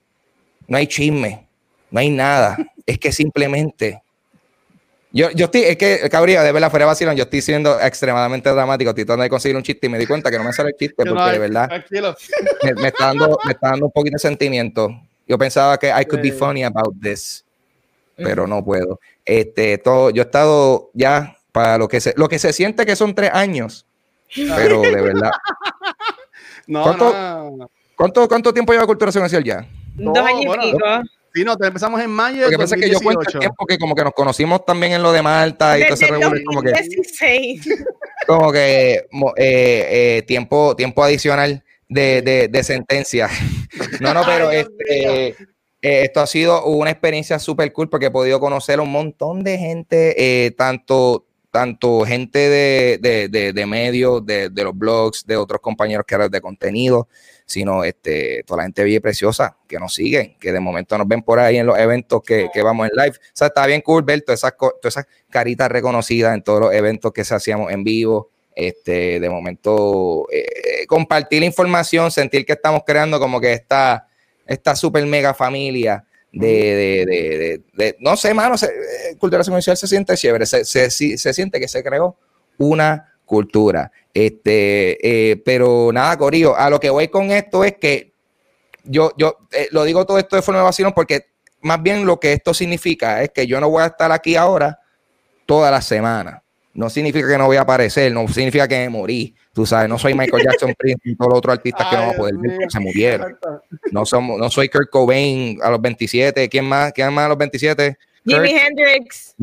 [0.66, 1.46] No hay chisme,
[1.90, 2.56] no hay nada.
[2.86, 4.02] es que simplemente.
[5.10, 8.50] Yo, yo estoy, es que, cabría, de verdad, fuera de vacilón, yo estoy siendo extremadamente
[8.50, 10.70] dramático, estoy tratando de conseguir un chiste y me di cuenta que no me sale
[10.70, 11.68] el chiste Que no porque de verdad
[12.62, 14.90] me, me está dando, me está dando un poquito de sentimiento.
[15.26, 17.44] Yo pensaba que I could be funny about this,
[18.16, 19.00] pero no puedo.
[19.24, 22.94] Este, todo, yo he estado ya para lo que se, lo que se siente que
[22.96, 23.86] son tres años,
[24.56, 25.30] pero de verdad.
[26.66, 27.70] No, ¿Cuánto- no.
[27.96, 29.66] ¿Cuánto, cuánto tiempo lleva Cultura Secuencial ya?
[29.96, 30.78] No, Dos años y pico.
[31.34, 33.38] Sí, no, te empezamos en mayo Lo que pasa es que yo cuento el 2018.
[33.38, 36.40] tiempo que como que nos conocimos también en lo de Malta y todo ese revuelo,
[36.46, 37.68] como que, 2016.
[38.26, 39.06] como que eh,
[39.36, 43.28] eh, tiempo, tiempo adicional de, de, de sentencia.
[44.00, 45.28] No, no, pero Ay, este,
[45.82, 49.44] eh, esto ha sido una experiencia súper cool porque he podido conocer a un montón
[49.44, 55.24] de gente, eh, tanto, tanto gente de, de, de, de medios, de, de los blogs,
[55.26, 57.08] de otros compañeros que eran de contenido,
[57.48, 61.22] sino este, toda la gente bien preciosa que nos siguen, que de momento nos ven
[61.22, 63.16] por ahí en los eventos que, que vamos en live.
[63.16, 66.74] O sea, está bien cool ver todas esas, todas esas caritas reconocidas en todos los
[66.74, 68.30] eventos que se hacíamos en vivo.
[68.54, 74.08] Este, de momento, eh, compartir la información, sentir que estamos creando como que esta,
[74.46, 79.44] esta super mega familia de, de, de, de- de- no sé, mano, se- eh, cultura
[79.44, 82.16] secuencial se siente chévere, se, se, se siente que se creó
[82.58, 83.92] una cultura.
[84.12, 88.12] Este, eh, pero nada, Corillo, a lo que voy con esto es que
[88.82, 91.26] yo, yo eh, lo digo todo esto de forma de vacilón porque
[91.60, 94.80] más bien lo que esto significa es que yo no voy a estar aquí ahora
[95.46, 96.42] toda la semana.
[96.74, 99.34] No significa que no voy a aparecer, no significa que me morí.
[99.52, 102.14] Tú sabes, no soy Michael Jackson Prince y todos los otros artistas que no vamos
[102.14, 103.38] a poder ver porque se murieron.
[103.90, 106.48] No, somos, no soy Kurt Cobain a los 27.
[106.48, 106.92] ¿Quién más?
[106.92, 107.96] ¿Quién más a los 27?
[108.24, 109.34] Jimi Hendrix.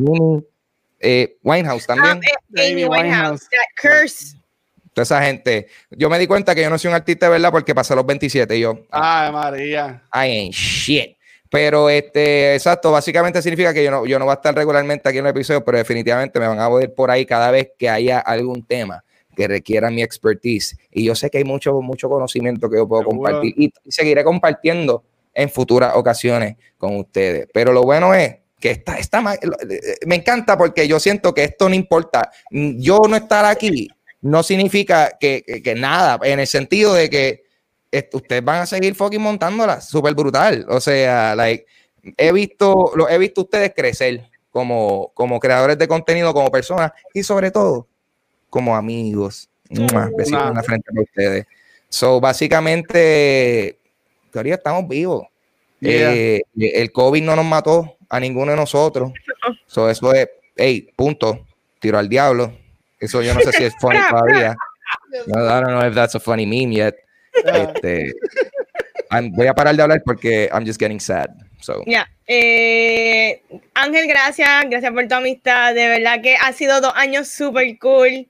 [1.00, 2.20] Eh, Winehouse también.
[2.22, 3.48] Ah, eh, Amy Winehouse.
[3.50, 4.36] That curse.
[4.92, 5.68] Toda esa gente.
[5.90, 8.06] Yo me di cuenta que yo no soy un artista de verdad porque pasé los
[8.06, 10.02] 27 y yo, Ay, María.
[10.14, 11.16] I ain't shit.
[11.50, 15.18] Pero este, exacto, básicamente significa que yo no, yo no voy a estar regularmente aquí
[15.18, 18.18] en el episodio, pero definitivamente me van a ver por ahí cada vez que haya
[18.18, 19.04] algún tema
[19.36, 20.76] que requiera mi expertise.
[20.90, 23.22] Y yo sé que hay mucho, mucho conocimiento que yo puedo Seguro.
[23.22, 25.04] compartir y seguiré compartiendo
[25.34, 27.46] en futuras ocasiones con ustedes.
[27.52, 29.36] Pero lo bueno es que esta, esta ma-
[30.06, 32.30] me encanta porque yo siento que esto no importa.
[32.50, 33.88] Yo no estar aquí
[34.22, 37.44] no significa que, que- que nada, en el sentido de que
[38.12, 40.66] ustedes van a seguir fucking montándola, súper brutal.
[40.68, 41.66] O sea, like,
[42.16, 47.22] he visto, lo he visto ustedes crecer como, como creadores de contenido, como personas y
[47.22, 47.86] sobre todo
[48.50, 49.48] como amigos.
[49.68, 51.46] Besitos en la frente para ustedes.
[51.88, 53.78] So, básicamente,
[54.32, 55.26] teoría estamos vivos.
[55.80, 56.14] Yeah.
[56.14, 59.12] Eh, el COVID no nos mató a ninguno de nosotros.
[59.66, 61.46] So, eso es, hey, punto,
[61.78, 62.52] tiro al diablo.
[62.98, 64.56] Eso yo no sé si es funny todavía.
[65.26, 66.96] No, I don't know if that's a funny meme yet.
[67.44, 68.12] Este,
[69.10, 71.28] I'm- voy a parar de hablar porque I'm just getting sad.
[71.60, 72.06] So, Yeah.
[72.26, 73.40] Eh,
[73.74, 75.74] Ángel, gracias, gracias por tu amistad.
[75.74, 78.26] De verdad que ha sido dos años súper cool.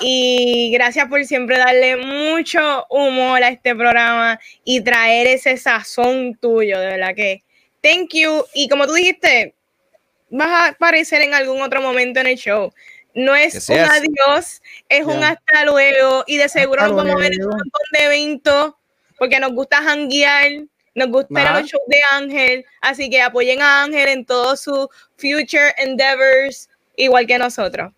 [0.00, 6.78] Y gracias por siempre darle mucho humor a este programa y traer ese sazón tuyo,
[6.78, 7.42] de verdad que.
[7.82, 8.44] Thank you.
[8.54, 9.54] Y como tú dijiste,
[10.30, 12.72] vas a aparecer en algún otro momento en el show.
[13.14, 16.24] No es un adiós, es un hasta luego.
[16.26, 18.74] Y de seguro nos vamos a ver en un montón de eventos
[19.18, 20.68] porque nos gusta hanguear
[20.98, 25.72] nos gusta los shows de Ángel, así que apoyen a Ángel en todos sus future
[25.78, 27.92] endeavors, igual que nosotros.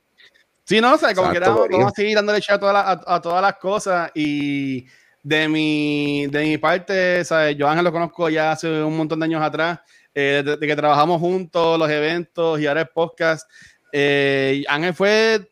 [0.65, 3.43] Sí, no, o sea, como que vamos a seguir dándole chat a, todas a, todas
[3.43, 4.87] las cosas y
[5.23, 7.57] de mi, de mi parte, ¿sabes?
[7.57, 9.81] yo Ángel lo conozco ya hace un montón de años atrás,
[10.15, 13.49] eh, desde, que trabajamos juntos, los eventos y ahora el podcast.
[13.93, 15.51] Eh, Ángel fue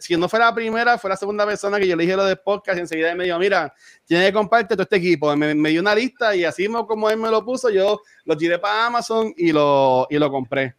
[0.00, 2.36] si no fue la primera, fue la segunda persona que yo le dije lo de
[2.36, 3.74] podcast y enseguida me dijo, mira,
[4.06, 5.36] tiene que compartir todo este equipo.
[5.36, 8.86] Me, dio una lista y así como él me lo puso, yo lo tiré para
[8.86, 10.76] Amazon y lo, y lo compré.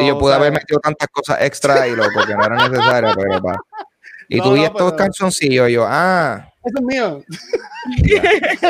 [0.00, 3.40] y yo pude haber metido tantas cosas extra y lo porque no era necesario, pero.
[4.32, 6.49] Y no, tú y estos calzoncillos, yo, ah.
[6.62, 7.24] Eso es mío.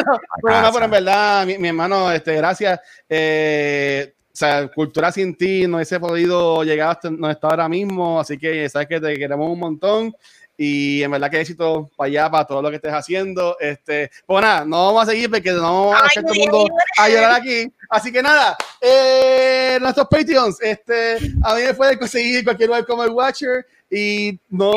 [0.42, 2.80] pero, no, pero en verdad, mi, mi hermano, este, gracias.
[3.08, 8.38] Eh, sea, Cultura sin ti no hubiese podido llegar hasta donde está ahora mismo, así
[8.38, 10.14] que sabes que te queremos un montón
[10.56, 13.56] y en verdad que éxito para allá, para todo lo que estés haciendo.
[13.58, 16.66] Este, pues nada, no vamos a seguir porque no vamos a hacer todo el mundo
[16.98, 17.72] a llorar aquí.
[17.88, 23.04] Así que nada, eh, nuestros Patreons, este, a mí me pueden conseguir cualquier lugar como
[23.04, 24.72] el Watcher y no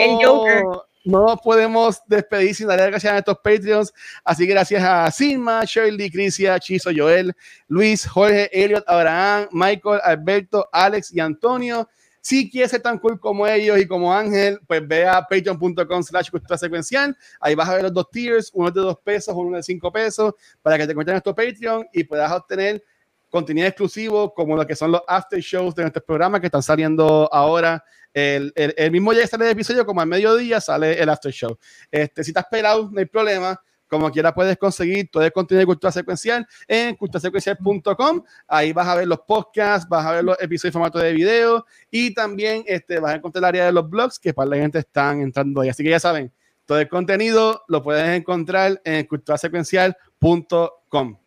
[1.03, 3.93] no podemos despedir sin darle gracias a estos Patreons.
[4.23, 7.33] Así que gracias a Silma, Shirley, Crisia, Chizo, Joel,
[7.67, 11.87] Luis, Jorge, Elliot, Abraham, Michael, Alberto, Alex y Antonio.
[12.21, 16.29] Si quieres ser tan cool como ellos y como Ángel, pues ve a patreon.com slash
[16.31, 17.17] cultura secuencial.
[17.41, 20.33] Ahí vas a ver los dos tiers, uno de dos pesos, uno de cinco pesos,
[20.61, 22.81] para que te cuenten nuestro Patreon y puedas obtener
[23.29, 27.27] contenido exclusivo como lo que son los after shows de nuestro programa que están saliendo
[27.33, 27.83] ahora
[28.13, 31.57] el, el, mismo día que sale el episodio, como al mediodía, sale el after show.
[31.91, 33.61] Este, si estás pelado, no hay problema.
[33.87, 38.23] Como quiera puedes conseguir todo el contenido de Cultura Secuencial en culturasecuencial.com.
[38.47, 41.63] Ahí vas a ver los podcasts, vas a ver los episodios en formato de video
[41.91, 44.79] y también este, vas a encontrar el área de los blogs que para la gente
[44.79, 45.69] están entrando ahí.
[45.69, 46.33] Así que ya saben,
[46.65, 51.17] todo el contenido lo puedes encontrar en culturasecuencial.com.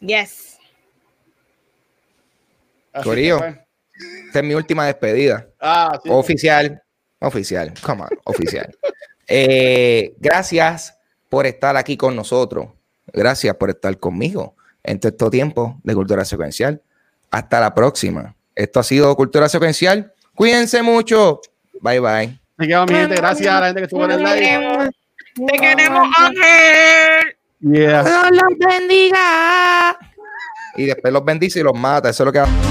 [0.00, 0.58] Yes.
[3.02, 3.40] Corillo.
[4.26, 5.48] Esta es mi última despedida.
[5.60, 6.82] Ah, oficial.
[7.18, 7.74] Oficial.
[7.82, 8.70] Come on, oficial.
[9.32, 10.98] Eh, gracias
[11.28, 12.66] por estar aquí con nosotros.
[13.12, 16.82] Gracias por estar conmigo en todo este tiempo de Cultura Secuencial.
[17.30, 18.34] Hasta la próxima.
[18.56, 20.12] Esto ha sido Cultura Secuencial.
[20.34, 21.40] Cuídense mucho.
[21.80, 22.40] Bye bye.
[22.58, 24.90] Gracias a la gente que estuvo en el live.
[25.46, 27.36] Te queremos, Ángel.
[27.60, 29.96] Dios los bendiga.
[30.76, 32.10] Y después los bendice y los mata.
[32.10, 32.69] Eso es lo que